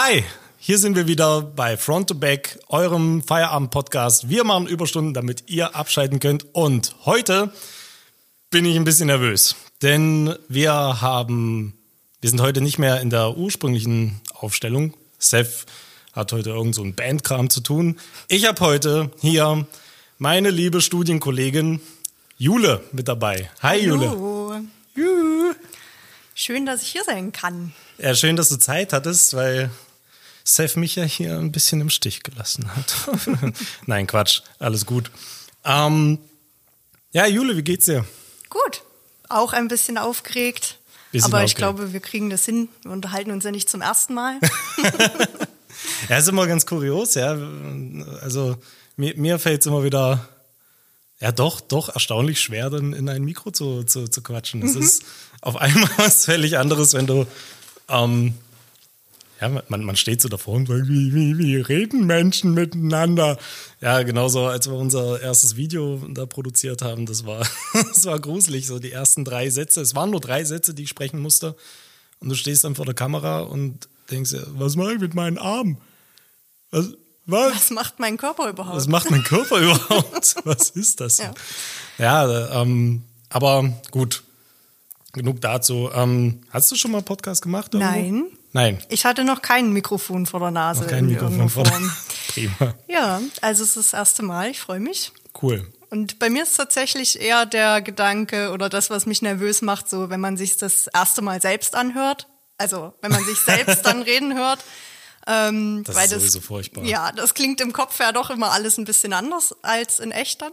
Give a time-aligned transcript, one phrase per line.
[0.00, 0.22] Hi,
[0.60, 4.28] hier sind wir wieder bei Front to Back, eurem Feierabend-Podcast.
[4.28, 6.46] Wir machen Überstunden, damit ihr abschalten könnt.
[6.54, 7.52] Und heute
[8.50, 11.76] bin ich ein bisschen nervös, denn wir haben,
[12.20, 14.94] wir sind heute nicht mehr in der ursprünglichen Aufstellung.
[15.18, 15.66] Seth
[16.12, 17.98] hat heute irgend so ein Bandkram zu tun.
[18.28, 19.66] Ich habe heute hier
[20.16, 21.80] meine liebe Studienkollegin
[22.36, 23.50] Jule mit dabei.
[23.62, 24.10] Hi Jule.
[24.10, 24.60] Hallo.
[24.94, 25.54] Juhu.
[26.36, 27.72] Schön, dass ich hier sein kann.
[27.98, 29.72] Ja, schön, dass du Zeit hattest, weil
[30.48, 32.94] Seth mich ja hier ein bisschen im Stich gelassen hat.
[33.86, 35.10] Nein, Quatsch, alles gut.
[35.64, 36.18] Ähm,
[37.12, 38.06] ja, Jule, wie geht's dir?
[38.48, 38.82] Gut.
[39.28, 40.78] Auch ein bisschen aufgeregt.
[41.12, 41.76] Bisschen aber ich aufgeregt.
[41.76, 42.70] glaube, wir kriegen das hin.
[42.82, 44.40] Wir unterhalten uns ja nicht zum ersten Mal.
[46.08, 47.38] Ja, ist immer ganz kurios, ja.
[48.20, 48.56] Also
[48.96, 50.28] mir, mir fällt es immer wieder,
[51.20, 54.60] ja doch, doch erstaunlich schwer, dann in ein Mikro zu, zu, zu quatschen.
[54.60, 55.04] Das ist
[55.40, 57.26] auf einmal was völlig anderes, wenn du,
[57.88, 58.34] ähm,
[59.40, 63.38] ja, man, man steht so davor und sagt, wie, wie, wie reden Menschen miteinander?
[63.80, 68.66] Ja, genauso, als wir unser erstes Video da produziert haben, das war, das war gruselig,
[68.66, 69.80] so die ersten drei Sätze.
[69.80, 71.54] Es waren nur drei Sätze, die ich sprechen musste.
[72.20, 75.38] Und du stehst dann vor der Kamera und denkst dir, was mache ich mit meinen
[75.38, 75.78] Armen?
[76.70, 76.90] Was?
[77.26, 77.54] Was?
[77.54, 78.76] Was macht mein Körper überhaupt?
[78.76, 80.34] Was macht mein Körper überhaupt?
[80.44, 81.18] Was ist das?
[81.18, 81.34] Ja.
[81.98, 84.24] Ja, ähm, aber gut.
[85.12, 85.90] Genug dazu.
[85.94, 87.74] Ähm, hast du schon mal Podcast gemacht?
[87.74, 87.92] Irgendwo?
[87.92, 88.37] Nein.
[88.52, 88.82] Nein.
[88.88, 90.82] Ich hatte noch kein Mikrofon vor der Nase.
[90.82, 91.80] Noch kein in Mikrofon vor der.
[92.28, 92.74] Prima.
[92.86, 94.50] Ja, also es ist das erste Mal.
[94.50, 95.12] Ich freue mich.
[95.40, 95.70] Cool.
[95.90, 100.10] Und bei mir ist tatsächlich eher der Gedanke oder das, was mich nervös macht, so
[100.10, 102.26] wenn man sich das erste Mal selbst anhört.
[102.58, 104.60] Also wenn man sich selbst dann reden hört.
[105.26, 106.84] Ähm, Das ist sowieso furchtbar.
[106.84, 110.42] Ja, das klingt im Kopf ja doch immer alles ein bisschen anders als in echt
[110.42, 110.52] dann.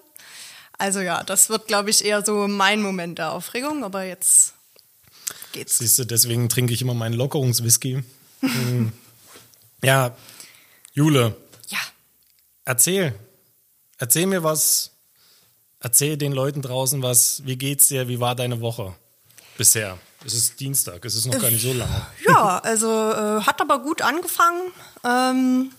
[0.78, 4.55] Also ja, das wird, glaube ich, eher so mein Moment der Aufregung, aber jetzt
[5.56, 5.80] geht's.
[5.80, 8.04] Siehst du, deswegen trinke ich immer meinen Lockerungswhisky.
[8.42, 8.92] Hm.
[9.84, 10.16] ja,
[10.94, 11.36] Jule,
[11.70, 11.80] Ja,
[12.66, 13.16] erzähl.
[13.98, 14.92] Erzähl mir was.
[15.80, 17.42] Erzähl den Leuten draußen was.
[17.46, 18.08] Wie geht's dir?
[18.08, 18.96] Wie war deine Woche
[19.58, 19.98] bisher?
[20.26, 22.06] Es ist Dienstag, es ist noch gar nicht so lange.
[22.28, 24.72] ja also äh, hat aber gut angefangen.
[25.04, 25.72] Ähm,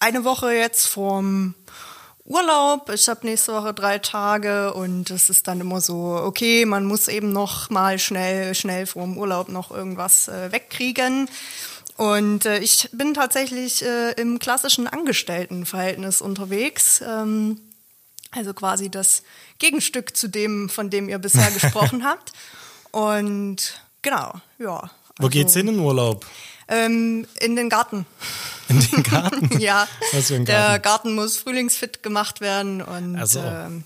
[0.00, 1.54] eine Woche jetzt vorm
[2.30, 2.88] Urlaub.
[2.90, 7.08] Ich habe nächste Woche drei Tage und es ist dann immer so, okay, man muss
[7.08, 11.28] eben noch mal schnell, schnell vorm Urlaub noch irgendwas äh, wegkriegen.
[11.96, 17.02] Und äh, ich bin tatsächlich äh, im klassischen Angestelltenverhältnis unterwegs.
[17.04, 17.60] Ähm,
[18.30, 19.24] also quasi das
[19.58, 22.32] Gegenstück zu dem, von dem ihr bisher gesprochen habt.
[22.92, 24.88] Und genau, ja.
[25.20, 26.26] Wo also, geht's hin in den Urlaub?
[26.68, 28.06] Ähm, in den Garten.
[28.68, 29.50] In den Garten?
[29.58, 30.82] ja, Was für ein der Garten?
[30.82, 33.40] Garten muss frühlingsfit gemacht werden und Ach so.
[33.40, 33.84] ähm,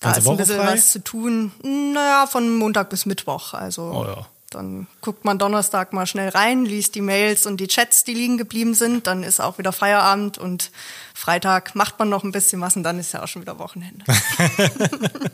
[0.00, 0.72] da ist ein Woche bisschen frei?
[0.74, 1.50] was zu tun.
[1.62, 3.54] Naja, von Montag bis Mittwoch.
[3.54, 4.26] Also Oh ja.
[4.50, 8.36] dann guckt man Donnerstag mal schnell rein, liest die Mails und die Chats, die liegen
[8.38, 9.06] geblieben sind.
[9.08, 10.70] Dann ist auch wieder Feierabend und
[11.14, 14.04] Freitag macht man noch ein bisschen was und dann ist ja auch schon wieder Wochenende.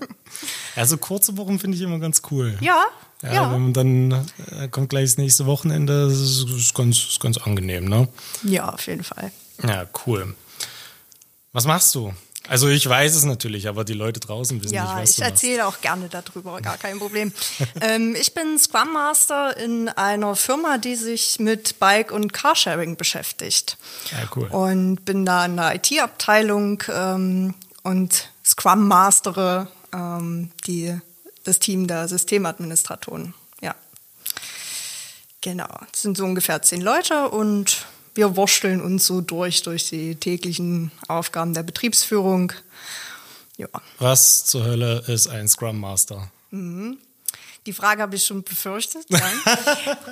[0.74, 2.56] Also kurze Wochen finde ich immer ganz cool.
[2.60, 2.84] ja,
[3.22, 3.52] Ja, ja.
[3.52, 4.12] wenn man dann
[4.58, 8.08] äh, kommt gleich das nächste Wochenende, das ist, ist ganz, ist ganz angenehm, ne?
[8.42, 9.30] Ja, auf jeden Fall.
[9.62, 10.34] Ja, cool.
[11.52, 12.12] Was machst du?
[12.48, 15.22] Also ich weiß es natürlich, aber die Leute draußen wissen nicht, Ja, was ich du
[15.22, 15.32] machst.
[15.32, 17.32] erzähle auch gerne darüber, gar kein Problem.
[17.80, 23.78] ähm, ich bin Scrum Master in einer Firma, die sich mit Bike- und Carsharing beschäftigt.
[24.10, 24.48] Ja, cool.
[24.48, 27.54] Und bin da in der IT-Abteilung ähm,
[27.84, 30.98] und Scrum Mastere ähm, die,
[31.44, 33.34] das Team der Systemadministratoren.
[33.60, 33.74] Ja.
[35.40, 40.14] Genau, es sind so ungefähr zehn Leute und wir wursteln uns so durch, durch die
[40.14, 42.52] täglichen Aufgaben der Betriebsführung.
[43.56, 43.68] Ja.
[43.98, 46.30] Was zur Hölle ist ein Scrum Master?
[46.50, 49.06] Die Frage habe ich schon befürchtet.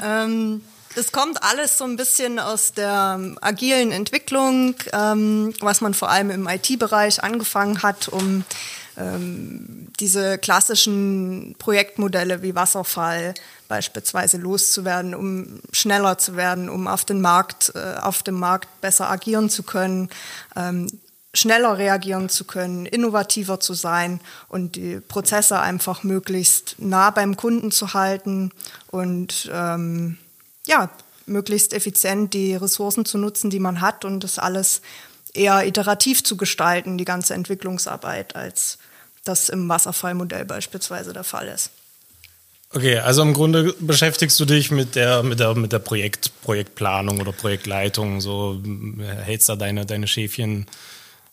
[0.03, 0.63] Ähm,
[0.97, 6.11] es kommt alles so ein bisschen aus der ähm, agilen Entwicklung, ähm, was man vor
[6.11, 8.45] allem im IT-Bereich angefangen hat, um
[9.00, 13.34] ähm, diese klassischen Projektmodelle wie Wasserfall
[13.69, 19.10] beispielsweise loszuwerden, um schneller zu werden, um auf den Markt, äh, auf dem Markt besser
[19.10, 20.10] agieren zu können,
[20.57, 20.89] ähm,
[21.33, 27.71] schneller reagieren zu können, innovativer zu sein und die Prozesse einfach möglichst nah beim Kunden
[27.71, 28.51] zu halten
[28.89, 30.19] und ähm,
[30.66, 30.91] ja,
[31.27, 34.83] möglichst effizient die Ressourcen zu nutzen, die man hat und das alles
[35.33, 38.78] eher iterativ zu gestalten, die ganze Entwicklungsarbeit, als
[39.25, 41.71] das im Wasserfallmodell beispielsweise der Fall ist.
[42.72, 47.21] Okay, also im Grunde beschäftigst du dich mit der, mit der, mit der Projekt, Projektplanung
[47.21, 48.61] oder Projektleitung, so
[49.25, 50.67] hältst da deine, deine Schäfchen.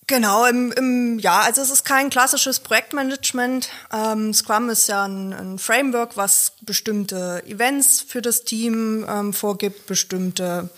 [0.08, 3.70] Genau, im, im, ja, also es ist kein klassisches Projektmanagement.
[3.94, 9.86] Ähm, Scrum ist ja ein, ein Framework, was bestimmte Events für das Team ähm, vorgibt,
[9.86, 10.70] bestimmte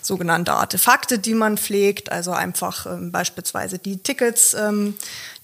[0.00, 4.94] sogenannte Artefakte, die man pflegt, also einfach ähm, beispielsweise die Tickets, ähm,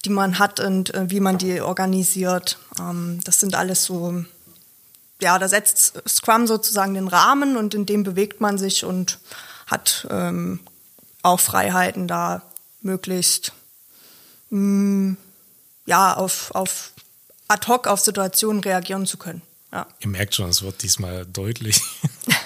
[0.05, 2.59] die man hat und äh, wie man die organisiert.
[2.79, 4.25] Ähm, das sind alles so,
[5.21, 9.19] ja, da setzt Scrum sozusagen den Rahmen und in dem bewegt man sich und
[9.67, 10.61] hat ähm,
[11.23, 12.43] auch Freiheiten da
[12.83, 13.53] möglichst
[14.51, 15.17] mh, mm,
[15.87, 16.93] ja, auf, auf
[17.49, 19.43] ad hoc auf Situationen reagieren zu können.
[19.73, 19.87] Ja.
[20.01, 21.83] Ihr merkt schon, es wird diesmal deutlich,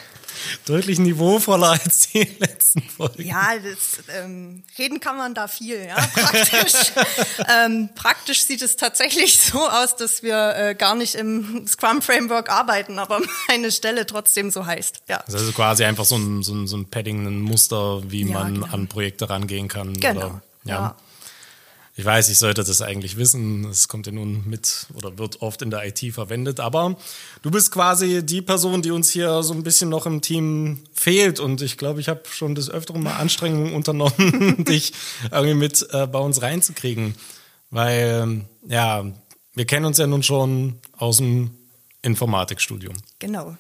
[0.67, 3.25] deutlich niveauvoller als die letzten Folgen.
[3.25, 5.85] Ja, das, ähm, reden kann man da viel.
[5.85, 5.97] Ja?
[5.97, 6.93] Praktisch,
[7.49, 12.99] ähm, praktisch sieht es tatsächlich so aus, dass wir äh, gar nicht im Scrum-Framework arbeiten,
[12.99, 15.03] aber meine Stelle trotzdem so heißt.
[15.09, 15.23] Ja.
[15.27, 18.25] Das ist also quasi einfach so ein, so ein, so ein Padding, ein Muster, wie
[18.25, 18.67] ja, man genau.
[18.73, 19.95] an Projekte rangehen kann.
[19.95, 20.21] Genau.
[20.21, 20.75] Oder, ja.
[20.75, 20.97] ja.
[21.99, 23.65] Ich weiß, ich sollte das eigentlich wissen.
[23.65, 26.61] Es kommt ja nun mit oder wird oft in der IT verwendet.
[26.61, 26.97] Aber
[27.43, 31.41] du bist quasi die Person, die uns hier so ein bisschen noch im Team fehlt.
[31.41, 34.93] Und ich glaube, ich habe schon des Öfteren mal Anstrengungen unternommen, dich
[35.33, 37.17] irgendwie mit äh, bei uns reinzukriegen.
[37.73, 39.05] Weil, ja,
[39.55, 41.51] wir kennen uns ja nun schon aus dem
[42.03, 42.95] Informatikstudium.
[43.19, 43.57] Genau.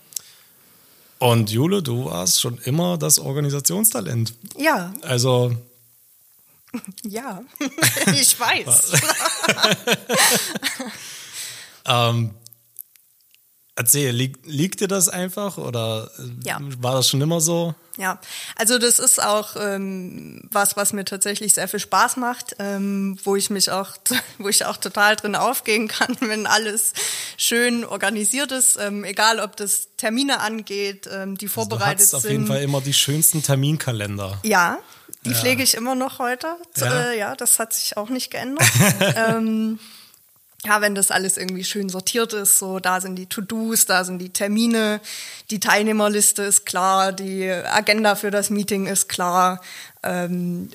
[1.19, 4.33] Und Jule, du warst schon immer das Organisationstalent.
[4.57, 4.95] Ja.
[5.03, 5.57] Also
[7.03, 7.43] ja,
[8.13, 8.93] ich weiß.
[11.87, 12.35] ähm,
[13.75, 16.11] erzähl, liegt, liegt dir das einfach oder
[16.45, 16.59] ja.
[16.61, 17.75] war das schon immer so?
[17.97, 18.21] Ja,
[18.55, 23.35] also das ist auch ähm, was, was mir tatsächlich sehr viel Spaß macht, ähm, wo
[23.35, 23.97] ich mich auch,
[24.39, 26.93] wo ich auch total drin aufgehen kann, wenn alles
[27.37, 32.23] schön organisiert ist, ähm, egal ob das Termine angeht, ähm, die vorbereitet also du hast
[32.23, 32.29] sind.
[32.29, 34.39] auf jeden Fall immer die schönsten Terminkalender.
[34.45, 34.79] Ja,
[35.29, 35.39] die ja.
[35.39, 36.57] pflege ich immer noch heute.
[36.77, 37.11] Ja.
[37.11, 38.67] Äh, ja, das hat sich auch nicht geändert.
[39.17, 39.79] ähm,
[40.65, 44.19] ja, wenn das alles irgendwie schön sortiert ist, so da sind die To-Dos, da sind
[44.19, 45.01] die Termine,
[45.51, 49.61] die Teilnehmerliste ist klar, die Agenda für das Meeting ist klar.
[50.03, 50.69] Ähm,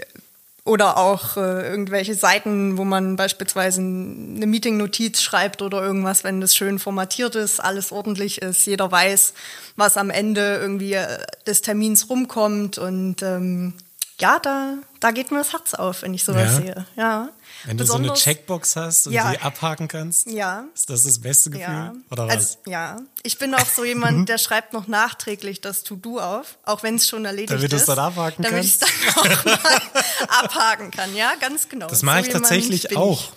[0.66, 6.56] oder auch äh, irgendwelche Seiten, wo man beispielsweise eine Meeting-Notiz schreibt oder irgendwas, wenn das
[6.56, 9.34] schön formatiert ist, alles ordentlich ist, jeder weiß,
[9.76, 13.74] was am Ende irgendwie äh, des Termins rumkommt und ähm,
[14.20, 16.62] ja, da, da geht mir das Herz auf, wenn ich sowas ja.
[16.62, 16.86] sehe.
[16.96, 17.30] Ja.
[17.66, 19.32] Wenn du Besonders, so eine Checkbox hast und ja.
[19.32, 20.66] die abhaken kannst, ja.
[20.76, 21.66] ist das das beste Gefühl?
[21.66, 21.94] Ja.
[22.12, 22.36] Oder was?
[22.36, 24.26] Also, ja, ich bin auch so jemand, mhm.
[24.26, 27.88] der schreibt noch nachträglich das To-Do auf, auch wenn es schon erledigt damit ist.
[27.88, 28.82] Damit du es dann abhaken damit kannst?
[28.82, 31.88] Damit ich es dann auch mal abhaken kann, ja, ganz genau.
[31.88, 33.32] Das mache so ich tatsächlich auch.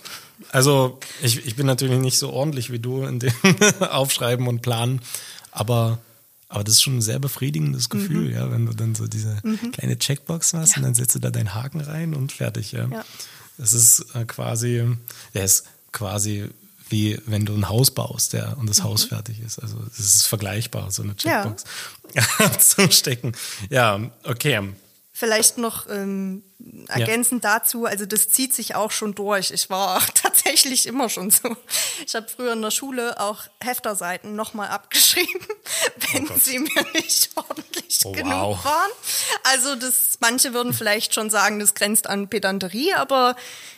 [0.51, 3.33] Also ich, ich bin natürlich nicht so ordentlich wie du in dem
[3.79, 5.01] Aufschreiben und Planen,
[5.51, 5.97] aber
[6.49, 8.33] aber das ist schon ein sehr befriedigendes Gefühl, mhm.
[8.33, 9.71] ja, wenn du dann so diese mhm.
[9.71, 10.77] kleine Checkbox hast ja.
[10.77, 12.87] und dann setzt du da deinen Haken rein und fertig, ja.
[12.87, 13.05] ja.
[13.57, 14.85] Das ist äh, quasi,
[15.33, 16.49] der ist quasi
[16.89, 18.85] wie wenn du ein Haus baust, ja, und das mhm.
[18.85, 19.59] Haus fertig ist.
[19.59, 21.63] Also es ist vergleichbar, so eine Checkbox
[22.13, 22.59] ja.
[22.59, 23.33] zu stecken.
[23.69, 24.61] Ja, okay.
[25.19, 26.43] Vielleicht noch ähm,
[26.89, 27.57] ergänzend ja.
[27.57, 29.49] dazu, also das zieht sich auch schon durch.
[29.49, 31.57] Ich war auch tatsächlich immer schon so.
[32.05, 35.41] Ich habe früher in der Schule auch Hefterseiten nochmal abgeschrieben,
[36.11, 38.65] wenn oh sie mir nicht ordentlich oh, genug wow.
[38.65, 38.91] waren.
[39.45, 43.35] Also das, manche würden vielleicht schon sagen, das grenzt an Pedanterie, aber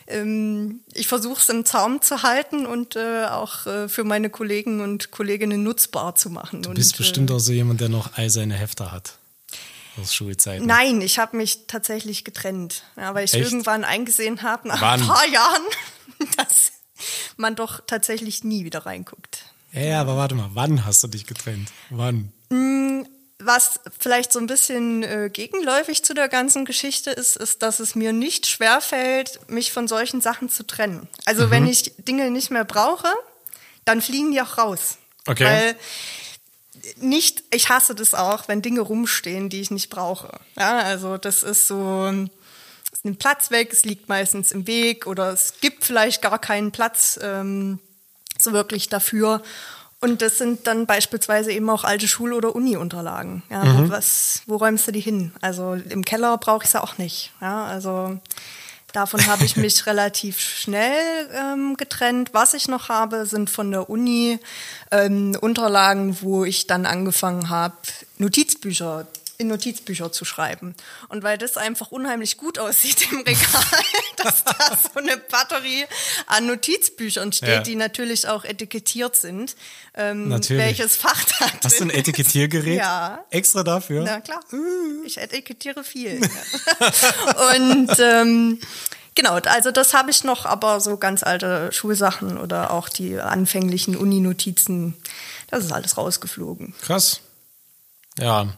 [0.08, 4.82] ähm, ich versuche es im Zaum zu halten und äh, auch äh, für meine Kollegen
[4.82, 6.60] und Kolleginnen nutzbar zu machen.
[6.60, 9.19] Du bist und, bestimmt äh, auch so jemand, der noch all seine Hefter hat
[10.00, 10.66] aus Schulzeiten?
[10.66, 13.44] Nein, ich habe mich tatsächlich getrennt, ja, weil ich Echt?
[13.44, 15.00] irgendwann eingesehen habe, nach Wann?
[15.00, 15.62] ein paar Jahren,
[16.36, 16.72] dass
[17.36, 19.44] man doch tatsächlich nie wieder reinguckt.
[19.72, 21.70] Ja, ja, aber warte mal, wann hast du dich getrennt?
[21.90, 22.32] Wann?
[22.50, 23.02] Mm,
[23.38, 27.94] was vielleicht so ein bisschen äh, gegenläufig zu der ganzen Geschichte ist, ist, dass es
[27.94, 31.08] mir nicht schwerfällt, mich von solchen Sachen zu trennen.
[31.24, 31.50] Also mhm.
[31.50, 33.08] wenn ich Dinge nicht mehr brauche,
[33.84, 34.98] dann fliegen die auch raus.
[35.26, 35.44] Okay.
[35.44, 35.76] Weil
[36.96, 40.30] nicht, ich hasse das auch, wenn Dinge rumstehen, die ich nicht brauche.
[40.56, 42.12] Ja, also das ist so,
[42.92, 46.72] es nimmt Platz weg, es liegt meistens im Weg oder es gibt vielleicht gar keinen
[46.72, 47.78] Platz ähm,
[48.38, 49.42] so wirklich dafür.
[50.00, 53.42] Und das sind dann beispielsweise eben auch alte Schul- oder Uni-Unterlagen.
[53.50, 53.88] Ja, mhm.
[53.88, 55.32] wo, was, wo räumst du die hin?
[55.42, 57.32] Also im Keller brauche ich sie auch nicht.
[57.40, 58.18] Ja, also
[58.92, 62.30] Davon habe ich mich relativ schnell ähm, getrennt.
[62.32, 64.38] Was ich noch habe, sind von der Uni
[64.90, 67.76] ähm, Unterlagen, wo ich dann angefangen habe,
[68.18, 69.06] Notizbücher
[69.40, 70.74] in Notizbücher zu schreiben.
[71.08, 73.64] Und weil das einfach unheimlich gut aussieht im Regal,
[74.16, 75.86] dass da so eine Batterie
[76.26, 77.60] an Notizbüchern steht, ja.
[77.60, 79.56] die natürlich auch etikettiert sind.
[79.94, 80.62] Ähm, natürlich.
[80.62, 82.78] Welches Fach da drin Hast du ein Etikettiergerät?
[82.78, 83.24] Ja.
[83.30, 84.04] Extra dafür?
[84.04, 84.40] Na klar.
[85.04, 86.20] Ich etikettiere viel.
[87.56, 88.60] Und ähm,
[89.16, 93.96] Genau, also das habe ich noch, aber so ganz alte Schulsachen oder auch die anfänglichen
[93.96, 94.94] Uni-Notizen,
[95.48, 96.74] das ist alles rausgeflogen.
[96.80, 97.20] Krass.
[98.18, 98.56] Ja,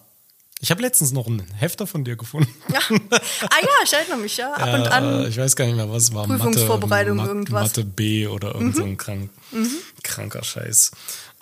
[0.64, 2.48] Ich habe letztens noch einen Hefter von dir gefunden.
[2.72, 2.78] Ja.
[2.88, 4.52] Ah ja, ich erinnere mich, ja.
[4.54, 5.26] Ab und Äh, an.
[5.28, 6.24] ich weiß gar nicht mehr, was es war.
[6.26, 7.60] Prüfungsvorbereitung, Mathe, irgendwas.
[7.62, 7.66] Mhm.
[7.66, 9.28] Mathe B oder irgend so ein krank,
[10.04, 10.92] kranker Scheiß.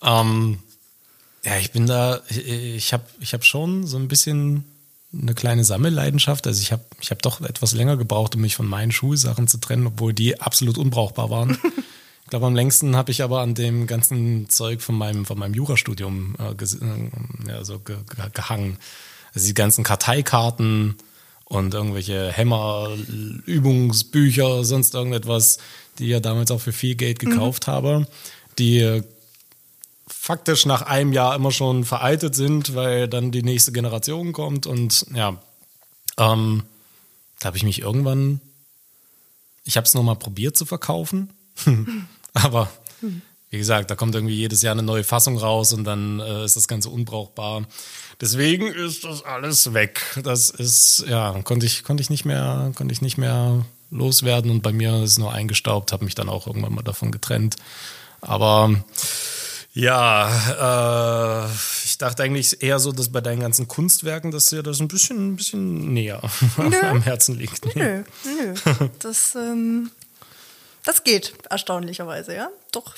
[0.03, 0.59] Ähm,
[1.45, 4.65] ja, ich bin da, ich, ich habe ich hab schon so ein bisschen
[5.12, 6.47] eine kleine Sammelleidenschaft.
[6.47, 9.59] Also ich habe ich hab doch etwas länger gebraucht, um mich von meinen Schulsachen zu
[9.59, 11.59] trennen, obwohl die absolut unbrauchbar waren.
[12.25, 15.53] Ich glaube, am längsten habe ich aber an dem ganzen Zeug von meinem, von meinem
[15.53, 17.11] Jurastudium äh, ges- äh,
[17.49, 18.77] ja, so ge ge gehangen.
[19.34, 20.96] Also die ganzen Karteikarten
[21.44, 22.90] und irgendwelche Hämmer,
[23.46, 25.58] Übungsbücher, sonst irgendetwas,
[25.99, 28.06] die ich ja damals auch für viel Geld gekauft habe,
[28.58, 29.02] die
[30.06, 34.66] faktisch nach einem Jahr immer schon veraltet sind, weil dann die nächste Generation kommt.
[34.66, 35.40] Und ja,
[36.18, 36.64] ähm,
[37.38, 38.40] da habe ich mich irgendwann,
[39.64, 41.32] ich habe es nochmal probiert zu verkaufen,
[42.32, 42.70] aber
[43.50, 46.57] wie gesagt, da kommt irgendwie jedes Jahr eine neue Fassung raus und dann äh, ist
[46.57, 47.66] das Ganze unbrauchbar.
[48.21, 50.00] Deswegen ist das alles weg.
[50.23, 54.62] Das ist, ja, konnte ich, konnte ich nicht mehr, konnte ich nicht mehr loswerden und
[54.62, 57.57] bei mir ist es nur eingestaubt, habe mich dann auch irgendwann mal davon getrennt.
[58.21, 58.73] Aber
[59.73, 61.50] ja, äh,
[61.85, 65.33] ich dachte eigentlich eher so, dass bei deinen ganzen Kunstwerken, dass dir das ein bisschen,
[65.33, 66.21] ein bisschen näher
[66.57, 67.75] am Herzen liegt.
[67.75, 68.54] Nö, nö.
[69.00, 69.90] Das, ähm,
[70.85, 72.49] das geht, erstaunlicherweise, ja.
[72.73, 72.95] Doch.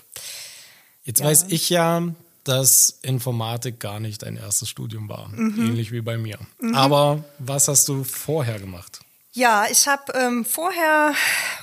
[1.04, 2.02] Jetzt weiß ich ja,
[2.44, 6.38] dass Informatik gar nicht dein erstes Studium war, ähnlich wie bei mir.
[6.74, 9.00] Aber was hast du vorher gemacht?
[9.34, 11.14] Ja, ich habe ähm, vorher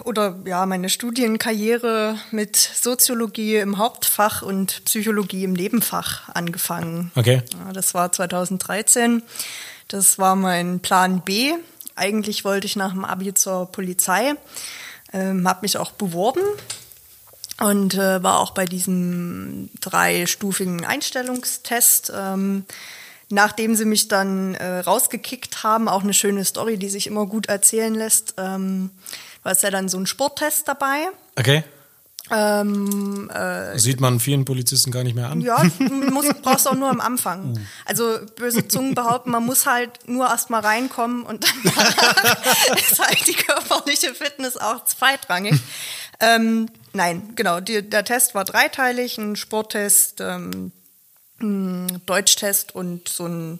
[0.03, 7.11] oder ja meine Studienkarriere mit Soziologie im Hauptfach und Psychologie im Nebenfach angefangen.
[7.13, 7.43] Okay.
[7.53, 9.21] Ja, das war 2013.
[9.87, 11.53] Das war mein Plan B.
[11.95, 14.33] Eigentlich wollte ich nach dem Abi zur Polizei,
[15.13, 16.41] ähm, habe mich auch beworben
[17.59, 22.11] und äh, war auch bei diesem dreistufigen Einstellungstest.
[22.15, 22.65] Ähm,
[23.29, 27.47] nachdem sie mich dann äh, rausgekickt haben, auch eine schöne Story, die sich immer gut
[27.47, 28.89] erzählen lässt, ähm,
[29.43, 31.09] war es ja dann so ein Sporttest dabei.
[31.37, 31.63] Okay.
[32.31, 35.41] Ähm, äh, Sieht man vielen Polizisten gar nicht mehr an.
[35.41, 35.63] ja,
[36.11, 37.59] muss, brauchst auch nur am Anfang.
[37.85, 41.73] Also böse Zungen behaupten, man muss halt nur erst mal reinkommen und dann
[42.77, 45.59] ist halt die körperliche Fitness auch zweitrangig.
[46.19, 50.71] Ähm, nein, genau, die, der Test war dreiteilig, ein Sporttest, ähm,
[51.41, 53.59] ein Deutschtest und so ein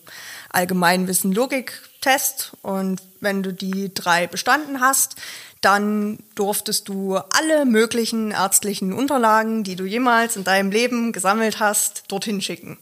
[0.50, 2.52] Allgemeinwissen-Logik-Test.
[2.62, 5.16] Und wenn du die drei bestanden hast,
[5.62, 12.04] dann durftest du alle möglichen ärztlichen Unterlagen, die du jemals in deinem Leben gesammelt hast,
[12.08, 12.78] dorthin schicken.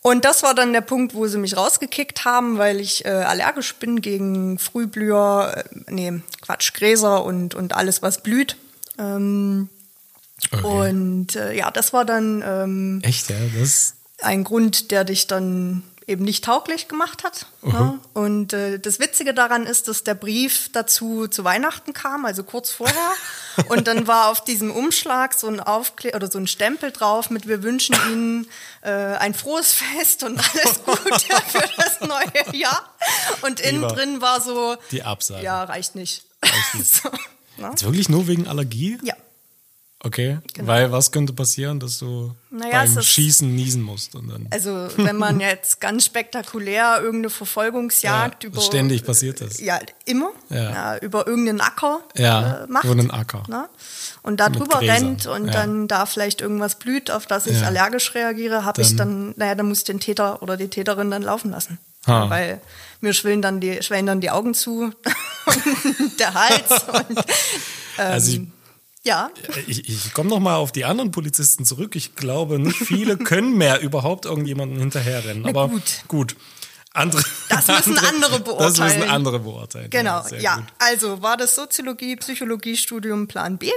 [0.00, 3.74] Und das war dann der Punkt, wo sie mich rausgekickt haben, weil ich äh, allergisch
[3.76, 8.56] bin gegen Frühblüher, äh, nee, Quatsch, Gräser und, und alles, was blüht.
[8.98, 9.68] Ähm,
[10.52, 10.64] Okay.
[10.64, 13.36] Und äh, ja, das war dann ähm, Echt, ja?
[13.58, 17.46] Das, ein Grund, der dich dann eben nicht tauglich gemacht hat.
[17.62, 17.98] Ja.
[18.14, 22.70] Und äh, das Witzige daran ist, dass der Brief dazu zu Weihnachten kam, also kurz
[22.70, 23.12] vorher.
[23.68, 27.46] Und dann war auf diesem Umschlag so ein Aufkle oder so ein Stempel drauf mit
[27.46, 28.48] Wir wünschen Ihnen
[28.82, 32.94] äh, ein frohes Fest und alles Gute für das neue Jahr.
[33.42, 35.44] Und innen drin war so, die Absage.
[35.44, 36.24] ja, reicht nicht.
[36.84, 37.10] so,
[37.58, 37.68] ne?
[37.70, 38.98] Jetzt wirklich nur wegen Allergie?
[39.02, 39.14] Ja.
[40.00, 40.38] Okay.
[40.60, 45.16] Weil was könnte passieren, dass du Naja, beim Schießen niesen musst und dann Also wenn
[45.16, 49.58] man jetzt ganz spektakulär irgendeine Verfolgungsjagd Ja, über ständig passiert das.
[49.58, 50.70] ja immer Ja.
[50.70, 50.96] ja.
[50.98, 53.42] über irgendeinen Acker Ja, äh, macht über einen Acker.
[53.48, 53.68] ne?
[54.22, 58.64] und da drüber rennt und dann da vielleicht irgendwas blüht, auf das ich allergisch reagiere,
[58.64, 61.50] habe ich Dann- dann naja, dann muss ich den Täter oder die Täterin dann laufen
[61.50, 62.30] lassen, Ha.
[62.30, 62.60] weil
[63.00, 64.92] mir schwellen dann die schwellen dann die Augen zu
[65.46, 67.24] und der Hals und
[67.96, 68.40] Also ich,
[69.04, 69.30] ja
[69.66, 71.96] ich, ich komme noch mal auf die anderen Polizisten zurück.
[71.96, 75.46] Ich glaube, nicht viele können mehr überhaupt irgendjemanden hinterherrennen.
[75.46, 76.04] Aber gut.
[76.08, 76.36] gut.
[76.94, 79.10] Andere, Das müssen andere Das müssen beurteilen.
[79.10, 79.90] andere beurteilen.
[79.90, 80.56] Genau, ja.
[80.56, 80.64] gut.
[80.78, 83.70] Also war das Soziologie, Psychologiestudium Plan B.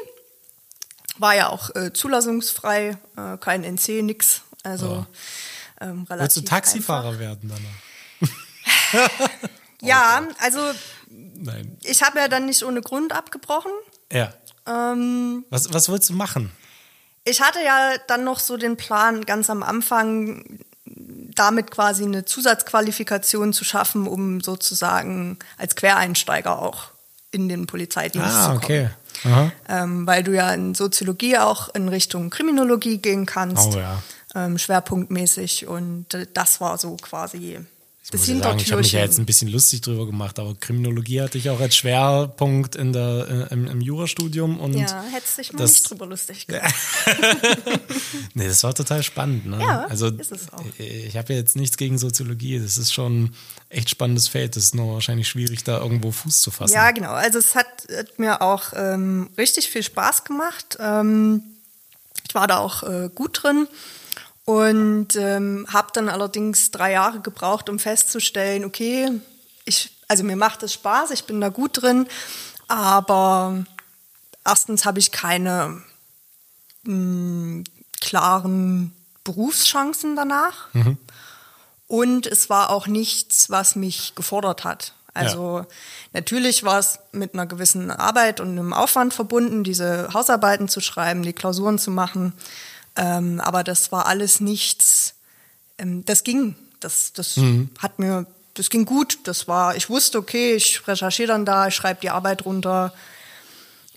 [1.17, 4.41] War ja auch äh, zulassungsfrei, äh, kein NC, nix.
[4.63, 5.05] Also
[5.79, 6.19] ähm, relativ.
[6.19, 7.19] Willst du Taxifahrer einfach.
[7.19, 7.90] werden danach?
[9.83, 10.59] Ja, also
[11.09, 11.75] Nein.
[11.83, 13.71] ich habe ja dann nicht ohne Grund abgebrochen.
[14.11, 14.31] Ja.
[14.67, 16.51] Ähm, Was, was willst du machen?
[17.23, 23.53] ich hatte ja dann noch so den Plan, ganz am Anfang damit quasi eine Zusatzqualifikation
[23.53, 26.85] zu schaffen, um sozusagen als Quereinsteiger auch
[27.31, 28.57] in den Polizeidienst zu Ah, kommen.
[28.57, 28.89] okay.
[29.69, 34.01] Ähm, weil du ja in Soziologie auch in Richtung Kriminologie gehen kannst, Oh ja.
[34.35, 35.67] ähm, schwerpunktmäßig.
[35.67, 37.59] Und äh, das war so quasi
[38.13, 41.21] muss ja sagen, ich habe mich ja jetzt ein bisschen lustig drüber gemacht, aber Kriminologie
[41.21, 44.59] hatte ich auch als Schwerpunkt in der, äh, im, im Jurastudium.
[44.59, 46.73] Und Ja, hättest dich mal das- nicht drüber lustig gemacht.
[48.33, 49.45] Nee, das war total spannend.
[49.45, 49.59] Ne?
[49.59, 50.63] Ja, also, ist es auch.
[50.77, 52.59] Ich habe ja jetzt nichts gegen Soziologie.
[52.59, 53.35] Das ist schon ein
[53.69, 54.55] echt spannendes Feld.
[54.55, 56.73] Das ist nur wahrscheinlich schwierig, da irgendwo Fuß zu fassen.
[56.73, 57.11] Ja, genau.
[57.11, 60.77] Also es hat, hat mir auch ähm, richtig viel Spaß gemacht.
[60.79, 61.41] Ähm,
[62.27, 63.67] ich war da auch äh, gut drin
[64.51, 69.09] und ähm, habe dann allerdings drei Jahre gebraucht, um festzustellen, okay,
[69.63, 72.05] ich, also mir macht es Spaß, ich bin da gut drin,
[72.67, 73.63] aber
[74.43, 75.81] erstens habe ich keine
[76.83, 77.63] mh,
[78.01, 78.93] klaren
[79.23, 80.67] Berufschancen danach.
[81.87, 84.93] Und es war auch nichts, was mich gefordert hat.
[85.13, 85.65] Also
[86.11, 91.23] natürlich war es mit einer gewissen Arbeit und einem Aufwand verbunden, diese Hausarbeiten zu schreiben,
[91.23, 92.33] die Klausuren zu machen.
[92.95, 95.15] Ähm, aber das war alles nichts,
[95.77, 96.55] ähm, das ging.
[96.79, 97.39] Das, das
[97.77, 99.19] hat mir, das ging gut.
[99.25, 102.93] Das war, ich wusste, okay, ich recherchiere dann da, ich schreibe die Arbeit runter,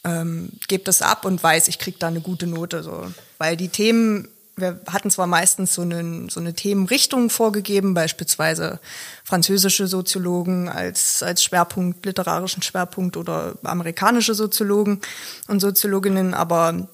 [0.04, 2.82] ähm, gebe das ab und weiß, ich kriege da eine gute Note.
[2.82, 3.10] So.
[3.38, 8.78] Weil die Themen, wir hatten zwar meistens so eine, so eine Themenrichtung vorgegeben, beispielsweise
[9.24, 15.00] französische Soziologen als, als Schwerpunkt, literarischen Schwerpunkt oder amerikanische Soziologen
[15.48, 16.86] und Soziologinnen, aber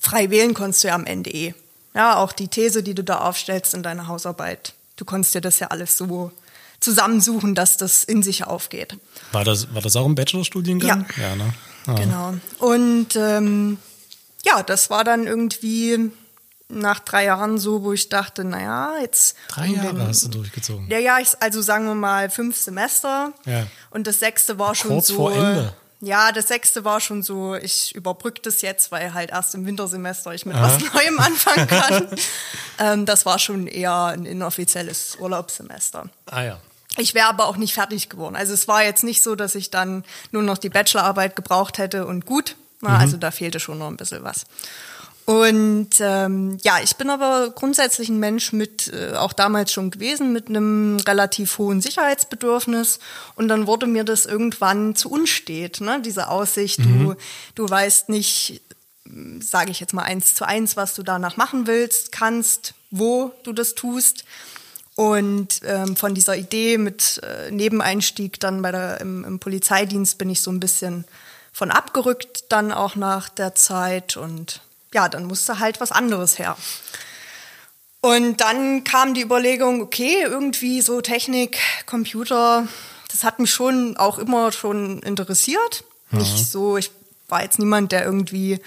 [0.00, 1.54] frei wählen konntest du ja am Ende eh.
[1.94, 5.58] Ja, auch die These, die du da aufstellst in deiner Hausarbeit, du konntest dir das
[5.58, 6.30] ja alles so
[6.80, 8.98] zusammensuchen, dass das in sich aufgeht.
[9.32, 11.06] War, das, war das auch ein Bachelorstudiengang?
[11.16, 11.28] Ja.
[11.28, 11.54] ja ne?
[11.86, 11.94] Ah.
[11.94, 12.34] Genau.
[12.58, 13.78] Und ähm,
[14.44, 16.10] ja, das war dann irgendwie
[16.68, 19.36] nach drei Jahren so, wo ich dachte, naja, jetzt.
[19.48, 20.88] Drei Jahre hast du durchgezogen.
[20.90, 23.32] Ja, ja, ich, also sagen wir mal fünf Semester.
[23.44, 23.66] Ja.
[23.90, 25.16] Und das sechste war schon Kurz so.
[25.16, 25.72] vor Ende.
[26.00, 30.34] Ja, das sechste war schon so, ich überbrücke das jetzt, weil halt erst im Wintersemester
[30.34, 32.08] ich mit was Neuem anfangen kann.
[32.78, 36.10] ähm, das war schon eher ein inoffizielles Urlaubssemester.
[36.26, 36.60] Ah ja.
[36.98, 38.36] Ich wäre aber auch nicht fertig geworden.
[38.36, 42.06] Also es war jetzt nicht so, dass ich dann nur noch die Bachelorarbeit gebraucht hätte
[42.06, 42.56] und gut.
[42.80, 44.44] Na, Also da fehlte schon noch ein bisschen was.
[45.26, 50.32] Und ähm, ja, ich bin aber grundsätzlich ein Mensch mit, äh, auch damals schon gewesen,
[50.32, 53.00] mit einem relativ hohen Sicherheitsbedürfnis.
[53.34, 56.00] Und dann wurde mir das irgendwann zu unstet, ne?
[56.00, 57.16] diese Aussicht, du,
[57.56, 58.62] du weißt nicht,
[59.40, 63.52] sage ich jetzt mal eins zu eins, was du danach machen willst, kannst, wo du
[63.52, 64.24] das tust.
[64.94, 70.30] Und ähm, von dieser Idee mit äh, Nebeneinstieg dann bei der, im, im Polizeidienst bin
[70.30, 71.04] ich so ein bisschen
[71.52, 74.16] von abgerückt, dann auch nach der Zeit.
[74.16, 74.60] Und
[74.94, 76.56] ja, dann musste halt was anderes her.
[78.00, 82.68] Und dann kam die Überlegung, okay, irgendwie so Technik, Computer,
[83.10, 85.84] das hat mich schon auch immer schon interessiert.
[86.10, 86.92] Nicht so, ich
[87.28, 88.60] war jetzt niemand, der irgendwie,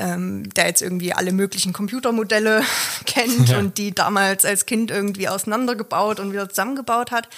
[0.00, 2.64] ähm, der jetzt irgendwie alle möglichen Computermodelle
[3.06, 3.58] kennt Ja.
[3.58, 7.28] und die damals als Kind irgendwie auseinandergebaut und wieder zusammengebaut hat.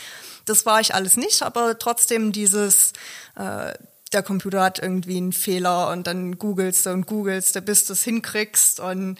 [0.47, 2.95] Das war ich alles nicht, aber trotzdem dieses,
[3.37, 3.75] äh,
[4.13, 7.93] der Computer hat irgendwie einen Fehler und dann googelst du und googelst, du, bis du
[7.93, 9.19] es hinkriegst und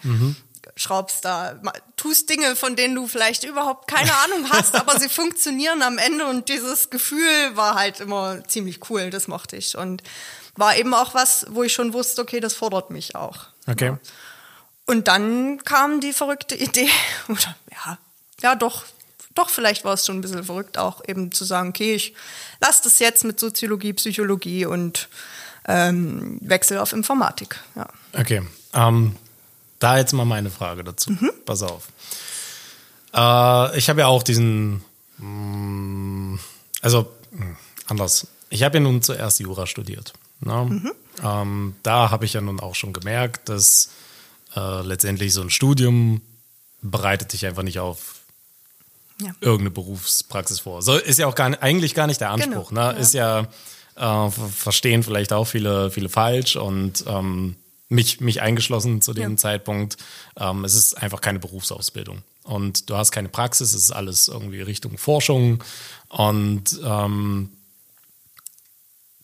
[0.75, 1.59] schraubst da,
[1.95, 6.25] tust Dinge, von denen du vielleicht überhaupt keine Ahnung hast, aber sie funktionieren am Ende
[6.25, 10.03] und dieses Gefühl war halt immer ziemlich cool, das mochte ich und
[10.55, 13.47] war eben auch was, wo ich schon wusste, okay, das fordert mich auch.
[13.67, 13.97] Okay.
[14.85, 16.89] Und dann kam die verrückte Idee,
[17.27, 17.97] oder ja,
[18.41, 18.85] ja doch,
[19.35, 22.13] doch, vielleicht war es schon ein bisschen verrückt, auch eben zu sagen, okay, ich
[22.59, 25.09] lasse das jetzt mit Soziologie, Psychologie und
[25.67, 27.59] ähm, wechsle auf Informatik.
[27.75, 27.87] Ja.
[28.13, 28.41] Okay.
[28.73, 29.15] Ähm,
[29.79, 31.15] da jetzt mal meine Frage dazu.
[31.45, 31.87] Pass auf.
[33.13, 34.83] Äh, ich habe ja auch diesen,
[35.17, 36.35] mm,
[36.81, 37.55] also mm,
[37.87, 38.27] anders.
[38.49, 40.13] Ich habe ja nun zuerst Jura studiert.
[40.41, 40.93] Ne?
[41.23, 43.91] Ähm, da habe ich ja nun auch schon gemerkt, dass
[44.55, 46.21] äh, letztendlich so ein Studium
[46.81, 48.20] bereitet dich einfach nicht auf
[49.21, 49.31] Ja.
[49.41, 50.81] irgendeine Berufspraxis vor.
[50.81, 52.69] So ist ja auch gar, nicht- eigentlich gar nicht der Anspruch.
[52.69, 52.99] Genau, ne?
[52.99, 53.45] Ist ja, äh,
[53.95, 57.55] ver- verstehen vielleicht auch viele, viele falsch und ähm,
[57.89, 59.37] mich, mich eingeschlossen zu dem Ja.
[59.37, 59.97] Zeitpunkt.
[60.37, 62.23] Ähm, es ist einfach keine Berufsausbildung.
[62.43, 65.63] Und du hast keine Praxis, es ist alles irgendwie Richtung Forschung.
[66.09, 67.49] Und ähm,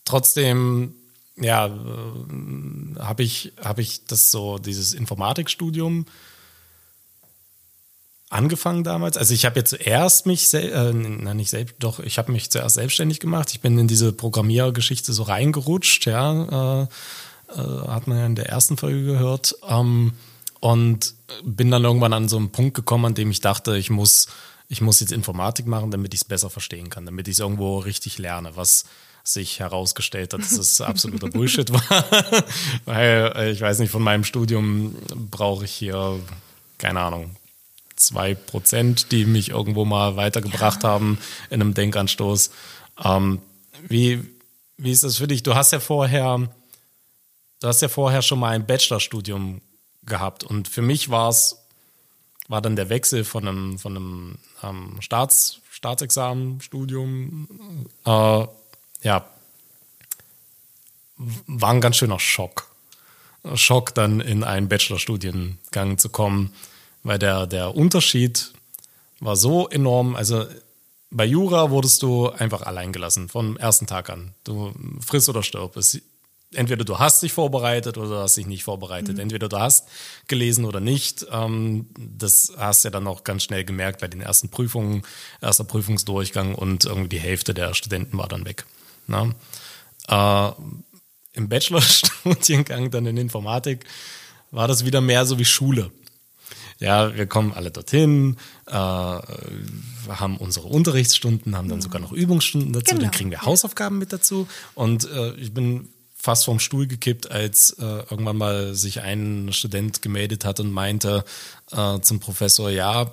[0.06, 0.94] trotzdem,
[1.38, 6.06] ja, äh, habe ich, hab ich das so, dieses Informatikstudium
[8.30, 9.18] angefangen damals.
[9.18, 12.76] Also ich habe jetzt zuerst mich, äh, na nicht selbst, doch, ich habe mich zuerst
[12.76, 13.52] selbstständig gemacht.
[13.52, 16.88] Ich bin in diese Programmiergeschichte so reingerutscht, ja, äh,
[17.54, 19.56] äh, hat man ja in der ersten Folge gehört.
[19.68, 20.14] Ähm,
[20.60, 21.14] und
[21.44, 24.28] bin dann irgendwann an so einen Punkt gekommen, an dem ich dachte, ich muss,
[24.68, 27.78] ich muss jetzt Informatik machen, damit ich es besser verstehen kann, damit ich es irgendwo
[27.78, 28.86] richtig lerne, was
[29.24, 32.06] sich herausgestellt hat, dass es absoluter Bullshit war.
[32.86, 34.96] Weil, äh, ich weiß nicht, von meinem Studium
[35.30, 36.20] brauche ich hier,
[36.78, 37.36] keine Ahnung,
[37.98, 40.90] zwei Prozent, die mich irgendwo mal weitergebracht ja.
[40.90, 41.18] haben
[41.50, 42.52] in einem Denkanstoß.
[43.04, 43.42] Ähm,
[43.88, 44.24] wie,
[44.78, 45.44] wie ist das für dich?
[45.44, 46.50] Du hast ja vorher,
[47.60, 49.62] du hast ja vorher schon mal ein Bachelorstudium
[50.04, 51.58] gehabt und für mich war es,
[52.48, 58.48] war dann der Wechsel von einem, von einem ähm, Staats, Staatsexamenstudium, äh,
[59.04, 59.30] ja,
[61.18, 62.68] war ein ganz schöner Schock.
[63.56, 66.54] Schock, dann in einen Bachelorstudiengang zu kommen,
[67.08, 68.52] weil der, der Unterschied
[69.22, 70.18] war so enorm.
[70.18, 70.46] Also
[71.10, 74.34] bei Jura wurdest du einfach allein gelassen vom ersten Tag an.
[74.44, 75.78] Du friss oder stirb.
[75.78, 76.02] Es,
[76.54, 79.16] entweder du hast dich vorbereitet oder du hast dich nicht vorbereitet.
[79.16, 79.22] Mhm.
[79.22, 79.88] Entweder du hast
[80.28, 81.26] gelesen oder nicht.
[81.32, 85.04] Ähm, das hast du ja dann auch ganz schnell gemerkt bei den ersten Prüfungen,
[85.42, 88.66] erster Prüfungsdurchgang und irgendwie die Hälfte der Studenten war dann weg.
[89.08, 89.34] Na?
[90.10, 90.52] Äh,
[91.32, 93.86] Im Bachelorstudiengang dann in Informatik
[94.52, 95.90] war das wieder mehr so wie Schule
[96.80, 98.38] ja, wir kommen alle dorthin,
[98.68, 103.02] äh, haben unsere Unterrichtsstunden, haben dann sogar noch Übungsstunden dazu, genau.
[103.02, 104.48] dann kriegen wir Hausaufgaben mit dazu.
[104.76, 110.02] Und äh, ich bin fast vom Stuhl gekippt, als äh, irgendwann mal sich ein Student
[110.02, 111.24] gemeldet hat und meinte
[111.72, 113.12] äh, zum Professor, ja,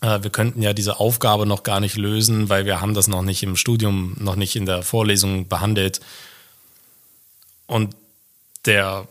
[0.00, 3.22] äh, wir könnten ja diese Aufgabe noch gar nicht lösen, weil wir haben das noch
[3.22, 6.00] nicht im Studium, noch nicht in der Vorlesung behandelt.
[7.66, 7.94] Und
[8.66, 9.06] der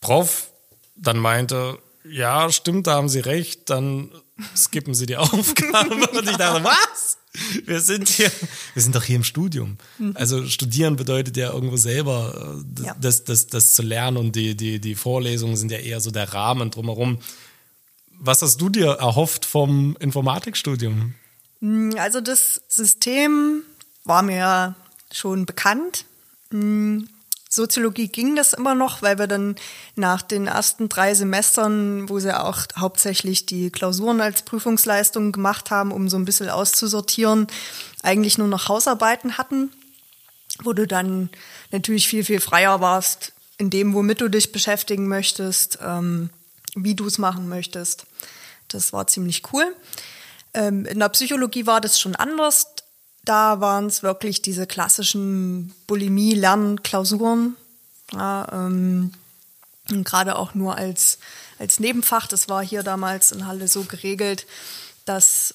[0.00, 0.50] Prof
[0.96, 1.78] dann meinte,
[2.10, 4.10] ja, stimmt, da haben Sie recht, dann
[4.54, 5.94] skippen Sie die Aufgabe.
[5.94, 7.18] Und ich dachte, was?
[7.66, 8.30] Wir sind hier,
[8.72, 9.76] wir sind doch hier im Studium.
[9.98, 10.12] Mhm.
[10.14, 12.96] Also studieren bedeutet ja irgendwo selber, äh, ja.
[12.98, 16.32] Das, das, das zu lernen und die, die, die Vorlesungen sind ja eher so der
[16.32, 17.18] Rahmen drumherum.
[18.18, 21.14] Was hast du dir erhofft vom Informatikstudium?
[21.60, 23.62] Hm, also das System
[24.04, 24.74] war mir
[25.12, 26.06] schon bekannt.
[27.48, 29.56] Soziologie ging das immer noch, weil wir dann
[29.94, 35.92] nach den ersten drei Semestern, wo sie auch hauptsächlich die Klausuren als Prüfungsleistung gemacht haben,
[35.92, 37.46] um so ein bisschen auszusortieren,
[38.02, 39.70] eigentlich nur noch Hausarbeiten hatten,
[40.62, 41.30] wo du dann
[41.70, 46.30] natürlich viel, viel freier warst in dem, womit du dich beschäftigen möchtest, ähm,
[46.74, 48.06] wie du es machen möchtest.
[48.68, 49.74] Das war ziemlich cool.
[50.52, 52.75] Ähm, in der Psychologie war das schon anders
[53.26, 57.56] da waren es wirklich diese klassischen Bulimie-Lernklausuren.
[58.12, 59.12] Ja, ähm,
[59.88, 61.18] gerade auch nur als,
[61.58, 62.26] als Nebenfach.
[62.28, 64.46] Das war hier damals in Halle so geregelt,
[65.04, 65.54] dass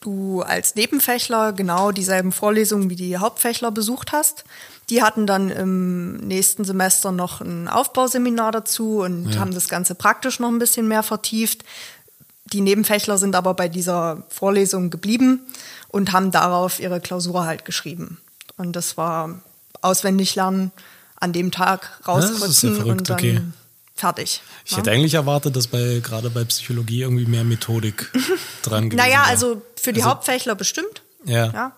[0.00, 4.44] du als Nebenfächler genau dieselben Vorlesungen wie die Hauptfächler besucht hast.
[4.88, 9.38] Die hatten dann im nächsten Semester noch ein Aufbauseminar dazu und ja.
[9.38, 11.64] haben das Ganze praktisch noch ein bisschen mehr vertieft.
[12.46, 15.42] Die Nebenfächler sind aber bei dieser Vorlesung geblieben
[15.90, 18.18] und haben darauf ihre Klausur halt geschrieben.
[18.56, 19.40] Und das war
[19.82, 20.72] auswendig lernen,
[21.16, 23.40] an dem Tag rauskotzen ja, und dann okay.
[23.94, 24.42] fertig.
[24.64, 24.78] Ich ja?
[24.78, 28.10] hätte eigentlich erwartet, dass bei gerade bei Psychologie irgendwie mehr Methodik
[28.62, 31.02] dran gewesen Naja, also für die also, Hauptfächler bestimmt.
[31.24, 31.52] Ja.
[31.52, 31.72] ja.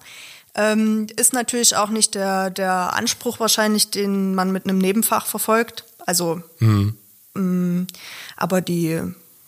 [0.55, 5.85] Ähm, ist natürlich auch nicht der, der Anspruch wahrscheinlich, den man mit einem Nebenfach verfolgt.
[6.07, 6.97] Also, mhm.
[7.35, 7.87] mh, mm,
[8.37, 9.01] aber die,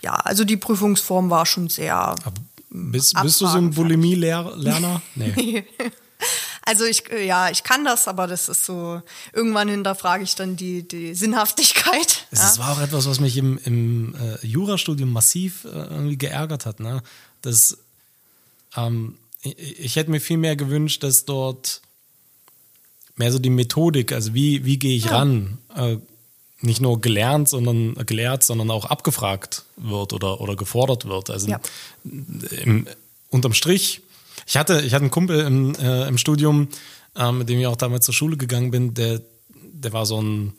[0.02, 1.96] ja, also die Prüfungsform war schon sehr.
[1.96, 2.32] Aber
[2.74, 5.00] bist, bist du so ein Bulimie-Lerner?
[5.14, 5.64] Nee.
[6.66, 9.02] Also ich, ja, ich kann das, aber das ist so,
[9.34, 12.26] irgendwann hinterfrage ich dann die, die Sinnhaftigkeit.
[12.30, 12.62] Das ja.
[12.62, 16.80] war auch etwas, was mich im, im äh, Jurastudium massiv äh, irgendwie geärgert hat.
[16.80, 17.02] Ne?
[17.42, 17.76] Das,
[18.76, 21.82] ähm, ich, ich, hätte mir viel mehr gewünscht, dass dort
[23.16, 25.18] mehr so die Methodik, also wie, wie gehe ich ja.
[25.18, 25.98] ran, äh,
[26.64, 31.30] nicht nur gelernt, sondern gelehrt, sondern auch abgefragt wird oder, oder gefordert wird.
[31.30, 31.60] Also ja.
[32.62, 32.86] im,
[33.30, 34.00] unterm Strich,
[34.46, 36.68] ich hatte, ich hatte einen Kumpel im, äh, im Studium,
[37.16, 39.20] äh, mit dem ich auch damals zur Schule gegangen bin, der,
[39.54, 40.54] der war so ein,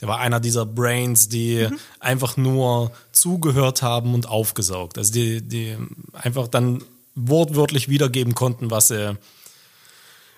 [0.00, 1.78] der war einer dieser Brains, die mhm.
[2.00, 4.98] einfach nur zugehört haben und aufgesaugt.
[4.98, 5.76] Also die, die
[6.12, 6.82] einfach dann
[7.14, 9.16] wortwörtlich wiedergeben konnten, was er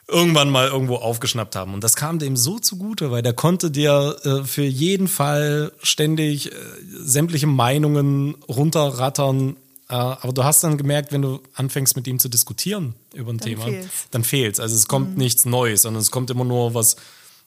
[0.07, 1.73] irgendwann mal irgendwo aufgeschnappt haben.
[1.75, 6.53] Und das kam dem so zugute, weil der konnte dir äh, für jeden Fall ständig
[6.53, 6.55] äh,
[6.90, 9.57] sämtliche Meinungen runterrattern.
[9.88, 13.38] Äh, aber du hast dann gemerkt, wenn du anfängst mit ihm zu diskutieren über ein
[13.38, 13.88] dann Thema, fehlt's.
[14.11, 15.19] dann fehlt Also es kommt mhm.
[15.19, 16.97] nichts Neues, sondern es kommt immer nur was,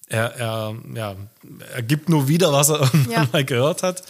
[0.07, 1.15] er, er, ja,
[1.73, 3.27] er gibt nur wieder, was er irgendwann ja.
[3.31, 4.03] mal gehört hat.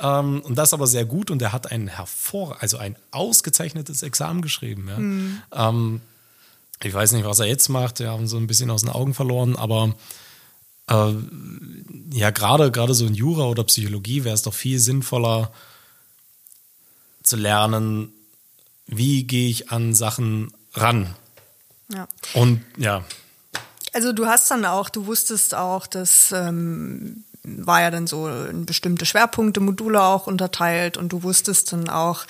[0.00, 4.40] Ähm, und das aber sehr gut und er hat ein hervor, also ein ausgezeichnetes Examen
[4.40, 4.88] geschrieben.
[4.88, 4.98] Ja.
[4.98, 5.42] Mhm.
[5.52, 6.00] Ähm,
[6.82, 7.98] ich weiß nicht, was er jetzt macht.
[7.98, 9.94] Wir haben so ein bisschen aus den Augen verloren, aber
[10.88, 11.14] äh,
[12.12, 15.52] ja, gerade gerade so in Jura oder Psychologie wäre es doch viel sinnvoller
[17.22, 18.12] zu lernen,
[18.86, 21.14] wie gehe ich an Sachen ran.
[21.92, 22.08] Ja.
[22.34, 23.04] Und ja.
[23.92, 27.24] Also du hast dann auch, du wusstest auch, dass ähm,
[27.58, 32.24] war ja dann so in bestimmte Schwerpunkte, Module auch unterteilt und du wusstest dann auch,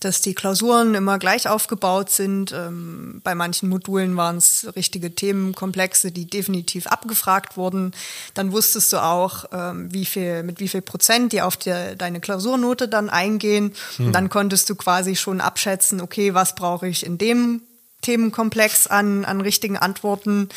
[0.00, 2.52] dass die Klausuren immer gleich aufgebaut sind.
[2.52, 7.92] Ähm, bei manchen Modulen waren es richtige Themenkomplexe, die definitiv abgefragt wurden.
[8.34, 12.20] Dann wusstest du auch, ähm, wie viel, mit wie viel Prozent die auf die, deine
[12.20, 13.72] Klausurnote dann eingehen.
[13.96, 14.06] Hm.
[14.06, 17.62] Und dann konntest du quasi schon abschätzen, okay, was brauche ich in dem
[18.02, 20.48] Themenkomplex an, an richtigen Antworten?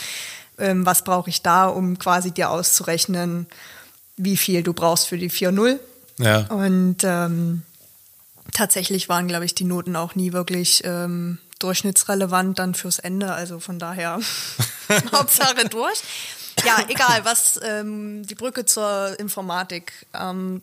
[0.59, 3.47] Ähm, was brauche ich da, um quasi dir auszurechnen,
[4.19, 5.79] wie viel du brauchst für die 4.0?
[6.17, 6.45] Ja.
[6.47, 7.63] Und ähm,
[8.53, 13.33] tatsächlich waren, glaube ich, die Noten auch nie wirklich ähm, durchschnittsrelevant dann fürs Ende.
[13.33, 14.19] Also von daher
[15.11, 16.01] Hauptsache durch.
[16.65, 19.93] Ja, egal, was ähm, die Brücke zur Informatik.
[20.13, 20.61] Ähm,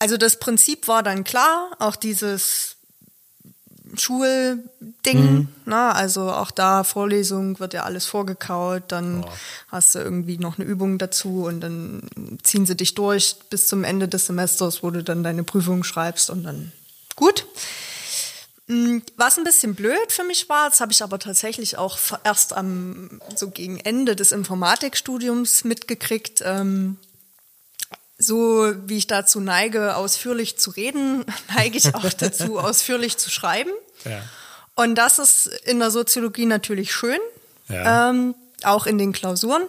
[0.00, 2.73] also das Prinzip war dann klar, auch dieses
[3.98, 4.62] Schulding.
[5.04, 5.48] Mhm.
[5.64, 5.94] Na, ne?
[5.94, 9.30] also auch da Vorlesung wird ja alles vorgekaut, dann oh.
[9.68, 12.02] hast du irgendwie noch eine Übung dazu und dann
[12.42, 16.30] ziehen sie dich durch bis zum Ende des Semesters, wo du dann deine Prüfung schreibst
[16.30, 16.72] und dann
[17.16, 17.46] gut.
[18.66, 22.54] Mm, was ein bisschen blöd für mich war, das habe ich aber tatsächlich auch erst
[22.54, 26.42] am so gegen Ende des Informatikstudiums mitgekriegt.
[26.44, 26.96] Ähm,
[28.16, 33.70] so wie ich dazu neige, ausführlich zu reden, neige ich auch dazu, ausführlich zu schreiben.
[34.04, 34.22] Ja.
[34.74, 37.18] Und das ist in der Soziologie natürlich schön.
[37.68, 38.10] Ja.
[38.10, 39.62] Ähm, auch in den Klausuren.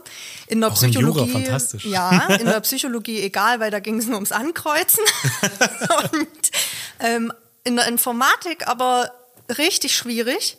[0.48, 1.19] In der auch Psychologie.
[1.19, 1.86] In Jura, fantastisch.
[1.86, 5.04] Ja, in der Psychologie egal, weil da ging es nur ums Ankreuzen.
[6.12, 6.52] Und
[7.00, 9.12] ähm, in der Informatik aber
[9.58, 10.58] richtig schwierig,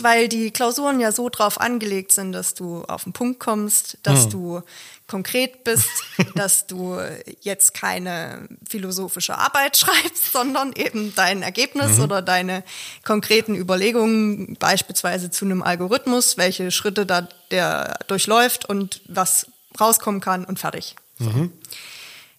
[0.00, 4.24] weil die Klausuren ja so drauf angelegt sind, dass du auf den Punkt kommst, dass
[4.24, 4.30] hm.
[4.30, 4.62] du
[5.12, 5.90] konkret bist,
[6.34, 6.98] dass du
[7.42, 12.04] jetzt keine philosophische Arbeit schreibst, sondern eben dein Ergebnis mhm.
[12.04, 12.64] oder deine
[13.04, 19.46] konkreten Überlegungen, beispielsweise zu einem Algorithmus, welche Schritte da der durchläuft und was
[19.78, 20.96] rauskommen kann und fertig.
[21.18, 21.52] Mhm.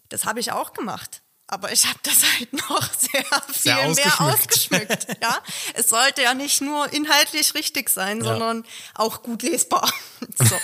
[0.10, 4.20] Das habe ich auch gemacht aber ich habe das halt noch sehr viel sehr ausgeschmückt.
[4.20, 5.08] mehr ausgeschmückt.
[5.22, 5.38] ja,
[5.74, 8.24] es sollte ja nicht nur inhaltlich richtig sein, ja.
[8.26, 9.92] sondern auch gut lesbar.
[10.38, 10.58] so.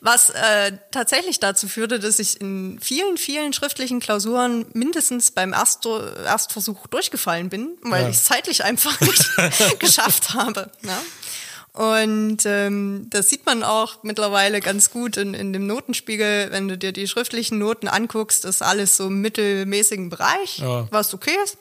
[0.00, 5.86] Was äh, tatsächlich dazu führte, dass ich in vielen, vielen schriftlichen Klausuren mindestens beim Erst
[5.86, 8.08] Erstversuch durchgefallen bin, weil ja.
[8.08, 10.70] ich es zeitlich einfach nicht geschafft habe.
[10.82, 11.02] Ja?
[11.76, 16.48] Und ähm, das sieht man auch mittlerweile ganz gut in, in dem Notenspiegel.
[16.50, 20.88] Wenn du dir die schriftlichen Noten anguckst, ist alles so im mittelmäßigen Bereich, ja.
[20.90, 21.58] was okay ist.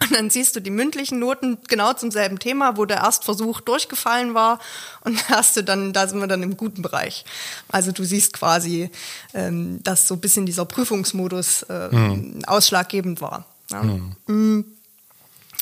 [0.00, 4.34] Und dann siehst du die mündlichen Noten genau zum selben Thema, wo der Erstversuch durchgefallen
[4.34, 4.58] war.
[5.04, 7.24] Und da hast du dann, da sind wir dann im guten Bereich.
[7.68, 8.90] Also du siehst quasi,
[9.32, 12.42] ähm, dass so ein bisschen dieser Prüfungsmodus äh, mhm.
[12.46, 13.46] ausschlaggebend war.
[13.70, 13.84] Ja.
[14.26, 14.64] Mhm.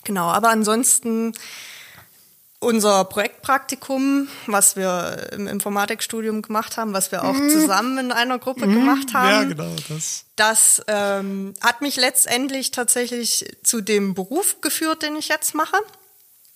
[0.04, 1.34] Genau, aber ansonsten
[2.60, 7.50] unser Projektpraktikum, was wir im Informatikstudium gemacht haben, was wir auch mhm.
[7.50, 8.74] zusammen in einer Gruppe mhm.
[8.74, 9.28] gemacht haben.
[9.28, 10.24] Ja, genau das.
[10.36, 15.76] Das ähm, hat mich letztendlich tatsächlich zu dem Beruf geführt, den ich jetzt mache.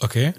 [0.01, 0.35] Okay.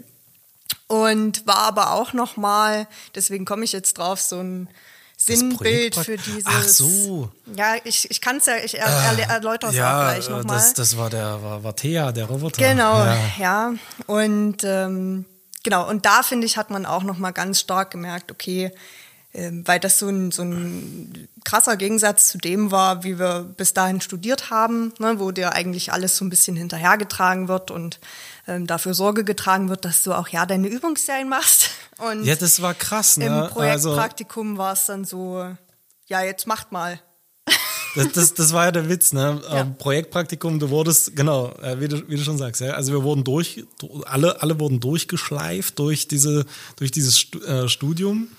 [0.87, 4.69] Und war aber auch noch mal, deswegen komme ich jetzt drauf, so ein
[5.15, 6.43] Sinnbild für dieses.
[6.45, 7.31] Ach so.
[7.55, 10.29] Ja, ich, ich kann es ja, ich er, er, ah, erläutere es ja, auch gleich
[10.29, 10.57] nochmal.
[10.57, 12.61] Das, das war der, war, war Thea, der Roboter.
[12.61, 13.17] Genau, ja.
[13.39, 13.73] ja.
[14.07, 15.25] Und ähm,
[15.63, 18.71] genau, und da finde ich, hat man auch nochmal ganz stark gemerkt, okay,
[19.33, 23.73] äh, weil das so ein, so ein krasser Gegensatz zu dem war, wie wir bis
[23.73, 27.99] dahin studiert haben, ne, wo dir eigentlich alles so ein bisschen hinterhergetragen wird und
[28.47, 31.69] ähm, dafür Sorge getragen wird, dass du auch ja deine Übungsserien machst.
[31.99, 33.17] Und ja, das war krass.
[33.17, 33.27] Ne?
[33.27, 35.55] Im Projektpraktikum also, war es dann so,
[36.07, 36.99] ja, jetzt macht mal.
[37.95, 39.41] Das, das, das war ja der Witz, ne?
[39.43, 39.61] Ja.
[39.61, 42.71] Ähm, Projektpraktikum, du wurdest, genau, äh, wie, du, wie du schon sagst, ja.
[42.71, 43.63] Also wir wurden durch,
[44.05, 48.29] alle, alle wurden durchgeschleift durch diese, durch dieses äh, Studium.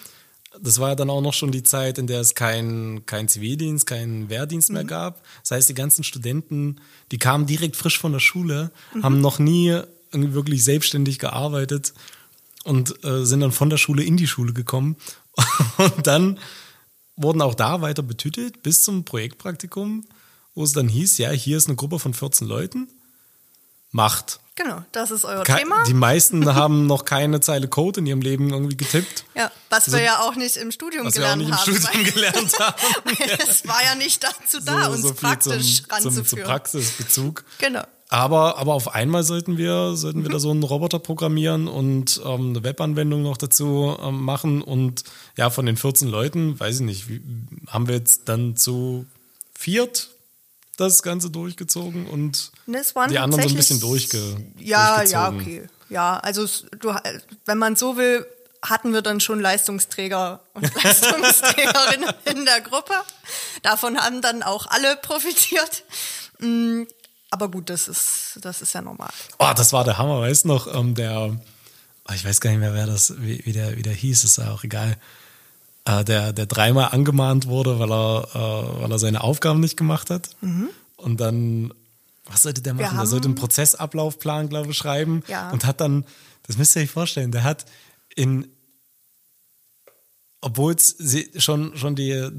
[0.61, 3.87] Das war ja dann auch noch schon die Zeit, in der es keinen kein Zivildienst,
[3.87, 4.75] keinen Wehrdienst mhm.
[4.75, 5.23] mehr gab.
[5.43, 9.03] Das heißt, die ganzen Studenten, die kamen direkt frisch von der Schule, mhm.
[9.03, 9.81] haben noch nie
[10.13, 11.93] wirklich selbstständig gearbeitet
[12.65, 14.97] und äh, sind dann von der Schule in die Schule gekommen.
[15.79, 16.39] und dann
[17.17, 20.05] wurden auch da weiter betütelt bis zum Projektpraktikum,
[20.55, 22.89] wo es dann hieß, ja, hier ist eine Gruppe von 14 Leuten,
[23.91, 24.41] macht.
[24.57, 25.83] Genau, das ist euer Ke Thema.
[25.85, 29.25] Die meisten haben noch keine Zeile Code in ihrem Leben irgendwie getippt.
[29.35, 31.83] Ja, was also, wir ja auch nicht im Studium was gelernt wir auch nicht im
[31.83, 32.77] Studium gelernt haben.
[33.49, 36.27] Es war ja nicht dazu da, so, uns so praktisch zum, ranzuführen.
[36.27, 37.45] Zum, zum Praxisbezug.
[37.59, 37.85] Genau.
[38.15, 42.51] Aber, aber auf einmal sollten wir, sollten wir da so einen Roboter programmieren und ähm,
[42.51, 44.63] eine Webanwendung noch dazu ähm, machen.
[44.63, 45.03] Und
[45.37, 47.21] ja, von den 14 Leuten, weiß ich nicht, wie,
[47.67, 49.05] haben wir jetzt dann zu
[49.53, 50.11] viert
[50.77, 55.67] das Ganze durchgezogen und die anderen so ein bisschen durchge Ja, ja, okay.
[55.89, 56.47] Ja, also
[56.79, 56.95] du,
[57.47, 58.25] wenn man so will,
[58.63, 62.95] hatten wir dann schon Leistungsträger und Leistungsträgerinnen in der Gruppe.
[63.63, 65.83] Davon haben dann auch alle profitiert.
[67.35, 69.11] Aber gut, das ist, das ist ja normal.
[69.41, 71.37] Oh, das war der Hammer, weißt du noch, ähm, der,
[72.09, 74.39] oh, ich weiß gar nicht mehr, wer das, wie, wie, der, wie der hieß, ist
[74.39, 74.97] ja auch egal.
[75.85, 80.11] Äh, der, der dreimal angemahnt wurde, weil er, äh, weil er seine Aufgaben nicht gemacht
[80.11, 80.31] hat.
[80.43, 80.69] Mhm.
[80.97, 81.75] Und dann,
[82.27, 82.99] was sollte der machen?
[82.99, 85.25] Der sollte einen Prozessablaufplan, glaube ich, schreiben.
[85.27, 85.51] Ja.
[85.51, 86.05] Und hat dann,
[86.47, 87.67] das müsst ihr euch vorstellen, der hat
[88.15, 88.47] in
[90.45, 90.97] obwohl es
[91.39, 92.31] schon, schon die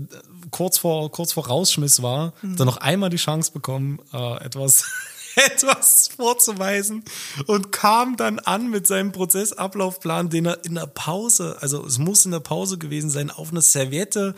[0.51, 2.55] kurz vor, kurz vor Rausschmiss war, mhm.
[2.55, 4.85] dann noch einmal die Chance bekommen, äh, etwas,
[5.35, 7.03] etwas vorzuweisen
[7.47, 12.25] und kam dann an mit seinem Prozessablaufplan, den er in der Pause, also es muss
[12.25, 14.35] in der Pause gewesen sein, auf eine Serviette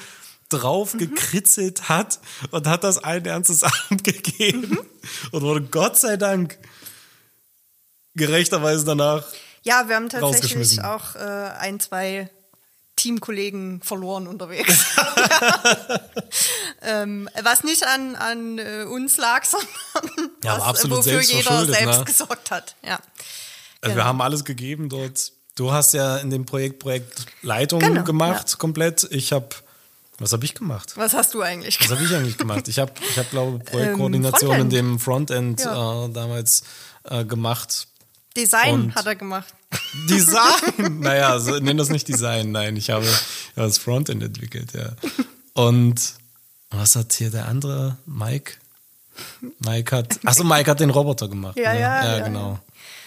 [0.47, 0.99] drauf mhm.
[0.99, 2.19] gekritzelt hat
[2.51, 4.80] und hat das allen Ernstes abgegeben mhm.
[5.32, 6.58] und wurde Gott sei Dank
[8.15, 9.27] gerechterweise danach.
[9.63, 12.30] Ja, wir haben tatsächlich auch äh, ein, zwei
[12.97, 14.97] Teamkollegen verloren unterwegs.
[16.81, 19.45] ähm, was nicht an, an äh, uns lag,
[19.93, 22.05] sondern ja, was, wofür selbst jeder selbst ne?
[22.05, 22.75] gesorgt hat.
[22.83, 22.95] Ja.
[22.95, 23.01] Also
[23.81, 24.05] wir genau.
[24.05, 25.31] haben alles gegeben dort.
[25.55, 28.57] Du hast ja in dem Projekt Projektleitung genau, gemacht, ja.
[28.57, 29.07] komplett.
[29.12, 29.47] Ich habe
[30.19, 30.93] was habe ich gemacht?
[30.95, 31.91] Was hast du eigentlich gemacht?
[31.91, 32.67] Was habe ich eigentlich gemacht?
[32.67, 36.05] Ich habe, ich hab, glaube Projektkoordination ähm, in dem Frontend ja.
[36.05, 36.63] äh, damals
[37.03, 37.88] äh, gemacht.
[38.38, 39.54] Design Und hat er gemacht.
[40.10, 41.00] Design?
[41.00, 42.76] naja, so, nenn das nicht Design, nein.
[42.76, 44.91] Ich habe ja, das Frontend entwickelt, ja.
[45.54, 46.13] Und
[46.69, 47.97] was hat hier der andere?
[48.06, 48.54] Mike?
[49.60, 50.19] Mike hat.
[50.23, 51.58] Achso, Mike hat den Roboter gemacht.
[51.58, 51.80] Ja, ne?
[51.80, 52.17] ja, ja.
[52.17, 52.60] ja genau.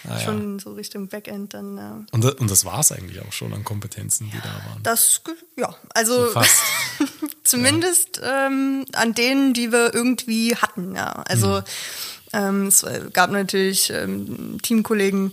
[0.09, 0.64] Ah, schon ja.
[0.64, 1.77] so Richtung Backend dann.
[1.77, 2.03] Ja.
[2.11, 4.83] Und, und das war es eigentlich auch schon an Kompetenzen, die da waren.
[4.83, 5.21] Das,
[5.57, 6.62] ja, also so fast.
[7.45, 11.23] zumindest ähm, an denen, die wir irgendwie hatten, ja.
[11.27, 11.64] Also hm.
[12.33, 15.33] Ähm, es gab natürlich ähm, Teamkollegen,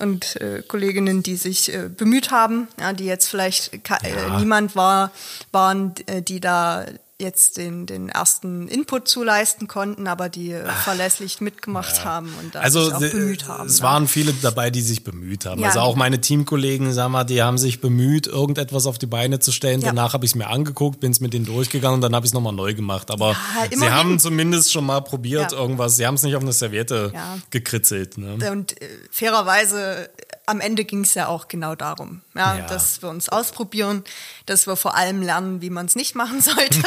[0.00, 4.38] und äh, Kolleginnen, die sich äh, bemüht haben, ja, die jetzt vielleicht äh, ja.
[4.38, 5.10] niemand war,
[5.52, 6.86] waren, äh, die da
[7.20, 12.04] jetzt den, den ersten Input zuleisten konnten, aber die Ach, äh, verlässlich mitgemacht ja.
[12.04, 13.66] haben und da also, sich auch bemüht haben.
[13.66, 13.86] Es ne?
[13.86, 15.60] waren viele dabei, die sich bemüht haben.
[15.60, 15.68] Ja.
[15.68, 19.50] Also auch meine Teamkollegen, sag mal, die haben sich bemüht, irgendetwas auf die Beine zu
[19.50, 19.80] stellen.
[19.80, 19.88] Ja.
[19.88, 22.30] Danach habe ich es mir angeguckt, bin es mit denen durchgegangen und dann habe ich
[22.30, 23.10] es nochmal neu gemacht.
[23.10, 23.34] Aber
[23.70, 25.96] sie haben zumindest schon mal probiert irgendwas.
[25.96, 27.12] Sie haben es nicht auf eine Serviette
[27.50, 28.16] gekritzelt.
[28.16, 28.38] Ne?
[28.50, 30.08] Und äh, fairerweise
[30.48, 34.02] am Ende ging es ja auch genau darum, ja, ja, dass wir uns ausprobieren,
[34.46, 36.82] dass wir vor allem lernen, wie man es nicht machen sollte.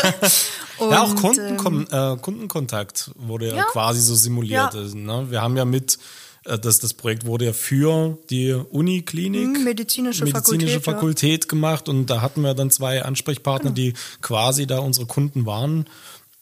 [0.77, 4.73] Und, ja, auch Kunden, ähm, äh, Kundenkontakt wurde ja, ja, quasi so simuliert.
[4.73, 4.81] Ja.
[4.81, 5.27] Ne?
[5.29, 5.99] Wir haben ja mit,
[6.45, 11.87] äh, das, das Projekt wurde ja für die Uniklinik, hm, medizinische, medizinische Fakultät, Fakultät gemacht
[11.87, 13.89] und da hatten wir dann zwei Ansprechpartner, genau.
[13.89, 15.85] die quasi da unsere Kunden waren.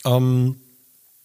[0.05, 0.55] Ähm,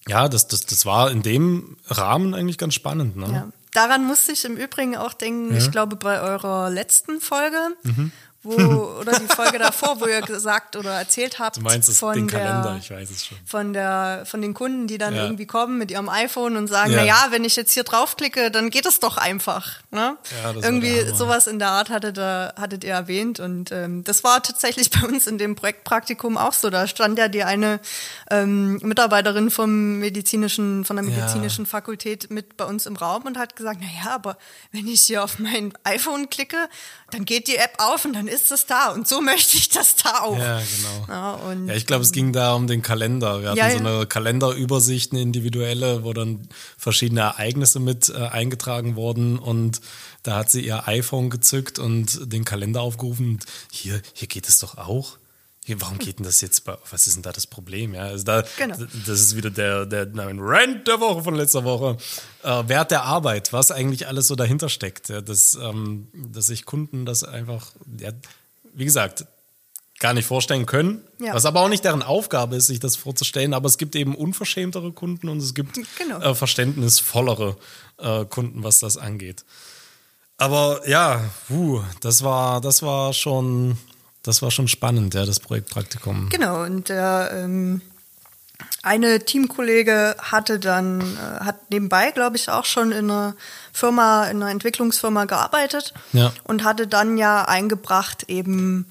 [0.09, 3.17] ja, das, das, das war in dem Rahmen eigentlich ganz spannend.
[3.17, 3.27] Ne?
[3.33, 3.49] Ja.
[3.75, 5.59] Daran musste ich im Übrigen auch denken, ja.
[5.59, 8.11] ich glaube, bei eurer letzten Folge, mhm
[8.45, 11.57] wo, oder die Folge davor, wo ihr gesagt oder erzählt habt.
[11.57, 13.39] Du meinst es, von den Kalender, ich weiß es schon.
[13.47, 15.25] Von, der, von den Kunden, die dann ja.
[15.25, 16.99] irgendwie kommen mit ihrem iPhone und sagen, ja.
[16.99, 19.79] na ja, wenn ich jetzt hier draufklicke, dann geht es doch einfach.
[19.91, 20.17] Ne?
[20.43, 24.91] Ja, irgendwie sowas in der Art hattet, hattet ihr erwähnt und ähm, das war tatsächlich
[25.03, 26.69] bei uns in dem Projektpraktikum auch so.
[26.69, 27.81] Da stand ja die eine
[28.31, 31.71] ähm, Mitarbeiterin vom medizinischen, von der medizinischen ja.
[31.71, 34.37] Fakultät mit bei uns im Raum und hat gesagt, na ja, aber
[34.71, 36.69] wenn ich hier auf mein iPhone klicke,
[37.11, 38.93] dann geht die App auf und dann ist es da.
[38.93, 40.39] Und so möchte ich das da auch.
[40.39, 41.07] Ja, genau.
[41.09, 43.43] Ja, und, ja ich glaube, es ging da um den Kalender.
[43.43, 48.97] Wir hatten ja, so eine Kalenderübersicht, eine individuelle, wo dann verschiedene Ereignisse mit äh, eingetragen
[48.97, 49.81] wurden und
[50.23, 53.29] da hat sie ihr iPhone gezückt und den Kalender aufgerufen.
[53.31, 55.19] Und hier, hier geht es doch auch.
[55.67, 57.95] Warum geht denn das jetzt bei, was ist denn da das Problem?
[57.95, 58.77] Ja, also da, genau.
[58.77, 61.97] das ist wieder der, der nein, Rant der Woche von letzter Woche.
[62.43, 65.09] Äh, Wert der Arbeit, was eigentlich alles so dahinter steckt.
[65.09, 68.11] Ja, dass, ähm, dass sich Kunden das einfach, ja,
[68.75, 69.27] wie gesagt,
[70.01, 71.03] gar nicht vorstellen können.
[71.19, 71.33] Ja.
[71.33, 73.55] Was aber auch nicht deren Aufgabe ist, sich das vorzustellen.
[73.55, 76.21] Aber es gibt eben unverschämtere Kunden und es gibt genau.
[76.21, 77.57] äh, verständnisvollere
[77.99, 79.45] äh, Kunden, was das angeht.
[80.37, 83.79] Aber ja, puh, das war, das war schon
[84.25, 86.31] das war schon spannend, ja, das Projektpraktikum.
[86.31, 87.83] Genau, und der ähm,
[88.83, 93.37] eine Teamkollege hatte dann, äh, hat nebenbei, glaube ich, auch schon in einer
[93.73, 96.33] Firma, in einer Entwicklungsfirma gearbeitet ja.
[96.45, 98.87] und hatte dann ja eingebracht, eben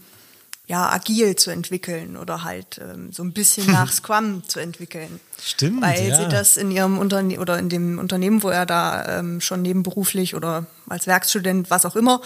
[0.66, 5.20] ja, agil zu entwickeln oder halt ähm, so ein bisschen nach Scrum zu entwickeln.
[5.42, 5.82] Stimmt.
[5.82, 6.18] Weil ja.
[6.18, 10.36] sie das in ihrem Unternehmen oder in dem Unternehmen, wo er da ähm, schon nebenberuflich
[10.36, 12.22] oder als Werkstudent, was auch immer,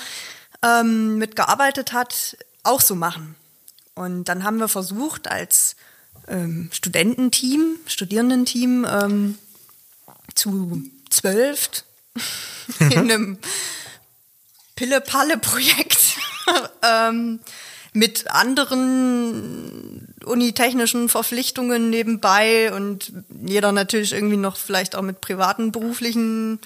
[0.64, 2.38] ähm, mitgearbeitet hat,
[2.68, 3.36] auch so machen.
[3.96, 5.78] Und dann haben wir versucht, als
[6.28, 9.38] ähm, Studententeam, Studierendenteam ähm,
[10.36, 11.70] zu zwölf
[12.80, 13.40] in einem
[14.76, 16.18] Pille-Palle-Projekt
[16.84, 17.40] ähm,
[17.94, 23.12] mit anderen unitechnischen Verpflichtungen nebenbei und
[23.44, 26.60] jeder natürlich irgendwie noch vielleicht auch mit privaten beruflichen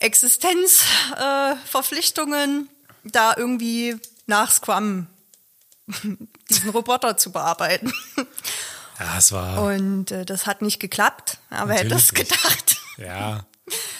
[0.00, 2.66] Existenzverpflichtungen äh,
[3.04, 3.96] da irgendwie
[4.30, 5.06] nach Scrum
[6.48, 7.92] diesen Roboter zu bearbeiten.
[8.98, 9.62] Ja, es war.
[9.62, 12.76] Und äh, das hat nicht geklappt, aber hätte es gedacht.
[12.96, 13.44] Ja.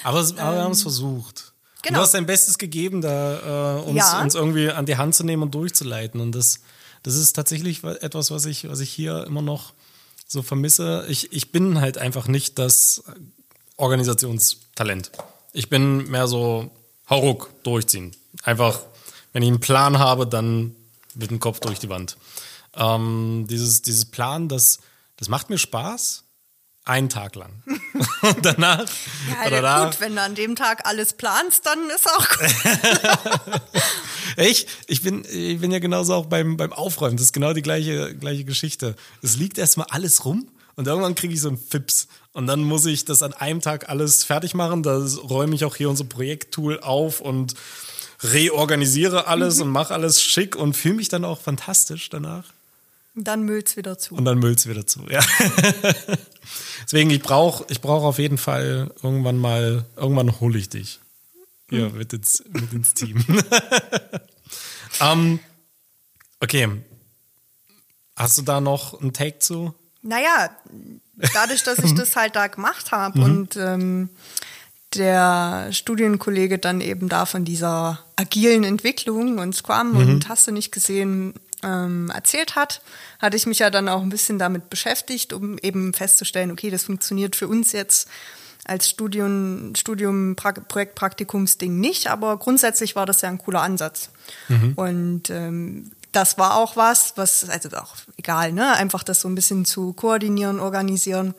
[0.04, 1.52] Aber, aber wir haben es versucht.
[1.82, 1.98] Genau.
[1.98, 4.20] Du hast dein Bestes gegeben, da äh, uns, Ja.
[4.20, 6.20] uns irgendwie an die Hand zu nehmen und durchzuleiten.
[6.20, 6.60] Und das,
[7.02, 9.72] das ist tatsächlich wa- etwas, was ich, was ich hier immer noch
[10.26, 11.06] so vermisse.
[11.08, 13.02] Ich, ich bin halt einfach nicht das
[13.78, 15.10] Organisationstalent.
[15.52, 16.70] Ich bin mehr so
[17.08, 18.14] hauruck durchziehen.
[18.44, 18.80] Einfach,
[19.32, 20.74] wenn ich einen Plan habe, dann
[21.14, 22.16] mit dem Kopf durch die Wand.
[22.74, 24.78] Ähm, dieses, dieses Plan, das,
[25.16, 26.24] das macht mir Spaß.
[26.84, 27.62] Einen Tag lang.
[28.22, 28.84] Und danach.
[29.28, 32.28] Ja, oder ja, da, gut, wenn du an dem Tag alles planst, dann ist auch
[32.28, 33.60] gut.
[34.36, 37.16] Ich, ich, bin, ich bin ja genauso auch beim, beim Aufräumen.
[37.16, 38.94] Das ist genau die gleiche, gleiche Geschichte.
[39.22, 42.08] Es liegt erstmal alles rum und irgendwann kriege ich so einen Fips.
[42.32, 44.82] Und dann muss ich das an einem Tag alles fertig machen.
[44.82, 47.54] Da räume ich auch hier unser Projekttool auf und
[48.22, 52.44] reorganisiere alles und mache alles schick und fühle mich dann auch fantastisch danach.
[53.14, 54.14] Dann müllt's wieder zu.
[54.14, 55.04] Und dann müllt's wieder zu.
[55.08, 55.20] Ja.
[56.82, 61.00] Deswegen, ich brauche ich brauch auf jeden Fall irgendwann mal, irgendwann hole ich dich.
[61.68, 63.24] Hier mit ins, mit ins Team.
[65.00, 65.38] ähm,
[66.40, 66.68] okay.
[68.16, 69.74] Hast du da noch einen Take zu?
[70.02, 70.50] Naja,
[71.32, 74.10] dadurch, dass ich das halt da gemacht habe und ähm,
[74.94, 80.72] der Studienkollege dann eben da von dieser agilen Entwicklung und Scrum und hast du nicht
[80.72, 82.82] gesehen ähm, erzählt hat,
[83.20, 86.84] hatte ich mich ja dann auch ein bisschen damit beschäftigt, um eben festzustellen, okay, das
[86.84, 88.08] funktioniert für uns jetzt
[88.64, 94.10] als Studium, Studium pra Projektpraktikumsding nicht, aber grundsätzlich war das ja ein cooler Ansatz.
[94.76, 99.34] Und ähm, das war auch was, was, also auch egal, ne, einfach das so ein
[99.34, 101.34] bisschen zu koordinieren, organisieren,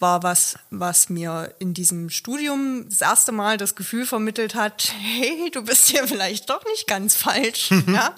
[0.00, 5.50] war was, was mir in diesem Studium das erste Mal das Gefühl vermittelt hat, hey,
[5.52, 8.14] du bist hier vielleicht doch nicht ganz falsch, ja.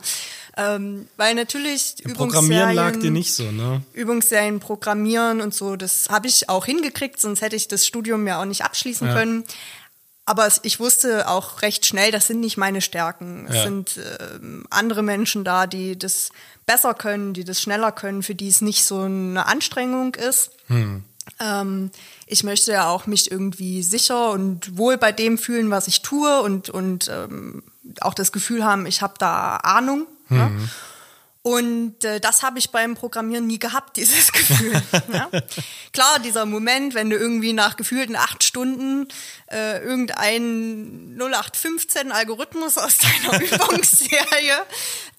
[0.57, 3.83] Ähm, weil natürlich Programmieren lag Übungsserien- dir nicht so, ne?
[3.95, 8.41] Übungsserien programmieren und so, das habe ich auch hingekriegt, sonst hätte ich das Studium ja
[8.41, 9.15] auch nicht abschließen Ja.
[9.15, 9.45] können.
[10.25, 13.47] Aber ich wusste auch recht schnell, das sind nicht meine Stärken.
[13.49, 13.63] Es Ja.
[13.65, 16.31] sind ähm, andere Menschen da, die das
[16.65, 20.51] besser können, die das schneller können, für die es nicht so eine Anstrengung ist.
[21.41, 21.91] Ähm,
[22.27, 26.41] ich möchte ja auch mich irgendwie sicher und wohl bei dem fühlen, was ich tue
[26.43, 27.63] und, und ähm,
[28.01, 30.07] auch das Gefühl haben, ich habe da Ahnung.
[30.31, 30.51] Ja?
[31.43, 34.81] Und äh, das habe ich beim Programmieren nie gehabt, dieses Gefühl.
[35.13, 35.29] ja?
[35.93, 39.09] Klar, dieser Moment, wenn du irgendwie nach gefühlten acht Stunden
[39.51, 44.57] äh, irgendeinen 0815-Algorithmus aus deiner Übungsserie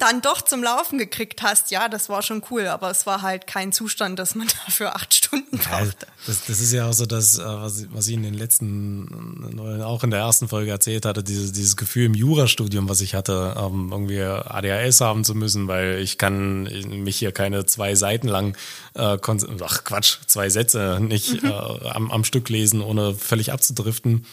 [0.04, 3.48] dann doch zum Laufen gekriegt hast, ja, das war schon cool, aber es war halt
[3.48, 6.06] kein Zustand, dass man dafür acht Stunden brauchte.
[6.28, 9.82] das, das ist ja auch so das, äh, was, ich- was ich in den letzten,
[9.82, 13.56] auch in der ersten Folge erzählt hatte, dieses, dieses Gefühl im Jurastudium, was ich hatte,
[13.58, 16.64] ähm, irgendwie ADHS haben zu müssen, weil ich kann
[17.04, 18.58] mich hier keine zwei Seiten lang,
[18.96, 19.18] äh,
[19.62, 24.26] ach Quatsch, zwei Sätze nicht äh, am, am Stück lesen, ohne völlig abzudriften.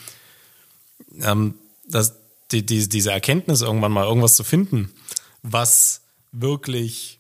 [1.23, 1.55] Ähm,
[1.87, 2.15] das,
[2.53, 4.93] die, die, diese Erkenntnis, irgendwann mal irgendwas zu finden,
[5.43, 7.19] was wirklich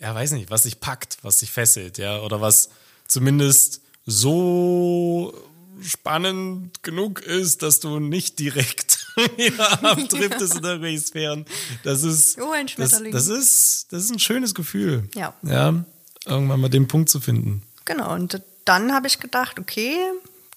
[0.00, 2.70] ja, weiß nicht, was sich packt, was sich fesselt, ja, oder was
[3.06, 5.32] zumindest so
[5.80, 11.46] spannend genug ist, dass du nicht direkt wieder abdriftest in irgendwelche Sphären.
[11.84, 13.12] Das ist, Oh, ein das, Schmetterling.
[13.12, 15.08] das ist, das ist ein schönes Gefühl.
[15.14, 15.34] Ja.
[15.42, 15.84] Ja,
[16.26, 17.62] irgendwann mal den Punkt zu finden.
[17.84, 19.96] Genau, und dann habe ich gedacht, okay,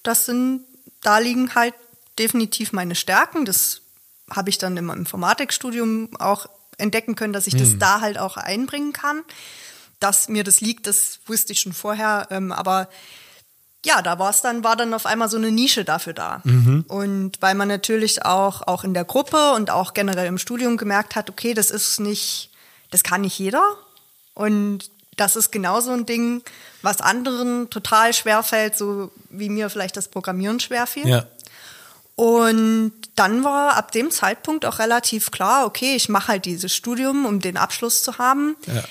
[0.01, 0.61] das sind,
[1.01, 1.73] da liegen halt
[2.17, 3.45] definitiv meine Stärken.
[3.45, 3.81] Das
[4.29, 6.47] habe ich dann im Informatikstudium auch
[6.77, 9.23] entdecken können, dass ich das da halt auch einbringen kann.
[9.99, 12.89] Dass mir das liegt, das wusste ich schon vorher, ähm, aber
[13.85, 16.41] ja, da war es dann, war dann auf einmal so eine Nische dafür da.
[16.87, 21.15] Und weil man natürlich auch, auch in der Gruppe und auch generell im Studium gemerkt
[21.15, 22.49] hat, okay, das ist nicht,
[22.89, 23.63] das kann nicht jeder.
[24.33, 26.41] Und das ist genau so ein Ding,
[26.81, 31.07] was anderen total schwer fällt, so wie mir vielleicht das Programmieren schwer fiel.
[31.07, 31.27] Ja.
[32.15, 37.25] Und dann war ab dem Zeitpunkt auch relativ klar, okay, ich mache halt dieses Studium,
[37.25, 38.55] um den Abschluss zu haben.
[38.67, 38.83] Ja.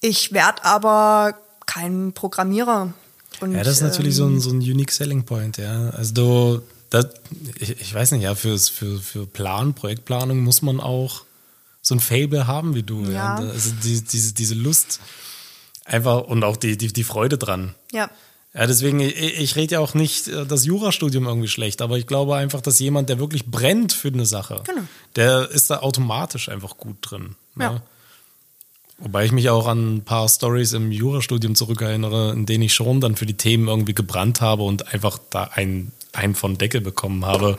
[0.00, 1.34] Ich werde aber
[1.66, 2.94] kein Programmierer.
[3.40, 5.90] Und, Ja, das ist natürlich so ähm, ein, so ein unique selling point, ja.
[5.90, 7.08] Also du, das,
[7.58, 11.24] ich, ich weiß nicht, ja, fürs, für, für Plan, Projektplanung muss man auch
[11.82, 13.04] so ein Fable haben wie du.
[13.04, 13.40] Ja.
[13.40, 13.48] Ja.
[13.50, 15.00] Also die, diese, diese Lust
[15.84, 17.74] einfach und auch die, die, die Freude dran.
[17.92, 18.10] Ja,
[18.58, 22.08] Ja, deswegen, ich, ich rede ja auch nicht äh, das Jurastudium irgendwie schlecht, aber ich
[22.08, 24.82] glaube einfach, dass jemand, der wirklich brennt für eine Sache, Genau.
[25.14, 27.36] der ist da automatisch einfach gut drin.
[27.56, 27.74] Ja.
[27.74, 27.82] Ne?
[28.98, 33.00] Wobei ich mich auch an ein paar Stories im Jurastudium zurückerinnere, in denen ich schon
[33.00, 37.24] dann für die Themen irgendwie gebrannt habe und einfach da ein einen von Deckel bekommen
[37.26, 37.58] habe.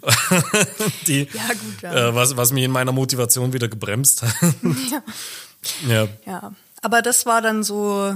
[1.06, 2.08] die, ja, gut, ja.
[2.08, 4.34] Äh, was, was mich in meiner Motivation wieder gebremst hat.
[4.90, 5.02] ja.
[5.86, 6.08] ja.
[6.24, 6.52] Ja.
[6.80, 8.14] Aber das war dann so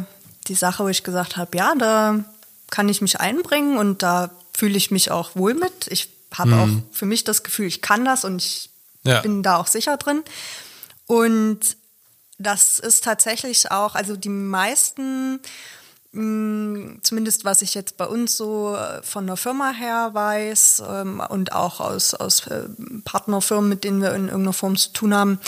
[0.49, 2.25] die Sache, wo ich gesagt habe, ja, da
[2.71, 5.89] kann ich mich einbringen und da fühle ich mich auch wohl mit.
[5.89, 6.61] Ich habe mhm.
[6.61, 8.71] auch für mich das Gefühl, ich kann das und ich
[9.05, 9.21] ja.
[9.21, 10.23] bin da auch sicher drin.
[11.07, 11.77] Und
[12.39, 15.41] das ist tatsächlich auch, also die meisten
[16.15, 21.23] Mm, zumindest was ich jetzt bei uns so äh, von der Firma her weiß ähm,
[21.27, 22.65] und auch aus, aus äh,
[23.07, 25.41] Partnerfirmen, mit denen wir in irgendeiner Form zu tun haben,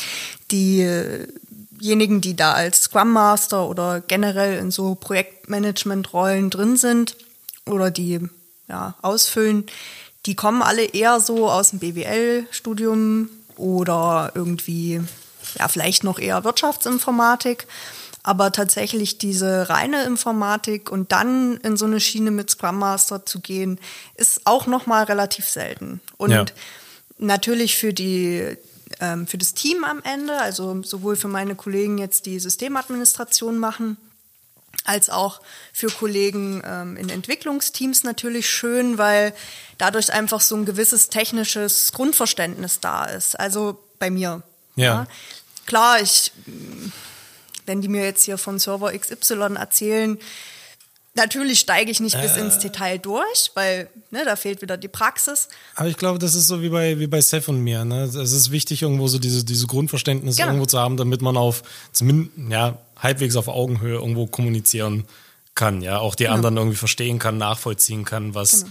[1.84, 7.14] diejenigen, die da als Scrum Master oder generell in so Projektmanagement-Rollen drin sind
[7.66, 8.20] oder die
[8.68, 9.66] ja, ausfüllen,
[10.24, 15.02] die kommen alle eher so aus dem BWL-Studium oder irgendwie,
[15.58, 17.66] ja, vielleicht noch eher Wirtschaftsinformatik.
[18.22, 23.40] Aber tatsächlich diese reine Informatik und dann in so eine Schiene mit Scrum Master zu
[23.40, 23.78] gehen,
[24.14, 26.00] ist auch nochmal relativ selten.
[26.16, 26.46] Und ja.
[27.18, 28.56] natürlich für die
[29.00, 33.96] ähm, für das Team am Ende, also sowohl für meine Kollegen jetzt die Systemadministration machen,
[34.84, 35.40] als auch
[35.72, 39.34] für Kollegen ähm, in Entwicklungsteams natürlich schön, weil
[39.78, 43.38] dadurch einfach so ein gewisses technisches Grundverständnis da ist.
[43.38, 44.42] Also bei mir.
[44.76, 44.84] Ja.
[44.84, 45.06] ja.
[45.66, 46.32] Klar, ich
[47.66, 50.18] wenn die mir jetzt hier von Server XY erzählen,
[51.16, 54.88] Natürlich steige ich nicht äh, bis ins Detail durch, weil ne, da fehlt wieder die
[54.88, 55.48] Praxis.
[55.76, 57.84] Aber ich glaube, das ist so wie bei, wie bei Seth und mir.
[57.84, 58.02] Ne?
[58.02, 60.48] Es ist wichtig, irgendwo so diese, diese Grundverständnis genau.
[60.48, 61.62] irgendwo zu haben, damit man auf
[61.92, 65.04] zumindest ja, halbwegs auf Augenhöhe irgendwo kommunizieren
[65.54, 65.82] kann.
[65.82, 66.34] Ja, auch die genau.
[66.34, 68.66] anderen irgendwie verstehen kann, nachvollziehen kann, was,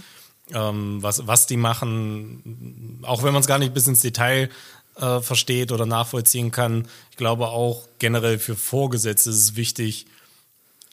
[0.48, 0.68] genau.
[0.68, 3.00] ähm, was, was die machen.
[3.04, 4.50] Auch wenn man es gar nicht bis ins Detail
[4.96, 6.88] äh, versteht oder nachvollziehen kann.
[7.10, 10.06] Ich glaube auch generell für Vorgesetzte ist es wichtig,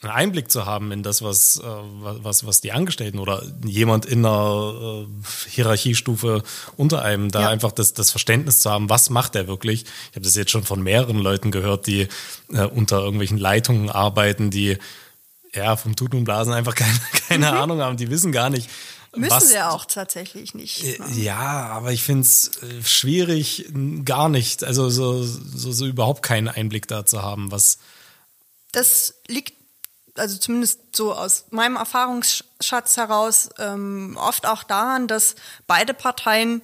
[0.02, 4.26] einen Einblick zu haben in das, was, äh, was, was die Angestellten oder jemand in
[4.26, 6.44] einer äh, Hierarchiestufe
[6.76, 7.50] unter einem da ja.
[7.50, 9.84] einfach das, das Verständnis zu haben, was macht er wirklich.
[9.84, 12.08] Ich habe das jetzt schon von mehreren Leuten gehört, die
[12.52, 14.78] äh, unter irgendwelchen Leitungen arbeiten, die
[15.54, 17.58] ja vom Tuten und Blasen einfach keine, keine mhm.
[17.58, 18.70] Ahnung haben, die wissen gar nicht,
[19.14, 20.84] Müssen was, sie auch tatsächlich nicht.
[21.00, 21.22] Ne?
[21.22, 23.66] Ja, aber ich finde es äh, schwierig,
[24.06, 27.78] gar nicht, also so, so, so überhaupt keinen Einblick da zu haben, was.
[28.72, 29.61] Das liegt,
[30.16, 35.36] also zumindest so aus meinem Erfahrungsschatz heraus, ähm, oft auch daran, dass
[35.68, 36.62] beide Parteien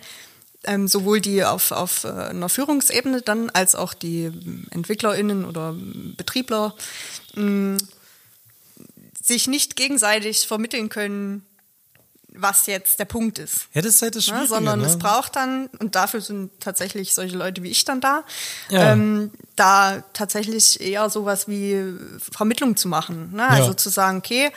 [0.64, 4.32] ähm, sowohl die auf, auf äh, einer Führungsebene dann als auch die
[4.72, 5.74] EntwicklerInnen oder
[6.18, 6.76] Betriebler
[7.36, 7.78] mh,
[9.22, 11.46] sich nicht gegenseitig vermitteln können,
[12.30, 13.68] was jetzt der Punkt ist.
[13.74, 14.46] Ja, das ist halt das ne?
[14.48, 14.86] Sondern ne?
[14.86, 18.24] es braucht dann, und dafür sind tatsächlich solche Leute wie ich dann da,
[18.70, 18.92] ja.
[18.92, 23.34] ähm, da tatsächlich eher sowas wie Vermittlung zu machen.
[23.34, 23.48] Ne?
[23.48, 23.78] Also ja.
[23.78, 24.52] zu sagen, okay,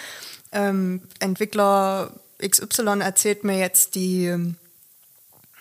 [0.52, 2.12] ähm, Entwickler
[2.42, 4.26] XY erzählt mir jetzt die,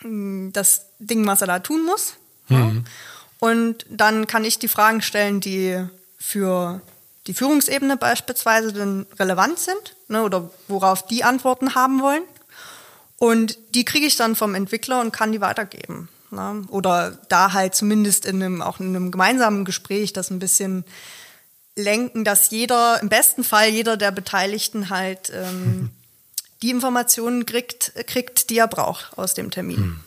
[0.04, 2.14] ähm, das Ding, was er da tun muss.
[2.48, 2.56] Mhm.
[2.56, 3.48] Ja?
[3.48, 5.82] Und dann kann ich die Fragen stellen, die
[6.18, 6.82] für
[7.26, 12.22] die Führungsebene beispielsweise dann relevant sind ne, oder worauf die Antworten haben wollen.
[13.18, 16.08] Und die kriege ich dann vom Entwickler und kann die weitergeben.
[16.30, 16.64] Ne?
[16.68, 20.84] Oder da halt zumindest in einem, auch in einem gemeinsamen Gespräch das ein bisschen
[21.76, 25.90] lenken, dass jeder, im besten Fall jeder der Beteiligten halt ähm,
[26.62, 29.76] die Informationen kriegt, kriegt, die er braucht aus dem Termin.
[29.76, 30.00] Hm.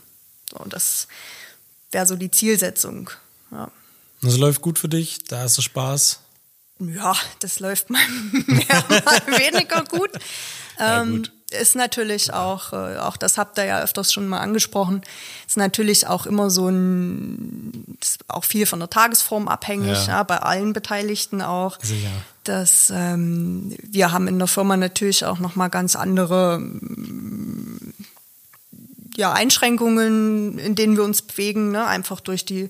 [0.52, 1.08] So, das
[1.92, 3.10] wäre so die Zielsetzung.
[3.52, 3.70] Ja.
[4.22, 6.23] Das läuft gut für dich, da hast du Spaß.
[6.80, 8.02] Ja, das läuft mal
[8.32, 10.12] mehr, mal weniger gut.
[10.80, 11.32] Ja, ähm, gut.
[11.52, 15.02] Ist natürlich auch, äh, auch das habt ihr ja öfters schon mal angesprochen,
[15.48, 17.98] ist natürlich auch immer so ein,
[18.28, 20.18] auch viel von der Tagesform abhängig, ja.
[20.18, 21.78] ja bei allen Beteiligten auch.
[21.82, 22.10] Sicher.
[22.44, 26.60] Dass ähm, wir haben in der Firma natürlich auch nochmal ganz andere
[29.16, 31.86] ja, Einschränkungen, in denen wir uns bewegen, ne?
[31.86, 32.70] einfach durch die,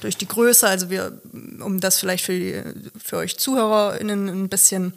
[0.00, 0.66] durch die Größe.
[0.66, 1.12] Also wir,
[1.60, 2.62] um das vielleicht für, die,
[3.02, 4.94] für euch ZuhörerInnen ein bisschen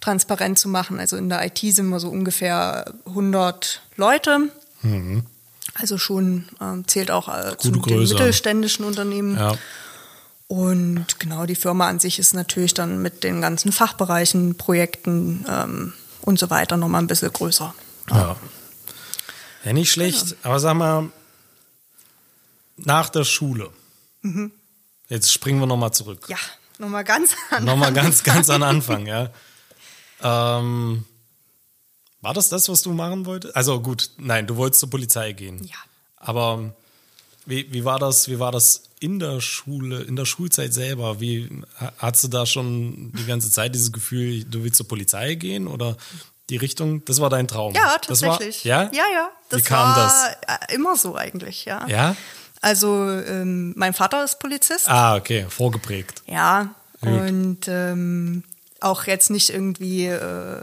[0.00, 1.00] transparent zu machen.
[1.00, 4.48] Also in der IT sind wir so ungefähr 100 Leute.
[4.82, 5.24] Mhm.
[5.74, 7.88] Also schon ähm, zählt auch äh, zu Größe.
[7.88, 9.36] den mittelständischen Unternehmen.
[9.36, 9.54] Ja.
[10.48, 15.92] Und genau, die Firma an sich ist natürlich dann mit den ganzen Fachbereichen, Projekten ähm,
[16.22, 17.74] und so weiter nochmal ein bisschen größer.
[18.10, 18.16] Ja.
[18.16, 18.36] ja.
[19.68, 20.28] Ja, nicht schlecht.
[20.28, 20.36] Genau.
[20.44, 21.10] Aber sag mal,
[22.78, 23.70] nach der Schule.
[24.22, 24.50] Mhm.
[25.10, 26.24] Jetzt springen wir nochmal zurück.
[26.28, 26.38] Ja,
[26.78, 29.30] nochmal ganz an Nochmal ganz, ganz an Anfang, ja.
[30.22, 31.04] Ähm,
[32.22, 33.54] war das das, was du machen wolltest?
[33.54, 35.62] Also gut, nein, du wolltest zur Polizei gehen.
[35.64, 35.76] Ja.
[36.16, 36.74] Aber
[37.44, 41.20] Wie, wie, war das, wie war das in der Schule, in der Schulzeit selber?
[41.20, 41.62] Wie
[41.98, 45.98] hast du da schon die ganze Zeit dieses Gefühl, du willst zur Polizei gehen oder
[46.50, 47.04] die Richtung?
[47.04, 47.74] Das war dein Traum.
[47.74, 48.64] Ja, tatsächlich.
[48.64, 48.90] War, ja?
[48.92, 49.30] Ja, ja.
[49.48, 50.72] Das wie kam war das?
[50.74, 51.86] immer so eigentlich, ja.
[51.86, 52.16] Ja?
[52.60, 54.88] Also ähm, mein Vater ist Polizist.
[54.88, 56.22] Ah, okay, vorgeprägt.
[56.26, 56.74] Ja.
[57.00, 57.10] Gut.
[57.10, 58.42] Und ähm,
[58.80, 60.62] auch jetzt nicht irgendwie, äh,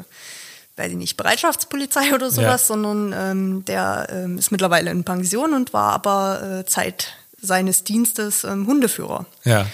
[0.75, 2.67] weiß ich nicht, Bereitschaftspolizei oder sowas, ja.
[2.67, 8.43] sondern ähm, der ähm, ist mittlerweile in Pension und war aber äh, Zeit seines Dienstes
[8.43, 9.25] ähm, Hundeführer.
[9.43, 9.67] Ja.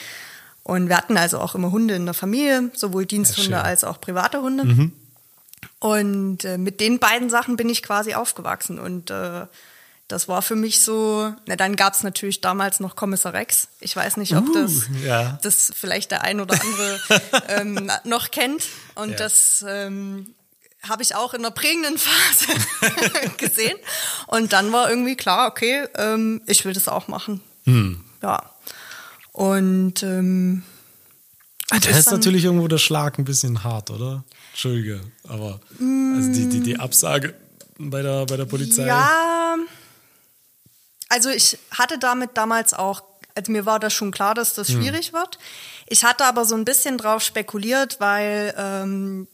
[0.63, 3.99] Und wir hatten also auch immer Hunde in der Familie, sowohl Diensthunde ja, als auch
[3.99, 4.63] private Hunde.
[4.63, 4.91] Mhm.
[5.81, 8.77] Und äh, mit den beiden Sachen bin ich quasi aufgewachsen.
[8.77, 9.47] Und äh,
[10.07, 13.67] das war für mich so, na dann gab es natürlich damals noch Kommissar Rex.
[13.79, 15.39] Ich weiß nicht, ob uh, das, ja.
[15.41, 16.99] das vielleicht der ein oder andere
[17.47, 18.63] ähm, noch kennt.
[18.93, 19.17] Und ja.
[19.17, 20.35] das ähm,
[20.87, 23.77] habe ich auch in der prägenden Phase gesehen.
[24.27, 27.41] Und dann war irgendwie klar, okay, ähm, ich will das auch machen.
[27.63, 28.03] Hm.
[28.21, 28.51] Ja.
[29.31, 30.61] Und ähm,
[31.69, 34.23] das ist natürlich irgendwo der Schlag ein bisschen hart, oder?
[34.51, 37.33] Entschuldige, aber also die, die, die Absage
[37.77, 38.85] bei der, bei der Polizei.
[38.85, 39.57] Ja,
[41.09, 43.03] also ich hatte damit damals auch,
[43.35, 44.81] also mir war das schon klar, dass das hm.
[44.81, 45.39] schwierig wird.
[45.87, 49.27] Ich hatte aber so ein bisschen drauf spekuliert, weil ähm,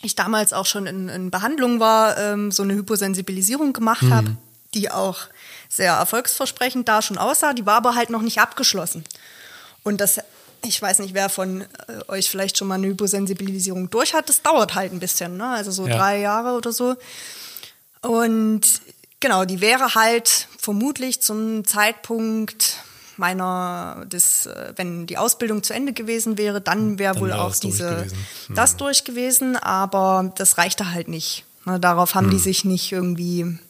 [0.00, 4.14] ich damals auch schon in, in Behandlung war, ähm, so eine Hyposensibilisierung gemacht hm.
[4.14, 4.36] habe,
[4.74, 5.20] die auch
[5.68, 7.52] sehr erfolgsversprechend da schon aussah.
[7.52, 9.04] Die war aber halt noch nicht abgeschlossen.
[9.82, 10.18] Und das,
[10.64, 11.66] ich weiß nicht, wer von äh,
[12.08, 15.48] euch vielleicht schon mal eine Hyposensibilisierung durch hat, das dauert halt ein bisschen, ne?
[15.48, 15.96] also so ja.
[15.96, 16.96] drei Jahre oder so.
[18.02, 18.80] Und
[19.22, 22.78] Genau, die wäre halt vermutlich zum Zeitpunkt
[23.16, 28.06] meiner, des, äh, wenn die Ausbildung zu Ende gewesen wäre, dann wäre wohl auch diese,
[28.06, 28.54] hm.
[28.56, 31.44] das durch gewesen, aber das reichte halt nicht.
[31.64, 32.30] Na, darauf haben hm.
[32.32, 33.60] die sich nicht irgendwie,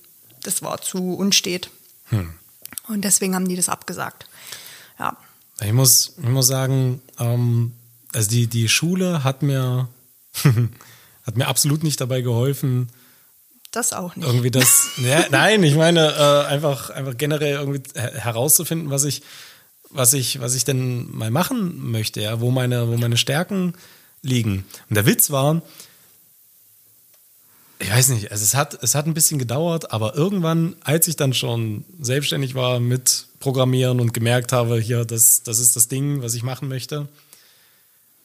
[0.42, 1.68] das war zu unstet.
[2.06, 2.32] Hm.
[2.88, 4.24] Und deswegen haben die das abgesagt.
[4.98, 5.18] Ja.
[5.64, 7.72] Ich muss, ich muss sagen, ähm,
[8.12, 9.88] also die, die Schule hat mir,
[11.24, 12.88] hat mir absolut nicht dabei geholfen,
[13.72, 14.26] das auch nicht.
[14.26, 19.22] Irgendwie das, ja, nein, ich meine äh, einfach, einfach generell irgendwie herauszufinden, was ich,
[19.88, 23.74] was ich, was ich denn mal machen möchte, ja, wo meine, wo meine Stärken
[24.20, 24.64] liegen.
[24.88, 25.62] Und der Witz war,
[27.78, 31.16] ich weiß nicht, also es hat, es hat ein bisschen gedauert, aber irgendwann, als ich
[31.16, 36.22] dann schon selbstständig war mit Programmieren und gemerkt habe, hier, das, das ist das Ding,
[36.22, 37.08] was ich machen möchte,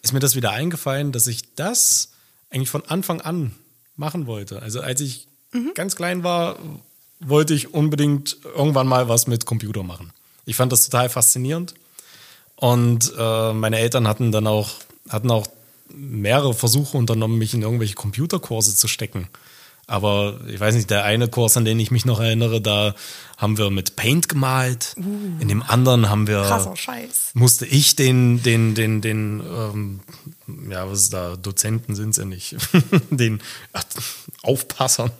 [0.03, 2.11] ist mir das wieder eingefallen, dass ich das
[2.51, 3.55] eigentlich von Anfang an
[3.95, 4.61] machen wollte.
[4.61, 5.71] Also als ich mhm.
[5.73, 6.59] ganz klein war,
[7.19, 10.13] wollte ich unbedingt irgendwann mal was mit Computer machen.
[10.45, 11.73] Ich fand das total faszinierend.
[12.55, 14.69] Und äh, meine Eltern hatten dann auch,
[15.09, 15.47] hatten auch
[15.89, 19.29] mehrere Versuche unternommen, mich in irgendwelche Computerkurse zu stecken.
[19.89, 22.93] Aber ich weiß nicht, der eine Kurs, an den ich mich noch erinnere, da
[23.37, 24.93] haben wir mit Paint gemalt.
[24.97, 26.41] Uh, in dem anderen haben wir.
[26.41, 27.31] Krasser Scheiß.
[27.35, 29.99] Musste ich den, den, den, den, ähm,
[30.69, 32.57] ja, was ist da, Dozenten sind sie ja nicht,
[33.11, 33.85] den ach,
[34.43, 35.11] Aufpassern,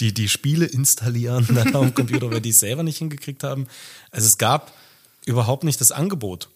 [0.00, 3.66] die die Spiele installieren dann am Computer, weil die es selber nicht hingekriegt haben.
[4.10, 4.72] Also es gab
[5.26, 6.48] überhaupt nicht das Angebot.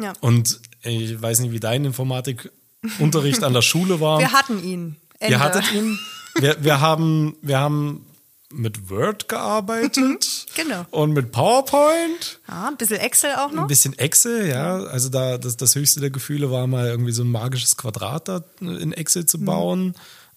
[0.00, 0.12] Ja.
[0.20, 4.20] Und ich weiß nicht, wie dein Informatikunterricht an der Schule war.
[4.20, 4.96] Wir hatten ihn.
[5.18, 5.34] Ende.
[5.34, 5.98] Ihr hattet ihn?
[6.40, 8.06] Wir, wir, haben, wir haben
[8.50, 9.96] mit Word gearbeitet.
[9.96, 10.18] Mhm,
[10.54, 10.86] genau.
[10.90, 12.38] Und mit PowerPoint.
[12.48, 13.62] Ja, ein bisschen Excel auch noch.
[13.62, 14.78] Ein bisschen Excel, ja.
[14.84, 18.44] Also da, das, das höchste der Gefühle war mal irgendwie so ein magisches Quadrat da
[18.60, 19.44] in Excel zu mhm.
[19.44, 19.84] bauen.
[19.86, 19.94] Mhm.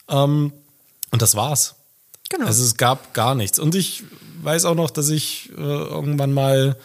[0.09, 0.53] Ähm,
[1.11, 1.75] und das war's.
[2.29, 2.45] Genau.
[2.45, 3.59] Also es gab gar nichts.
[3.59, 4.03] Und ich
[4.41, 6.77] weiß auch noch, dass ich äh, irgendwann mal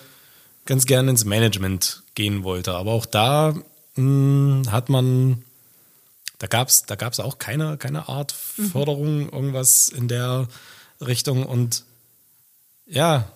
[0.66, 2.74] ganz gerne ins Management gehen wollte.
[2.74, 3.54] Aber auch da
[3.96, 5.44] mh, hm, hat man
[6.44, 8.32] da gab es da gab's auch keine, keine Art.
[8.32, 9.28] Förderung, mhm.
[9.30, 10.46] irgendwas in der
[11.00, 11.46] Richtung.
[11.46, 11.84] Und
[12.84, 13.32] ja,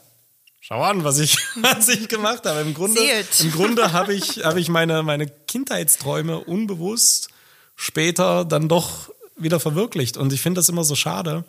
[0.60, 2.60] schau an, was ich, was ich gemacht habe.
[2.60, 3.00] Im Grunde,
[3.38, 7.30] im Grunde habe ich, hab ich meine, meine Kindheitsträume unbewusst
[7.76, 10.18] später dann doch wieder verwirklicht.
[10.18, 11.46] Und ich finde das immer so schade,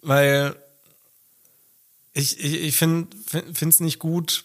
[0.00, 0.54] weil
[2.12, 4.44] ich, ich, ich finde es nicht gut,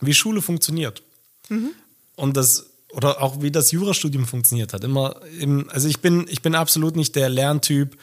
[0.00, 1.02] wie Schule funktioniert.
[1.48, 1.70] Mhm.
[2.14, 4.84] Und das oder auch wie das Jurastudium funktioniert hat.
[4.84, 7.96] Immer im, also ich bin, ich bin absolut nicht der Lerntyp,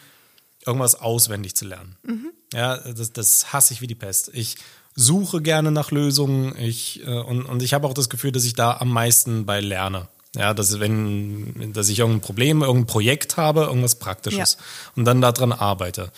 [0.65, 1.95] irgendwas auswendig zu lernen.
[2.03, 2.31] Mhm.
[2.53, 4.31] Ja, das, das hasse ich wie die Pest.
[4.33, 4.57] Ich
[4.95, 8.55] suche gerne nach Lösungen ich, äh, und, und ich habe auch das Gefühl, dass ich
[8.55, 10.07] da am meisten bei lerne.
[10.35, 14.65] Ja, dass wenn, dass ich irgendein Problem, irgendein Projekt habe, irgendwas Praktisches ja.
[14.95, 16.11] und dann daran arbeite.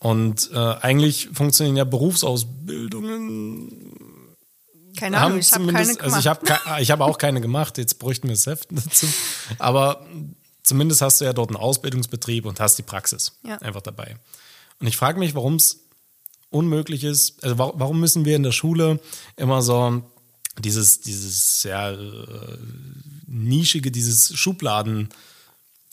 [0.00, 3.83] Und äh, eigentlich funktionieren ja Berufsausbildungen
[4.96, 6.00] keine Ahnung, ich habe keine gemacht.
[6.02, 9.06] Also ich habe ich hab auch keine gemacht, jetzt bräuchten wir das Heft dazu.
[9.58, 10.06] Aber
[10.62, 13.58] zumindest hast du ja dort einen Ausbildungsbetrieb und hast die Praxis ja.
[13.58, 14.16] einfach dabei.
[14.80, 15.80] Und ich frage mich, warum es
[16.50, 17.42] unmöglich ist.
[17.42, 19.00] Also warum müssen wir in der Schule
[19.36, 20.02] immer so
[20.58, 22.58] dieses, dieses ja, äh,
[23.26, 25.08] nischige, dieses Schubladen,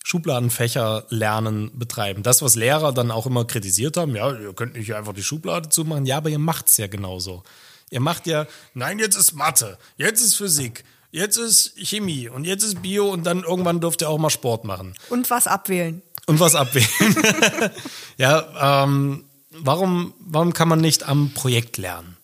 [0.04, 2.24] Schubladenfächer lernen betreiben.
[2.24, 5.70] Das, was Lehrer dann auch immer kritisiert haben, ja, ihr könnt nicht einfach die Schublade
[5.70, 7.44] zumachen, ja, aber ihr macht es ja genauso.
[7.92, 12.64] Ihr macht ja, nein, jetzt ist Mathe, jetzt ist Physik, jetzt ist Chemie und jetzt
[12.64, 14.96] ist Bio und dann irgendwann dürft ihr auch mal Sport machen.
[15.10, 16.02] Und was abwählen.
[16.26, 16.88] Und was abwählen.
[18.18, 22.16] ja, ähm, warum, warum kann man nicht am Projekt lernen?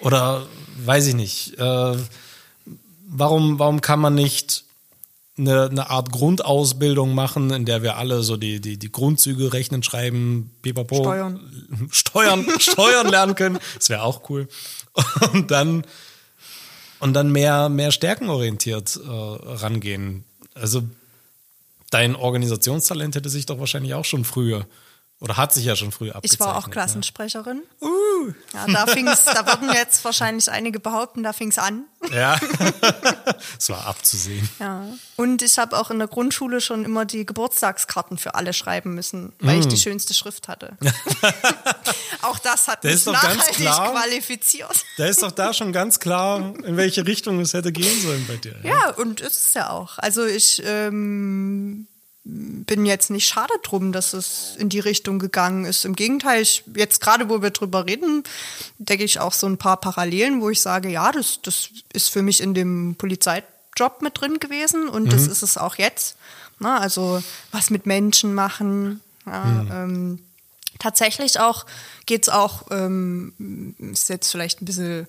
[0.00, 0.46] Oder
[0.78, 1.56] weiß ich nicht.
[1.58, 1.96] Äh,
[3.06, 4.63] warum, warum kann man nicht
[5.36, 9.82] eine, eine Art Grundausbildung machen, in der wir alle so die, die, die Grundzüge rechnen,
[9.82, 11.40] schreiben, pipapo, Steuern,
[11.90, 13.58] steuern, steuern lernen können.
[13.76, 14.48] Das wäre auch cool.
[15.32, 15.84] Und dann,
[17.00, 20.24] und dann mehr, mehr stärkenorientiert äh, rangehen.
[20.54, 20.82] Also
[21.90, 24.66] dein Organisationstalent hätte sich doch wahrscheinlich auch schon früher
[25.20, 26.32] oder hat sich ja schon früh abgezeichnet.
[26.32, 27.62] Ich war auch Klassensprecherin.
[27.80, 27.88] Ja.
[27.88, 28.04] Uh.
[28.52, 31.84] Ja, da fing's, da würden jetzt wahrscheinlich einige behaupten, da fing es an.
[32.12, 32.38] Ja,
[33.58, 34.48] es war abzusehen.
[34.58, 34.86] Ja.
[35.16, 39.32] Und ich habe auch in der Grundschule schon immer die Geburtstagskarten für alle schreiben müssen,
[39.40, 39.60] weil mm.
[39.60, 40.76] ich die schönste Schrift hatte.
[42.22, 44.84] auch das hat der mich nachhaltig klar, qualifiziert.
[44.96, 48.36] Da ist doch da schon ganz klar, in welche Richtung es hätte gehen sollen bei
[48.36, 48.56] dir.
[48.62, 49.98] Ja, ja und ist es ja auch.
[49.98, 51.86] Also ich ähm,
[52.24, 55.84] bin jetzt nicht schade drum, dass es in die Richtung gegangen ist.
[55.84, 58.24] Im Gegenteil, ich, jetzt gerade, wo wir drüber reden,
[58.78, 62.22] denke ich auch so ein paar Parallelen, wo ich sage, ja, das, das ist für
[62.22, 65.10] mich in dem Polizeijob mit drin gewesen und mhm.
[65.10, 66.16] das ist es auch jetzt.
[66.58, 67.22] Na, also
[67.52, 69.00] was mit Menschen machen.
[69.26, 69.70] Ja, mhm.
[69.72, 70.18] ähm,
[70.78, 71.66] tatsächlich auch
[72.06, 75.06] geht es auch, ähm, ist jetzt vielleicht ein bisschen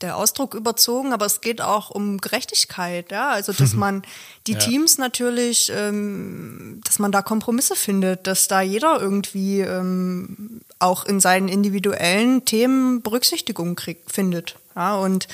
[0.00, 4.02] der Ausdruck überzogen, aber es geht auch um Gerechtigkeit, ja, also dass man
[4.46, 4.58] die ja.
[4.58, 11.20] Teams natürlich, ähm, dass man da Kompromisse findet, dass da jeder irgendwie ähm, auch in
[11.20, 15.28] seinen individuellen Themen Berücksichtigung kriegt, findet, ja, und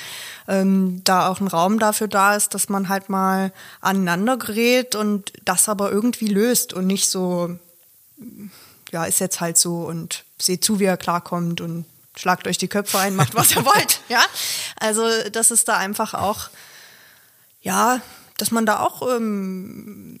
[0.47, 5.31] ähm, da auch ein Raum dafür da ist, dass man halt mal aneinander gerät und
[5.45, 7.57] das aber irgendwie löst und nicht so,
[8.91, 11.85] ja, ist jetzt halt so und seht zu, wie er klarkommt und
[12.17, 14.01] schlagt euch die Köpfe ein, macht was ihr wollt.
[14.09, 14.23] Ja,
[14.79, 16.49] also das ist da einfach auch,
[17.61, 17.99] ja,
[18.37, 20.19] dass man da auch ähm,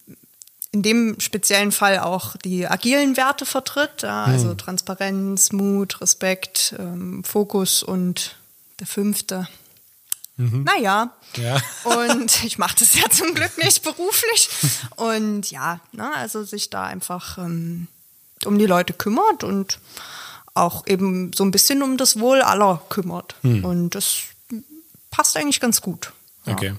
[0.71, 4.57] in dem speziellen Fall auch die agilen Werte vertritt, ja, also hm.
[4.57, 8.35] Transparenz, Mut, Respekt, ähm, Fokus und
[8.79, 9.47] der fünfte.
[10.37, 10.63] Mhm.
[10.63, 11.59] Naja, ja.
[11.83, 14.49] und ich mache das ja zum Glück nicht beruflich.
[14.95, 17.87] Und ja, ne, also sich da einfach ähm,
[18.45, 19.79] um die Leute kümmert und
[20.59, 23.35] auch eben so ein bisschen um das Wohl aller kümmert.
[23.41, 23.63] Hm.
[23.63, 24.19] Und das
[25.09, 26.13] passt eigentlich ganz gut.
[26.45, 26.53] Ja.
[26.53, 26.73] Okay.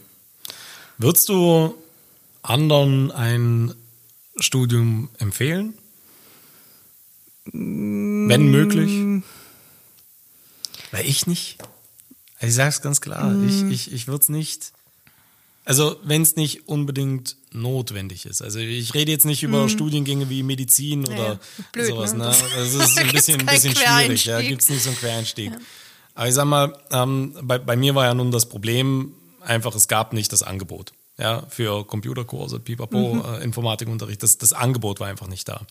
[0.99, 1.75] Würdest du
[2.43, 3.75] anderen ein
[4.39, 5.75] Studium empfehlen?
[7.45, 9.23] Wenn möglich?
[10.91, 11.59] Weil ich nicht.
[12.41, 13.31] Ich sage es ganz klar.
[13.31, 13.49] Mm.
[13.49, 14.73] Ich, ich, ich würde es nicht
[15.69, 18.41] also wenn es nicht unbedingt notwendig ist.
[18.41, 19.69] Also ich rede jetzt nicht über hm.
[19.69, 21.39] Studiengänge wie Medizin oder ja,
[21.73, 22.15] blöd, sowas.
[22.15, 22.25] Ne?
[22.25, 24.25] Das also ist ein bisschen, ein bisschen schwierig.
[24.25, 25.51] Ja, gibt es nicht so einen Quereinstieg.
[25.51, 25.59] Ja.
[26.15, 29.13] Aber ich sag mal, ähm, bei, bei mir war ja nun das Problem
[29.43, 30.93] einfach, es gab nicht das Angebot.
[31.19, 33.25] Ja, für Computerkurse, Pipapo, mhm.
[33.27, 34.23] äh, Informatikunterricht.
[34.23, 35.67] Das, das Angebot war einfach nicht da.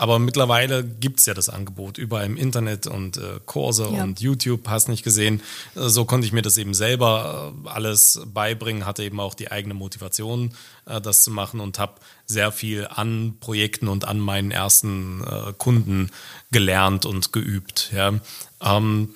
[0.00, 4.02] Aber mittlerweile gibt es ja das Angebot überall im Internet und äh, Kurse ja.
[4.02, 5.42] und YouTube, hast nicht gesehen.
[5.74, 9.50] Äh, so konnte ich mir das eben selber äh, alles beibringen, hatte eben auch die
[9.50, 10.54] eigene Motivation,
[10.86, 15.52] äh, das zu machen und habe sehr viel an Projekten und an meinen ersten äh,
[15.58, 16.08] Kunden
[16.50, 17.92] gelernt und geübt.
[17.94, 18.14] Ja.
[18.62, 19.14] Ähm,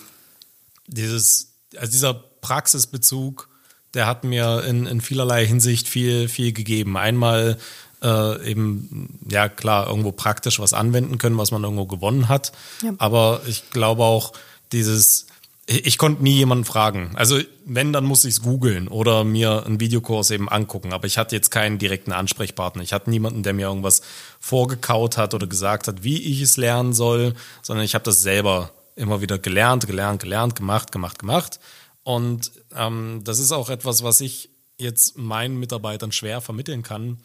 [0.86, 3.48] dieses, also dieser Praxisbezug,
[3.94, 6.98] der hat mir in, in vielerlei Hinsicht viel, viel gegeben.
[6.98, 7.56] Einmal
[8.04, 12.52] äh, eben, ja klar, irgendwo praktisch was anwenden können, was man irgendwo gewonnen hat.
[12.82, 12.92] Ja.
[12.98, 14.32] Aber ich glaube auch,
[14.72, 15.26] dieses,
[15.66, 17.12] ich, ich konnte nie jemanden fragen.
[17.14, 20.92] Also wenn, dann muss ich es googeln oder mir einen Videokurs eben angucken.
[20.92, 22.82] Aber ich hatte jetzt keinen direkten Ansprechpartner.
[22.82, 24.02] Ich hatte niemanden, der mir irgendwas
[24.38, 28.70] vorgekaut hat oder gesagt hat, wie ich es lernen soll, sondern ich habe das selber
[28.96, 31.58] immer wieder gelernt, gelernt, gelernt, gemacht, gemacht, gemacht.
[32.02, 37.18] Und ähm, das ist auch etwas, was ich jetzt meinen Mitarbeitern schwer vermitteln kann,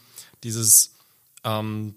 [0.44, 0.96] dieses
[1.44, 1.96] ähm,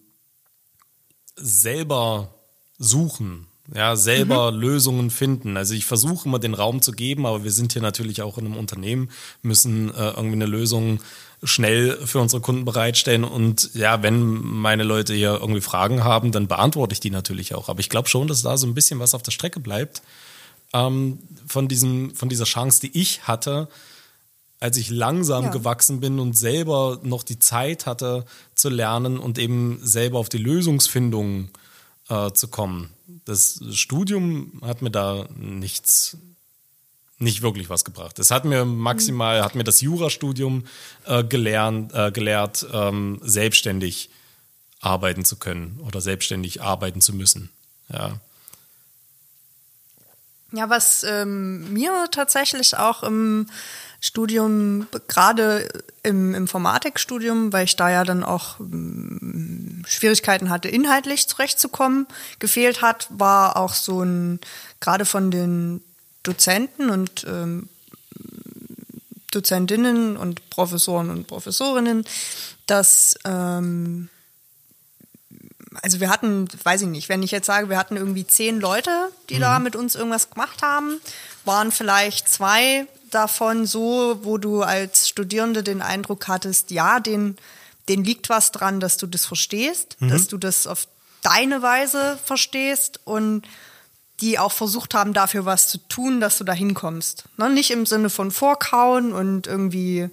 [1.36, 2.34] selber
[2.78, 4.60] suchen, ja, selber mhm.
[4.60, 5.56] Lösungen finden.
[5.56, 8.46] Also ich versuche immer den Raum zu geben, aber wir sind hier natürlich auch in
[8.46, 9.10] einem Unternehmen,
[9.42, 11.00] müssen äh, irgendwie eine Lösung
[11.44, 13.24] schnell für unsere Kunden bereitstellen.
[13.24, 17.68] Und ja, wenn meine Leute hier irgendwie Fragen haben, dann beantworte ich die natürlich auch.
[17.68, 20.02] Aber ich glaube schon, dass da so ein bisschen was auf der Strecke bleibt
[20.72, 23.68] ähm, von, diesem, von dieser Chance, die ich hatte,
[24.62, 25.50] als ich langsam ja.
[25.50, 30.38] gewachsen bin und selber noch die Zeit hatte zu lernen und eben selber auf die
[30.38, 31.48] Lösungsfindung
[32.08, 32.90] äh, zu kommen.
[33.24, 36.16] das Studium hat mir da nichts,
[37.18, 38.20] nicht wirklich was gebracht.
[38.20, 39.44] Es hat mir maximal, mhm.
[39.44, 40.64] hat mir das Jurastudium
[41.06, 44.10] äh, gelernt, äh, gelehrt, ähm, selbstständig
[44.80, 47.50] arbeiten zu können oder selbstständig arbeiten zu müssen.
[47.92, 48.20] Ja.
[50.52, 53.48] Ja, was ähm, mir tatsächlich auch im
[54.04, 55.68] Studium, gerade
[56.02, 62.08] im Informatikstudium, weil ich da ja dann auch ähm, Schwierigkeiten hatte, inhaltlich zurechtzukommen,
[62.40, 64.40] gefehlt hat, war auch so ein,
[64.80, 65.82] gerade von den
[66.24, 67.68] Dozenten und ähm,
[69.30, 72.04] Dozentinnen und Professoren und Professorinnen,
[72.66, 74.08] dass ähm,
[75.80, 78.90] also wir hatten, weiß ich nicht, wenn ich jetzt sage, wir hatten irgendwie zehn Leute,
[79.30, 79.40] die mhm.
[79.40, 81.00] da mit uns irgendwas gemacht haben,
[81.44, 87.36] waren vielleicht zwei davon so, wo du als Studierende den Eindruck hattest, ja, den,
[87.88, 90.08] den liegt was dran, dass du das verstehst, mhm.
[90.08, 90.88] dass du das auf
[91.22, 93.42] deine Weise verstehst und
[94.20, 97.24] die auch versucht haben, dafür was zu tun, dass du da hinkommst.
[97.36, 97.50] Ne?
[97.50, 100.08] Nicht im Sinne von Vorkauen und irgendwie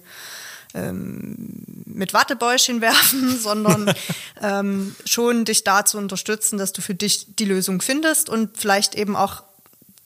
[0.74, 1.34] ähm,
[1.86, 3.94] mit Wattebäuschen werfen, sondern
[4.42, 8.94] ähm, schon dich da zu unterstützen, dass du für dich die Lösung findest und vielleicht
[8.94, 9.42] eben auch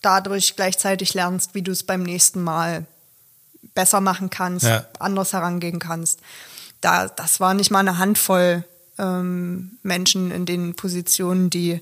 [0.05, 2.87] dadurch gleichzeitig lernst, wie du es beim nächsten Mal
[3.75, 4.87] besser machen kannst, ja.
[4.99, 6.21] anders herangehen kannst.
[6.81, 8.65] Da, das war nicht mal eine Handvoll
[8.99, 11.81] ähm, Menschen in den Positionen, die,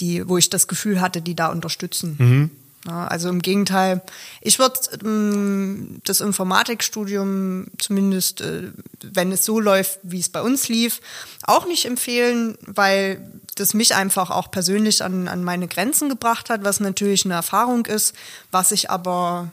[0.00, 2.16] die, wo ich das Gefühl hatte, die da unterstützen.
[2.18, 2.50] Mhm.
[2.86, 4.02] Ja, also im Gegenteil,
[4.40, 8.70] ich würde ähm, das Informatikstudium zumindest, äh,
[9.02, 11.00] wenn es so läuft, wie es bei uns lief,
[11.42, 16.62] auch nicht empfehlen, weil das mich einfach auch persönlich an, an meine Grenzen gebracht hat,
[16.62, 18.14] was natürlich eine Erfahrung ist,
[18.50, 19.50] was ich aber,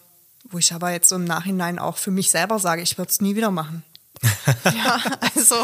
[0.49, 3.21] wo ich aber jetzt so im Nachhinein auch für mich selber sage, ich würde es
[3.21, 3.83] nie wieder machen.
[4.65, 5.01] ja,
[5.35, 5.55] also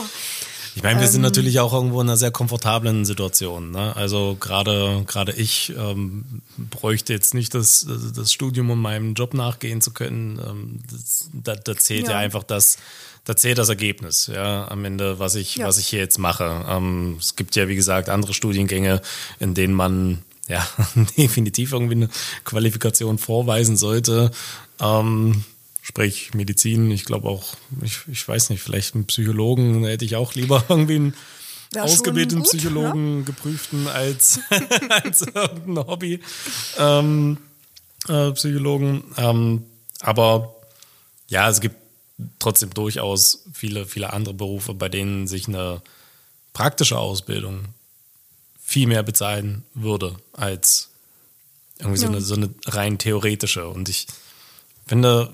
[0.76, 3.72] ich meine, wir ähm, sind natürlich auch irgendwo in einer sehr komfortablen Situation.
[3.72, 3.95] Ne?
[3.95, 9.82] Also gerade gerade ich ähm, bräuchte jetzt nicht das, das Studium, um meinem Job nachgehen
[9.82, 10.39] zu können.
[10.45, 12.11] Ähm, das, da, da, zählt ja.
[12.11, 12.17] ja.
[12.17, 12.78] einfach das,
[13.26, 15.67] da zählt das Ergebnis, ja, am Ende, was ich, ja.
[15.67, 16.65] was ich hier jetzt mache.
[16.67, 19.01] Ähm, es gibt ja, wie gesagt, andere Studiengänge,
[19.39, 20.67] in denen man ja
[21.17, 22.09] definitiv irgendwie eine
[22.43, 24.32] Qualifikation vorweisen sollte.
[24.80, 25.43] Ähm,
[25.89, 30.35] Sprich Medizin, ich glaube auch, ich, ich weiß nicht, vielleicht einen Psychologen hätte ich auch
[30.35, 31.15] lieber irgendwie einen
[31.73, 33.25] ja, ausgebildeten gut, Psychologen ja?
[33.25, 34.39] geprüften als,
[34.89, 36.19] als irgendein Hobby.
[36.77, 37.39] Ähm,
[38.07, 39.03] äh, Psychologen.
[39.17, 39.65] Ähm,
[39.99, 40.55] aber
[41.27, 41.75] ja, es gibt
[42.37, 45.81] trotzdem durchaus viele, viele andere Berufe, bei denen sich eine
[46.53, 47.65] praktische Ausbildung
[48.63, 50.89] viel mehr bezahlen würde als
[51.79, 52.05] irgendwie ja.
[52.05, 53.67] so, eine, so eine rein theoretische.
[53.67, 54.05] Und ich
[54.85, 55.33] finde,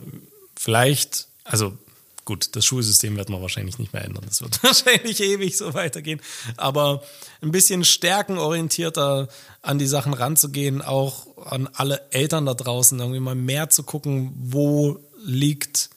[0.65, 1.77] vielleicht, also
[2.25, 4.23] gut, das Schulsystem wird man wahrscheinlich nicht mehr ändern.
[4.27, 6.19] Das wird wahrscheinlich ewig so weitergehen.
[6.57, 7.03] Aber
[7.41, 9.27] ein bisschen stärkenorientierter
[9.61, 14.33] an die Sachen ranzugehen, auch an alle Eltern da draußen, irgendwie mal mehr zu gucken,
[14.37, 15.91] wo liegt,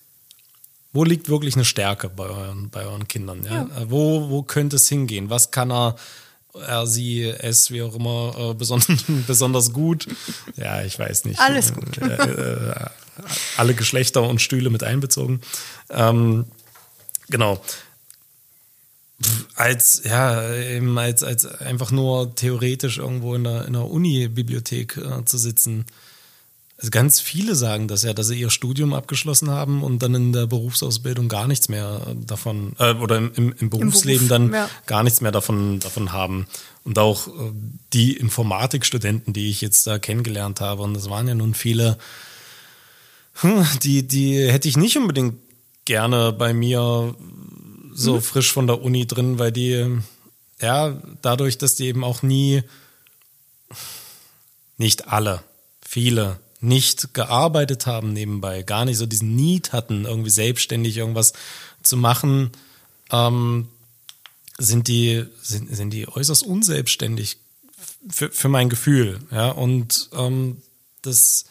[0.92, 3.44] wo liegt wirklich eine Stärke bei euren, bei euren Kindern?
[3.44, 3.66] Ja?
[3.66, 3.90] ja.
[3.90, 5.30] Wo, wo könnte es hingehen?
[5.30, 5.96] Was kann er
[6.54, 10.08] er, sie, es, wie auch immer, äh, besonders, besonders gut.
[10.56, 11.38] Ja, ich weiß nicht.
[11.38, 11.98] Alles gut.
[11.98, 12.86] Äh, äh,
[13.56, 15.40] alle Geschlechter und Stühle mit einbezogen.
[15.90, 16.46] Ähm,
[17.28, 17.62] genau.
[19.54, 25.24] Als, ja, eben als, als einfach nur theoretisch irgendwo in der, in der Uni-Bibliothek äh,
[25.24, 25.86] zu sitzen
[26.78, 30.32] also ganz viele sagen das ja, dass sie ihr Studium abgeschlossen haben und dann in
[30.32, 34.52] der Berufsausbildung gar nichts mehr davon, äh, oder im, im, im Berufsleben Im Beruf, dann
[34.52, 34.70] ja.
[34.86, 36.46] gar nichts mehr davon, davon haben.
[36.84, 37.30] Und auch äh,
[37.92, 41.98] die Informatikstudenten, die ich jetzt da kennengelernt habe, und das waren ja nun viele,
[43.40, 45.36] hm, die, die hätte ich nicht unbedingt
[45.84, 47.14] gerne bei mir
[47.92, 48.22] so mhm.
[48.22, 49.98] frisch von der Uni drin, weil die,
[50.60, 52.62] ja, dadurch, dass die eben auch nie,
[54.76, 55.42] nicht alle,
[55.80, 61.32] viele nicht gearbeitet haben nebenbei, gar nicht so diesen Need hatten, irgendwie selbstständig irgendwas
[61.82, 62.50] zu machen,
[63.10, 63.68] ähm,
[64.58, 67.38] sind die, sind, sind die äußerst unselbstständig
[68.10, 69.20] für, für mein Gefühl.
[69.30, 70.58] Ja, und ähm,
[71.02, 71.44] das,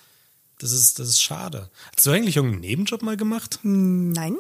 [0.60, 1.70] das, ist, das ist schade.
[1.96, 3.60] Hast du eigentlich irgendeinen Nebenjob mal gemacht?
[3.64, 4.38] Nein.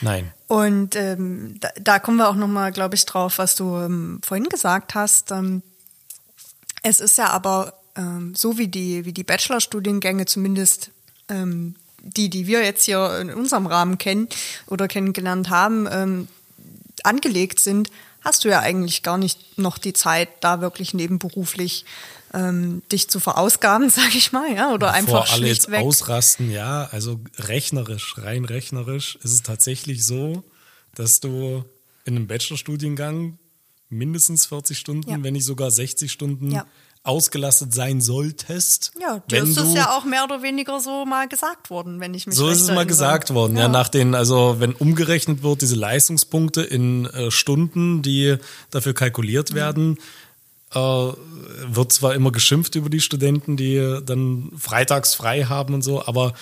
[0.00, 0.32] Nein.
[0.46, 4.48] Und ähm, da, da, kommen wir auch nochmal, glaube ich, drauf, was du ähm, vorhin
[4.48, 5.32] gesagt hast.
[5.32, 5.62] Ähm,
[6.82, 10.90] es ist ja aber ähm, so wie die, wie die Bachelorstudiengänge zumindest
[11.28, 14.28] ähm, die, die wir jetzt hier in unserem Rahmen kennen
[14.66, 16.28] oder kennengelernt haben, ähm,
[17.02, 17.90] angelegt sind,
[18.20, 21.84] hast du ja eigentlich gar nicht noch die Zeit, da wirklich nebenberuflich
[22.34, 25.82] ähm, dich zu verausgaben, sag ich mal, ja, oder Bevor einfach alle jetzt weg.
[25.82, 30.42] ausrasten, ja, also rechnerisch, rein rechnerisch ist es tatsächlich so,
[30.94, 31.64] dass du
[32.04, 33.38] in einem Bachelorstudiengang
[33.88, 35.16] mindestens 40 Stunden, Ja.
[35.22, 36.66] wenn nicht sogar 60 Stunden Ja.
[37.04, 38.92] ausgelastet sein solltest.
[39.00, 42.14] Ja, wenn ist das du, ja auch mehr oder weniger so mal gesagt worden, wenn
[42.14, 43.68] ich mich So ist es mal gesagt worden, ja.
[43.68, 48.36] nach den, also wenn umgerechnet wird, diese Leistungspunkte in äh, Stunden, die
[48.70, 49.54] dafür kalkuliert Mhm.
[49.54, 49.98] werden,
[50.74, 51.12] äh,
[51.66, 56.34] wird zwar immer geschimpft über die Studenten, die dann freitags frei haben und so, aber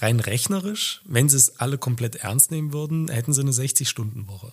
[0.00, 4.52] rein rechnerisch, wenn sie es alle komplett ernst nehmen würden, hätten sie eine 60-Stunden-Woche.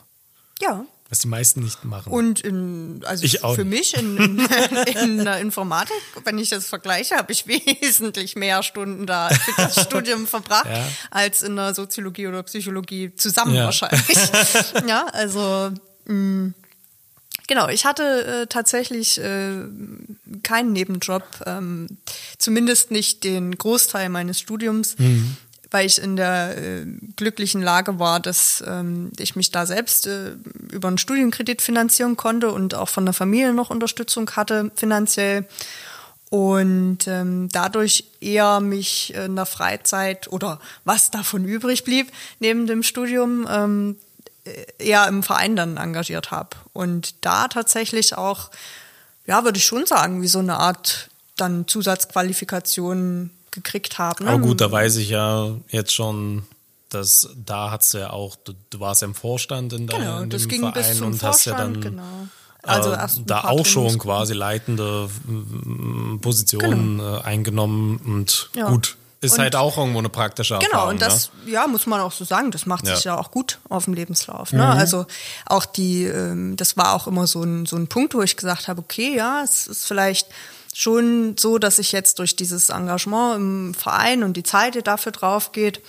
[0.61, 0.85] Ja.
[1.09, 2.11] Was die meisten nicht machen.
[2.11, 3.95] Und in, also Ich auch für nicht.
[3.95, 7.45] mich in, in, in der Informatik, wenn ich das vergleiche, habe ich
[7.81, 10.83] wesentlich mehr Stunden da für das Studium verbracht, Ja.
[11.11, 13.65] als in der Soziologie oder Psychologie zusammen Ja.
[13.65, 14.17] wahrscheinlich.
[14.87, 15.71] ja, also
[16.05, 16.53] mh,
[17.47, 19.63] genau, ich hatte äh, tatsächlich äh,
[20.43, 21.87] keinen Nebenjob, ähm,
[22.37, 24.97] zumindest nicht den Großteil meines Studiums.
[24.97, 25.37] Mhm.
[25.71, 26.85] Weil ich in der äh,
[27.17, 30.33] glücklichen Lage war, dass ähm, ich mich da selbst äh,
[30.71, 35.45] über einen Studienkredit finanzieren konnte und auch von der Familie noch Unterstützung hatte finanziell
[36.29, 42.83] und ähm, dadurch eher mich in der Freizeit oder was davon übrig blieb neben dem
[42.83, 43.97] Studium ähm,
[44.79, 48.51] eher im Verein dann engagiert habe und da tatsächlich auch
[49.25, 54.31] ja würde ich schon sagen wie so eine Art dann Zusatzqualifikation gekriegt habe ne?
[54.31, 56.43] Aber gut, da weiß ich ja jetzt schon,
[56.89, 60.21] dass da hast du ja auch, du, du warst ja im Vorstand in, deinem genau
[60.21, 62.27] in das ging Verein bis zum und hast ja Vorstand dann genau
[62.65, 68.65] also äh, ein da auch schon quasi leitende mm, Positionen äh, eingenommen und Genau.
[68.65, 68.71] Ja.
[68.71, 68.97] gut.
[69.25, 70.89] Ist Und- halt auch irgendwo eine praktische Genau, Erfahrung.
[70.91, 73.13] und das, ja, muss man auch so sagen, das macht sich Ja.
[73.13, 73.17] Mhm.
[73.17, 74.53] ja auch gut auf dem Lebenslauf.
[74.53, 74.65] Ne?
[74.67, 75.05] Also
[75.45, 78.67] auch die, ähm, das war auch immer so ein, so ein Punkt, wo ich gesagt
[78.67, 80.27] habe, okay, ja, es ist vielleicht
[80.73, 85.11] schon so, dass ich jetzt durch dieses Engagement im Verein und die Zeit, die dafür
[85.13, 85.81] drauf geht,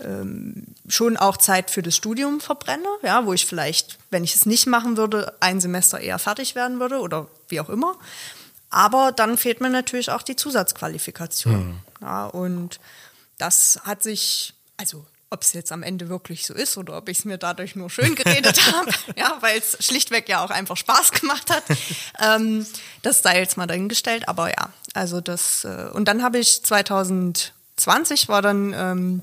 [0.00, 4.46] ähm, schon auch Zeit für das Studium verbrenne, ja, wo ich vielleicht, wenn ich es
[4.46, 7.94] nicht machen würde, ein Semester eher fertig werden würde oder wie auch immer.
[8.70, 11.80] Aber dann fehlt mir natürlich auch die Zusatzqualifikation.
[12.00, 12.80] Ja, und
[13.38, 17.18] das hat sich, also ob es jetzt am Ende wirklich so ist oder ob ich
[17.18, 21.12] es mir dadurch nur schön geredet habe, ja, weil es schlichtweg ja auch einfach Spaß
[21.12, 21.64] gemacht hat,
[22.20, 22.66] ähm,
[23.02, 24.28] das sei jetzt mal dahingestellt.
[24.28, 29.22] Aber ja, also das, äh, und dann habe ich 2020 war dann ähm,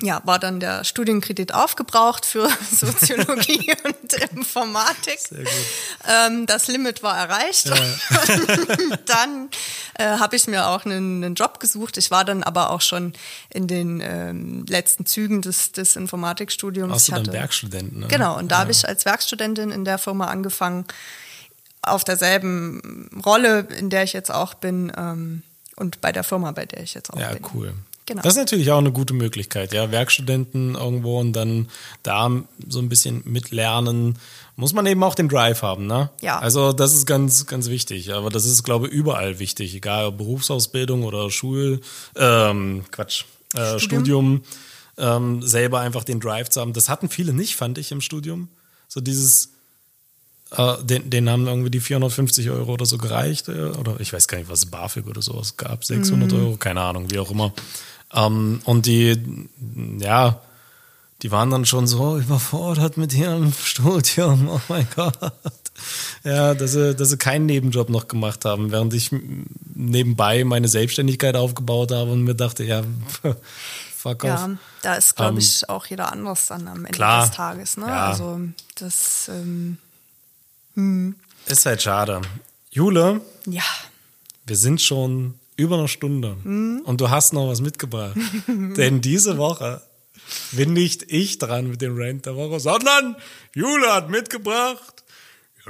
[0.00, 5.18] ja, war dann der Studienkredit aufgebraucht für Soziologie und Informatik.
[5.18, 5.48] Sehr gut.
[6.08, 7.68] Ähm, das Limit war erreicht.
[7.70, 9.48] Und dann
[9.94, 11.96] äh, habe ich mir auch einen, einen Job gesucht.
[11.96, 13.12] Ich war dann aber auch schon
[13.50, 16.92] in den ähm, letzten Zügen des, des Informatikstudiums.
[16.92, 18.06] Warst du dann hatte- Werkstudent, ne?
[18.08, 20.84] Genau, und da habe ich als Werkstudentin in der Firma angefangen,
[21.82, 25.42] auf derselben Rolle, in der ich jetzt auch bin, ähm,
[25.76, 27.42] und bei der Firma, bei der ich jetzt auch Ja, bin.
[27.54, 27.72] cool.
[28.08, 28.22] Genau.
[28.22, 29.92] Das ist natürlich auch eine gute Möglichkeit, ja.
[29.92, 31.68] Werkstudenten irgendwo und dann
[32.02, 32.30] da
[32.66, 34.18] so ein bisschen mitlernen.
[34.56, 36.08] Muss man eben auch den Drive haben, ne?
[36.22, 36.38] Ja.
[36.38, 38.14] Also das ist ganz, ganz wichtig.
[38.14, 41.82] Aber das ist, glaube ich, überall wichtig, egal ob Berufsausbildung oder Schul,
[42.16, 44.40] ähm, Quatsch, äh, Studium,
[44.96, 46.72] ähm, selber einfach den Drive zu haben.
[46.72, 48.48] Das hatten viele nicht, fand ich im Studium.
[48.88, 49.50] So dieses,
[50.52, 53.48] äh, den, den haben irgendwie die 450 Euro oder so gereicht.
[53.48, 55.84] Äh, oder ich weiß gar nicht, was es BAföG oder sowas gab.
[55.84, 57.52] 600 Euro, keine Ahnung, wie auch immer.
[58.12, 59.20] Ähm, und die,
[59.98, 60.40] ja,
[61.22, 64.48] die waren dann schon so überfordert mit ihrem Studium.
[64.48, 65.18] Oh mein Gott.
[66.24, 69.10] Ja, dass sie, dass sie keinen Nebenjob noch gemacht haben, während ich
[69.74, 72.82] nebenbei meine Selbstständigkeit aufgebaut habe und mir dachte, ja,
[73.96, 74.30] fuck off.
[74.30, 74.50] Ja,
[74.82, 77.26] da ist, glaube Ähm, ich, auch jeder anders dann am Ende klar.
[77.26, 77.76] des Tages.
[77.76, 77.86] Ne?
[77.86, 78.10] Ja.
[78.10, 78.40] Also
[78.76, 81.14] das, ähm,
[81.46, 82.22] Ist halt schade.
[82.70, 83.62] Jule, ja,
[84.46, 88.16] Wir sind schon über eine Stunde und du hast noch was mitgebracht.
[88.46, 89.82] Denn diese Woche
[90.52, 93.16] bin nicht ich dran mit dem Rant der Woche, sondern
[93.54, 94.98] Jule hat mitgebracht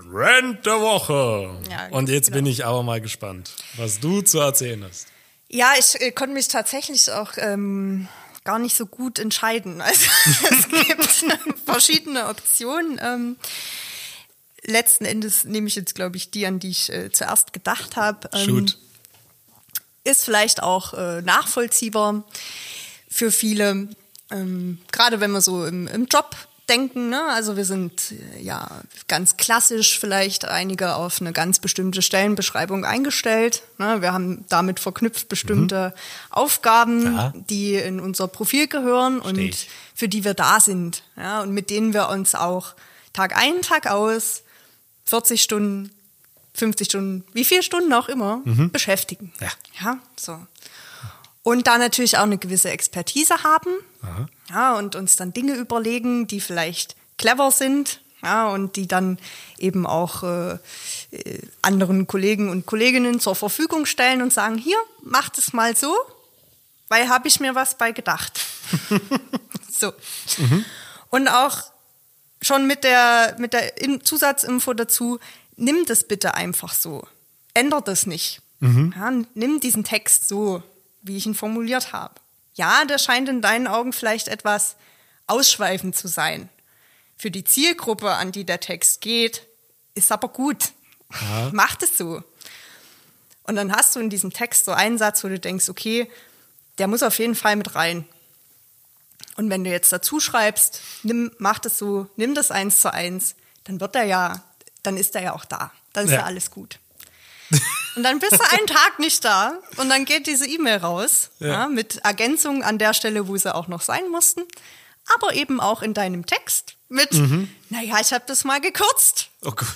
[0.07, 1.61] Rant der Woche.
[1.71, 2.37] Ja, und jetzt genau.
[2.37, 5.09] bin ich aber mal gespannt, was du zu erzählen hast.
[5.49, 8.09] Ja, ich äh, konnte mich tatsächlich auch ähm,
[8.45, 9.83] gar nicht so gut entscheiden.
[9.83, 10.07] Also
[10.51, 11.27] es gibt
[11.65, 13.01] verschiedene Optionen.
[13.03, 13.37] Ähm,
[14.63, 18.29] letzten Endes nehme ich jetzt, glaube ich, die, an die ich äh, zuerst gedacht habe.
[18.33, 18.79] Ähm, Shoot.
[20.09, 22.25] Ist vielleicht auch äh, nachvollziehbar
[23.09, 23.89] für viele,
[24.31, 26.35] ähm, gerade wenn wir so im, im Job
[26.69, 27.09] denken.
[27.09, 27.23] Ne?
[27.31, 28.69] Also wir sind äh, ja
[29.07, 33.63] ganz klassisch vielleicht einige auf eine ganz bestimmte Stellenbeschreibung eingestellt.
[33.79, 34.03] Ne?
[34.03, 35.95] Wir haben damit verknüpft bestimmte
[36.31, 37.33] Aufgaben, Ja.
[37.49, 39.69] die in unser Profil gehören und ich.
[39.95, 41.03] für die wir da sind.
[41.17, 41.41] Ja?
[41.43, 42.75] Und mit denen wir uns auch
[43.15, 44.43] Tag ein, Tag aus,
[45.07, 45.91] 40 Stunden,
[46.59, 49.33] 50 Stunden, wie viele Stunden auch immer, beschäftigen.
[49.41, 49.49] Ja.
[49.81, 50.39] Ja, so.
[51.43, 53.71] Und da natürlich auch eine gewisse Expertise haben.
[54.51, 58.01] Ja, und uns dann Dinge überlegen, die vielleicht clever sind.
[58.23, 59.19] Ja, und die dann
[59.59, 60.59] eben auch äh,
[61.13, 65.95] äh, anderen Kollegen und Kolleginnen zur Verfügung stellen und sagen, hier, macht es mal so,
[66.89, 68.41] weil habe ich mir was bei gedacht.
[69.71, 69.93] so.
[70.39, 70.65] Mhm.
[71.11, 71.63] Und auch
[72.43, 75.21] schon mit der, mit der Zusatzinfo dazu,
[75.59, 77.07] nimm das bitte einfach so.
[77.55, 78.41] Ändert es nicht.
[78.61, 78.95] Mhm.
[78.97, 80.63] Ja, nimm diesen Text so,
[81.03, 82.15] wie ich ihn formuliert habe.
[82.55, 84.77] Ja, der scheint in deinen Augen vielleicht etwas
[85.27, 86.49] ausschweifend zu sein.
[87.17, 89.47] Für die Zielgruppe, an die der Text geht,
[89.95, 90.73] ist aber gut.
[91.13, 91.51] Ja.
[91.53, 92.23] Mach es so.
[93.45, 96.11] Und dann hast du in diesem Text so einen Satz, wo du denkst, okay,
[96.79, 98.05] der muss auf jeden Fall mit rein.
[99.37, 103.37] Und wenn du jetzt dazu schreibst, nimm, mach das so, nimm das eins zu eins,
[103.65, 104.45] dann wird er ja,
[104.89, 105.71] dann ist er ja auch da.
[105.93, 106.79] Dann ist ja, ja alles gut.
[107.97, 111.49] Und dann bist du einen Tag nicht da und dann geht diese E-Mail raus ja.
[111.49, 114.43] Ja, mit Ergänzungen an der Stelle, wo sie auch noch sein mussten,
[115.17, 117.53] aber eben auch in deinem Text mit, mhm.
[117.71, 119.31] naja, ich habe das mal gekürzt.
[119.43, 119.67] Oh Gott.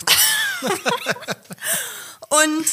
[2.29, 2.67] und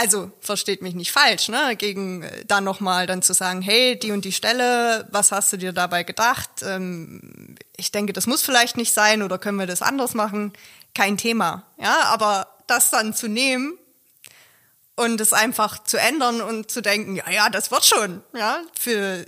[0.00, 1.76] also versteht mich nicht falsch, ne?
[1.76, 5.58] Gegen äh, dann nochmal dann zu sagen, hey, die und die Stelle, was hast du
[5.58, 6.48] dir dabei gedacht?
[6.62, 10.54] Ähm, ich denke, das muss vielleicht nicht sein oder können wir das anders machen?
[10.94, 11.64] Kein Thema.
[11.76, 13.76] Ja, aber das dann zu nehmen
[14.96, 19.26] und es einfach zu ändern und zu denken, ja, ja, das wird schon, ja, für,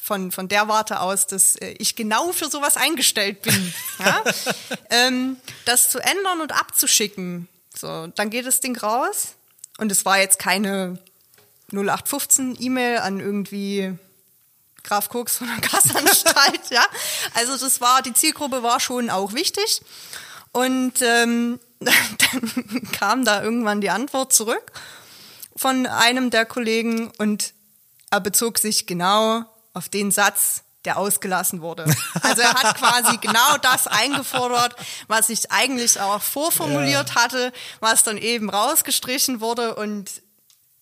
[0.00, 4.22] von, von der Warte aus, dass äh, ich genau für sowas eingestellt bin, ja,
[4.90, 7.48] ähm, das zu ändern und abzuschicken.
[7.76, 9.34] So, dann geht das Ding raus
[9.78, 10.98] und es war jetzt keine
[11.72, 13.96] 0815 E-Mail an irgendwie
[14.82, 16.84] Graf Koks von der Gassanstalt, ja.
[17.34, 19.82] Also das war, die Zielgruppe war schon auch wichtig.
[20.52, 24.72] Und ähm, dann kam da irgendwann die Antwort zurück
[25.56, 27.54] von einem der Kollegen und
[28.10, 31.84] er bezog sich genau auf den Satz, der ausgelassen wurde.
[32.22, 34.76] Also er hat quasi genau das eingefordert,
[35.08, 37.14] was ich eigentlich auch vorformuliert ja.
[37.16, 40.22] hatte, was dann eben rausgestrichen wurde und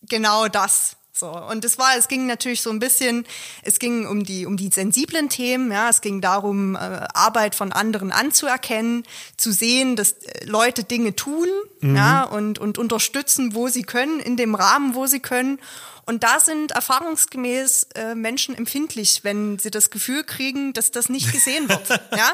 [0.02, 0.96] genau das.
[1.22, 1.30] So.
[1.30, 3.24] Und es war, es ging natürlich so ein bisschen,
[3.62, 6.78] es ging um die, um die sensiblen Themen, ja, es ging darum, äh,
[7.14, 9.04] Arbeit von anderen anzuerkennen,
[9.36, 11.46] zu sehen, dass äh, Leute Dinge tun,
[11.78, 11.94] mhm.
[11.94, 15.60] ja, und, und unterstützen, wo sie können, in dem Rahmen, wo sie können.
[16.06, 21.30] Und da sind erfahrungsgemäß äh, Menschen empfindlich, wenn sie das Gefühl kriegen, dass das nicht
[21.30, 21.88] gesehen wird.
[22.16, 22.32] ja?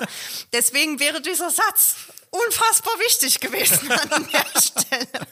[0.55, 1.97] Deswegen wäre dieser Satz
[2.31, 5.27] unfassbar wichtig gewesen an der Stelle.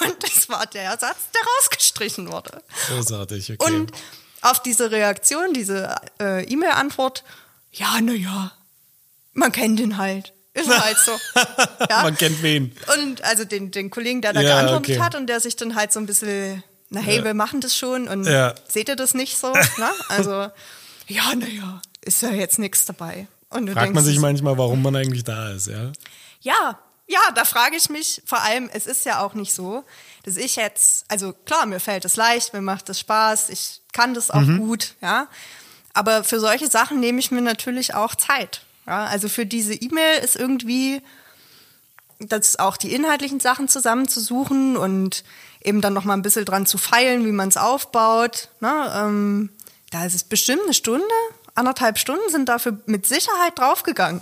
[0.00, 2.62] Und das war der Satz, der rausgestrichen wurde.
[2.88, 3.72] Großartig, okay.
[3.72, 3.92] Und
[4.42, 7.24] auf diese Reaktion, diese äh, E-Mail-Antwort,
[7.72, 8.52] ja, naja,
[9.32, 10.32] man kennt ihn halt.
[10.52, 11.12] Ist halt so.
[11.88, 12.02] Ja?
[12.02, 12.76] Man kennt wen.
[12.96, 15.00] Und also den, den Kollegen, der da ja, geantwortet okay.
[15.00, 17.24] hat und der sich dann halt so ein bisschen na hey, ja.
[17.24, 18.24] wir machen das schon und
[18.68, 19.52] seht ihr das nicht so?
[19.78, 19.90] Na?
[20.08, 20.48] Also,
[21.08, 23.26] ja, naja, ist ja jetzt nichts dabei.
[23.50, 25.92] Und Fragt denkst, man sich manchmal, warum man eigentlich da ist, ja?
[26.44, 29.84] Ja, ja, da frage ich mich vor allem, es ist ja auch nicht so,
[30.22, 34.14] dass ich jetzt, also klar, mir fällt es leicht, mir macht es Spaß, ich kann
[34.14, 34.58] das auch mhm.
[34.58, 35.28] gut, ja.
[35.92, 38.62] Aber für solche Sachen nehme ich mir natürlich auch Zeit.
[38.86, 39.04] Ja?
[39.04, 41.02] Also für diese E-Mail ist irgendwie
[42.18, 45.24] das auch die inhaltlichen Sachen zusammenzusuchen und
[45.62, 48.48] eben dann noch mal ein bisschen dran zu feilen, wie man es aufbaut.
[48.60, 48.92] Ne?
[48.96, 49.50] Ähm,
[49.90, 51.04] da ist es bestimmt eine Stunde,
[51.54, 54.20] anderthalb Stunden sind dafür mit Sicherheit draufgegangen.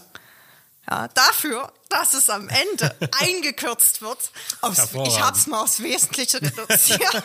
[0.91, 4.19] Ja, dafür, dass es am Ende eingekürzt wird.
[4.61, 7.23] Aufs, ich habe es mal aufs Wesentliche reduziert.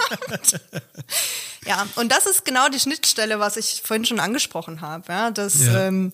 [1.65, 5.11] ja, und das ist genau die Schnittstelle, was ich vorhin schon angesprochen habe.
[5.11, 5.87] Ja, dass ja.
[5.87, 6.13] Ähm,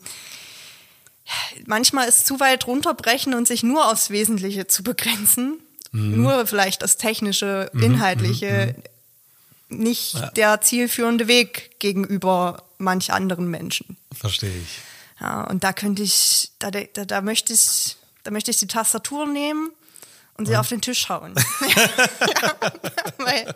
[1.65, 5.59] manchmal ist zu weit runterbrechen und sich nur aufs Wesentliche zu begrenzen
[5.93, 6.21] mhm.
[6.21, 8.75] nur vielleicht das technische, mhm, inhaltliche,
[9.69, 9.77] mhm.
[9.77, 10.31] nicht ja.
[10.31, 13.97] der zielführende Weg gegenüber manch anderen Menschen.
[14.11, 14.79] Verstehe ich.
[15.19, 19.27] Ja, und da könnte ich, da, da, da möchte ich, da möchte ich die Tastatur
[19.27, 19.71] nehmen
[20.37, 21.35] und sie auf den Tisch hauen.
[21.75, 22.55] ja,
[23.17, 23.55] weil,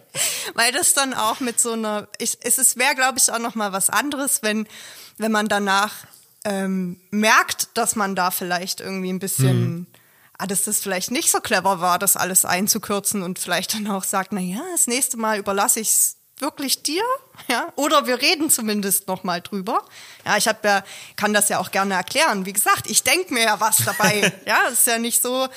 [0.54, 3.72] weil das dann auch mit so einer, ich, es wäre, glaube ich, auch noch mal
[3.72, 4.68] was anderes, wenn,
[5.18, 5.94] wenn man danach
[6.46, 9.88] ähm, merkt, dass man da vielleicht irgendwie ein bisschen hm
[10.38, 14.04] ah, dass das vielleicht nicht so clever war, das alles einzukürzen und vielleicht dann auch
[14.04, 17.04] sagt, na ja, das nächste Mal überlasse ich es wirklich dir,
[17.48, 19.84] ja, oder wir reden zumindest noch mal drüber.
[20.26, 20.84] Ja, ich habe ja
[21.16, 22.46] kann das ja auch gerne erklären.
[22.46, 24.34] Wie gesagt, ich denke mir ja was dabei.
[24.46, 25.48] ja, es ist ja nicht so,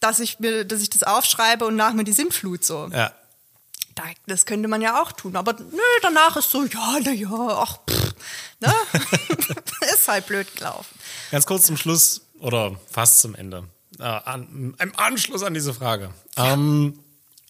[0.00, 2.88] dass ich mir, dass ich das aufschreibe und nach mir die Sintflut so.
[2.92, 3.12] Ja.
[4.26, 7.78] Das könnte man ja auch tun, aber nö, danach ist so, ja, na ja, ach,
[7.88, 8.14] pff,
[8.60, 8.74] ne?
[9.94, 10.98] ist halt blöd gelaufen.
[11.30, 13.64] Ganz kurz zum Schluss oder fast zum Ende
[13.98, 16.10] äh, an, im Anschluss an diese Frage.
[16.36, 16.54] Ja.
[16.54, 16.98] Ähm,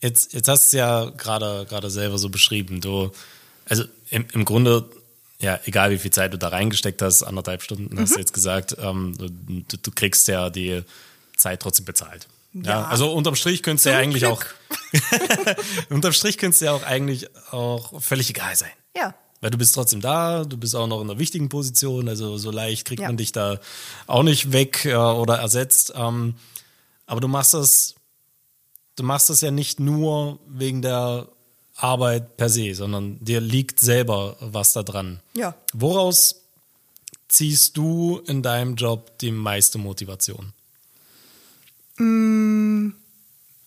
[0.03, 2.81] jetzt, jetzt hast du es ja gerade gerade selber so beschrieben.
[2.81, 3.11] Du,
[3.67, 4.85] also im, im Grunde,
[5.39, 8.01] ja, egal wie viel Zeit du da reingesteckt hast, anderthalb Stunden, mhm.
[8.01, 8.21] hast du mhm.
[8.21, 10.83] jetzt gesagt, ähm, du, du, kriegst ja die
[11.37, 12.29] Zeit trotzdem bezahlt.
[12.53, 12.85] Ja, Ja.
[12.85, 14.57] also unterm Strich könnte es ja eigentlich Glück.
[15.11, 18.71] auch, unterm Strich könnte es ja auch eigentlich auch völlig egal sein.
[18.97, 19.15] Ja.
[19.41, 22.51] Weil du bist trotzdem da, du bist auch noch in einer wichtigen Position, also so
[22.51, 23.09] leicht kriegt Ja.
[23.09, 23.59] man dich da
[24.07, 25.95] auch nicht weg äh, oder ersetzt.
[25.97, 26.35] Ähm,
[27.07, 27.95] aber du machst das,
[28.97, 31.29] du machst das ja nicht nur wegen der
[31.77, 35.21] Arbeit per se, sondern dir liegt selber was da dran.
[35.35, 35.55] Ja.
[35.73, 36.43] Woraus
[37.29, 40.53] ziehst du in deinem Job die meiste Motivation?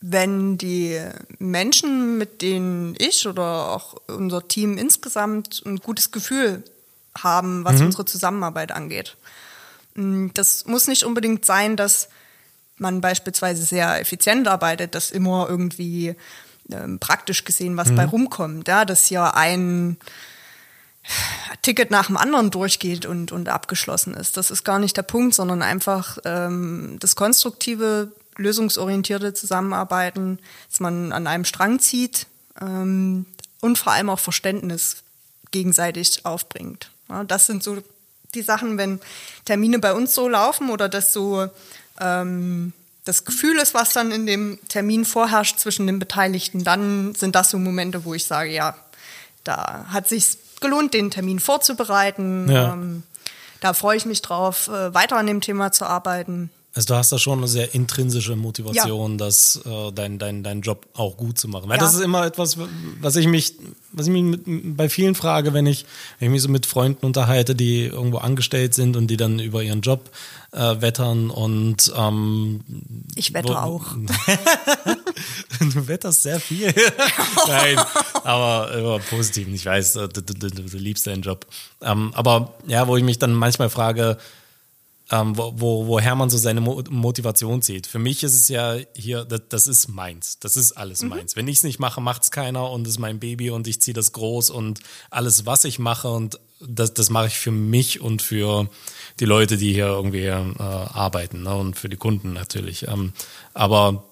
[0.08, 1.02] wenn die
[1.40, 6.64] Menschen, mit denen ich oder auch unser Team insgesamt ein gutes Gefühl
[7.18, 9.16] haben, was unsere Zusammenarbeit angeht.
[9.96, 12.10] Mm, Das muss nicht unbedingt sein, dass
[12.78, 16.16] man beispielsweise sehr effizient arbeitet, dass immer irgendwie
[16.72, 18.68] ähm, praktisch gesehen was bei rumkommt.
[18.68, 19.98] Ja, dass hier ein
[21.62, 24.38] Ticket nach dem anderen durchgeht und, und abgeschlossen ist.
[24.38, 30.40] Das ist gar nicht der Punkt, sondern einfach ähm, das konstruktive, lösungsorientierte Zusammenarbeiten,
[30.70, 32.28] dass man an einem Strang zieht
[32.60, 33.26] ähm,
[33.62, 35.04] und vor allem auch Verständnis
[35.52, 36.90] gegenseitig aufbringt.
[37.10, 37.78] Ja, das sind so
[38.34, 39.00] die Sachen, wenn
[39.46, 41.50] Termine bei uns so laufen oder das so
[42.00, 42.74] ähm,
[43.06, 47.52] das Gefühl ist, was dann in dem Termin vorherrscht zwischen den Beteiligten, dann sind das
[47.52, 48.76] so Momente, wo ich sage, ja,
[49.44, 52.50] da hat sich gelohnt, den Termin vorzubereiten.
[52.50, 52.74] Ja.
[52.74, 53.04] Ähm,
[53.62, 56.50] da freue ich mich drauf, äh, weiter an dem Thema zu arbeiten.
[56.78, 60.86] Also du hast da schon eine sehr intrinsische Motivation, das, äh, dein, dein, deinen Job
[60.94, 61.70] auch gut zu machen.
[61.70, 61.84] Weil Ja.
[61.84, 62.58] das ist immer etwas,
[63.00, 63.54] was ich mich,
[63.94, 65.86] was ich mich mit, bei vielen frage, wenn ich,
[66.20, 69.64] wenn ich mich so mit Freunden unterhalte, die irgendwo angestellt sind und die dann über
[69.64, 70.10] ihren Job
[70.52, 72.60] äh, wettern und ähm,
[73.16, 73.86] Ich wette wo- auch.
[75.60, 76.74] du wetterst sehr viel.
[77.48, 77.78] Nein,
[78.24, 79.48] aber immer positiv.
[79.54, 81.46] Ich weiß, du, du, du, du liebst deinen Job.
[81.82, 84.18] Ähm, aber ja, wo ich mich dann manchmal frage,
[85.12, 87.86] ähm, wo, wo, woher man so seine Mo Motivation zieht.
[87.86, 90.40] Für mich ist es ja hier, das, das ist meins.
[90.40, 91.36] Das ist alles meins.
[91.36, 93.82] Wenn ich es nicht mache, macht es keiner und es ist mein Baby und ich
[93.82, 94.80] ziehe das groß und
[95.12, 98.70] alles, was ich mache und das, das mache ich für mich und für
[99.20, 101.56] die Leute, die hier irgendwie äh, arbeiten ne?
[101.56, 102.88] und für die Kunden natürlich.
[102.88, 103.14] Ähm,
[103.54, 104.06] aber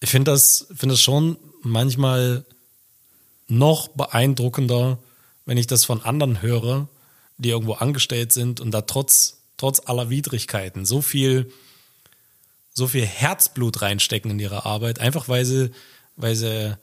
[0.00, 2.44] ich finde das, finde das schon manchmal
[3.48, 4.98] noch beeindruckender,
[5.44, 6.88] wenn ich das von anderen höre,
[7.38, 11.52] die irgendwo angestellt sind und da trotz, trotz aller Widrigkeiten so viel,
[12.74, 15.70] so viel Herzblut reinstecken in ihre Arbeit, einfach weil sie,
[16.16, 16.76] weil sie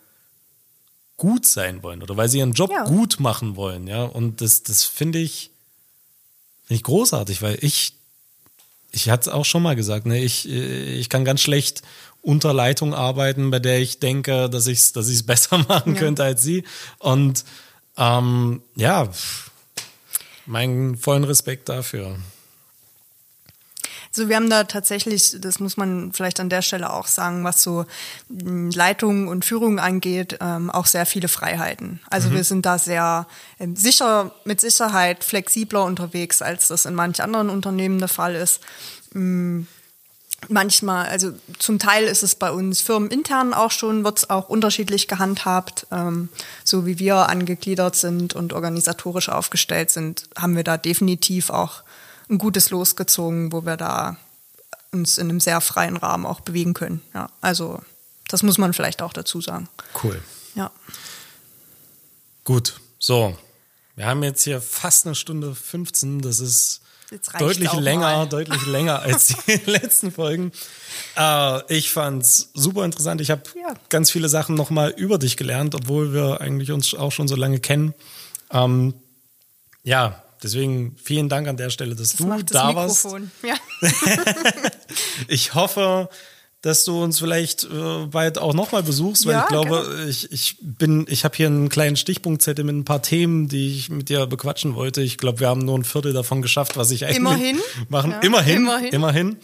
[1.17, 2.83] gut sein wollen oder weil sie ihren Job Ja.
[2.85, 4.03] gut machen wollen, ja.
[4.03, 5.51] Und das, das finde ich,
[6.65, 7.93] finde ich großartig, weil ich,
[8.91, 11.83] ich hatte es auch schon mal gesagt, ne, ich, ich kann ganz schlecht
[12.21, 15.99] unter Leitung arbeiten, bei der ich denke, dass ich es dass ich's besser machen Ja.
[15.99, 16.63] könnte als sie.
[16.99, 17.43] Und
[17.97, 19.09] ähm, ja,
[20.45, 22.17] meinen vollen Respekt dafür.
[24.15, 27.63] Also wir haben da tatsächlich, das muss man vielleicht an der Stelle auch sagen, was
[27.63, 27.85] so
[28.29, 31.99] mh, Leitung und Führung angeht, ähm, auch sehr viele Freiheiten.
[32.11, 33.25] Also wir sind da sehr
[33.59, 38.61] ähm, sicher, mit Sicherheit flexibler unterwegs, als das in manch anderen Unternehmen der Fall ist.
[39.13, 39.63] Mm,
[40.49, 45.07] Manchmal, also zum Teil ist es bei uns firmenintern auch schon, wird es auch unterschiedlich
[45.07, 45.87] gehandhabt.
[45.91, 46.29] Ähm,
[46.63, 51.83] so wie wir angegliedert sind und organisatorisch aufgestellt sind, haben wir da definitiv auch
[52.33, 54.17] ein gutes Los gezogen, wo wir da
[54.91, 57.01] uns in einem sehr freien Rahmen auch bewegen können.
[57.13, 57.81] Ja, also
[58.27, 59.69] das muss man vielleicht auch dazu sagen.
[60.03, 60.21] Cool.
[60.55, 60.71] Ja.
[62.43, 63.37] Gut, so.
[63.95, 66.21] Wir haben jetzt hier fast eine Stunde 15.
[66.21, 66.81] Das ist
[67.37, 68.27] deutlich länger, mal.
[68.27, 70.51] deutlich länger als die letzten Folgen.
[71.15, 73.21] Äh, ich fand's super interessant.
[73.21, 73.75] Ich habe Ja.
[73.89, 77.59] ganz viele Sachen nochmal über dich gelernt, obwohl wir eigentlich uns auch schon so lange
[77.59, 77.93] kennen.
[78.51, 78.95] Ähm,
[79.83, 83.07] ja, deswegen vielen Dank an der Stelle, dass Das du da warst.
[83.43, 83.55] Ja.
[85.27, 86.09] Ich hoffe,
[86.61, 90.57] dass du uns vielleicht äh, bald auch nochmal besuchst, weil Ja, ich glaube, ich, ich
[90.61, 94.25] bin, ich habe hier einen kleinen Stichpunktzettel mit ein paar Themen, die ich mit dir
[94.27, 95.01] bequatschen wollte.
[95.01, 97.59] Ich glaube, wir haben nur ein Viertel davon geschafft, was ich eigentlich Immerhin.
[97.89, 98.11] machen.
[98.11, 98.93] Ja, immerhin, immerhin.
[98.93, 99.37] immerhin.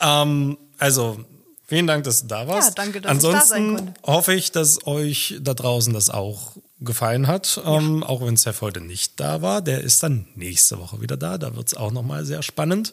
[0.00, 1.18] Ähm, also
[1.66, 2.68] vielen Dank, dass du da warst.
[2.68, 4.00] Ja, danke, dass ich da sein Ansonsten konnte.
[4.04, 8.80] hoffe ich, dass euch da draußen das auch gefallen hat, ähm, auch wenn Seth heute
[8.80, 9.62] nicht da war.
[9.62, 11.38] Der ist dann nächste Woche wieder da.
[11.38, 12.92] Da wird es auch nochmal sehr spannend.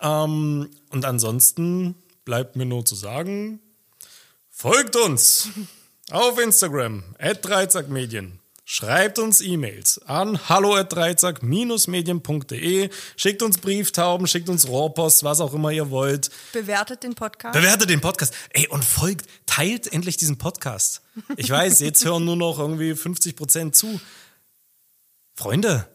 [0.00, 1.94] Ähm, und ansonsten
[2.24, 3.60] bleibt mir nur zu sagen,
[4.50, 5.48] folgt uns
[6.10, 8.40] auf Instagram, at Dreizackmedien.
[8.66, 12.88] Schreibt uns E-Mails an hallo at dreizack-medien.de.
[13.14, 16.30] Schickt uns Brieftauben, schickt uns Rohrpost, was auch immer ihr wollt.
[16.54, 17.52] Bewertet den Podcast.
[17.52, 18.32] Bewertet den Podcast.
[18.50, 21.03] Ey, und folgt, teilt endlich diesen Podcast.
[21.36, 24.00] Ich weiß, jetzt hören nur noch irgendwie 50 Prozent zu.
[25.34, 25.88] Freunde,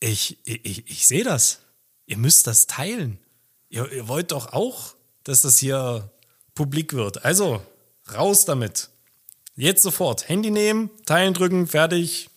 [0.00, 1.60] ich, ich, ich, sehe das.
[2.06, 3.18] Ihr müsst das teilen.
[3.68, 6.10] Ihr, ihr wollt doch auch dass das hier
[6.54, 7.24] publik wird.
[7.24, 7.62] Also,
[8.14, 8.90] raus damit.
[9.56, 10.28] Jetzt sofort.
[10.28, 12.28] Handy nehmen, Teilen drücken, fertig.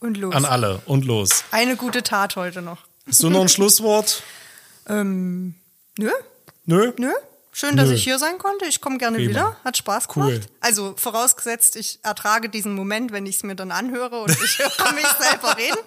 [0.00, 0.34] Und los.
[0.34, 1.44] An alle und los.
[1.50, 2.86] Eine gute Tat heute noch.
[3.06, 4.22] Hast du noch ein Schlusswort?
[4.86, 5.54] Ähm,
[5.96, 6.10] nö,
[6.66, 6.92] Nö?
[6.98, 7.10] nö.
[7.58, 7.94] Schön, dass Nö.
[7.94, 8.66] ich hier sein konnte.
[8.66, 9.30] Ich komme gerne Prima.
[9.30, 9.56] wieder.
[9.64, 10.30] Hat Spaß gemacht.
[10.30, 10.40] Cool.
[10.60, 14.92] Also vorausgesetzt, ich ertrage diesen Moment, wenn ich es mir dann anhöre und ich höre
[14.94, 15.78] mich selber reden.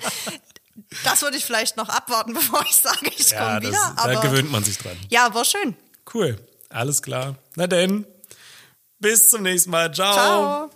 [1.06, 3.94] Das würde ich vielleicht noch abwarten, bevor ich sage, ich Ja, komme wieder.
[3.96, 4.98] da Aber gewöhnt man sich dran.
[5.10, 5.78] ja, war schön.
[6.14, 6.38] Cool.
[6.70, 7.36] Alles klar.
[7.56, 8.06] Na denn.
[9.00, 9.94] Bis zum nächsten Mal.
[9.94, 10.14] Ciao.
[10.14, 10.70] Ciao.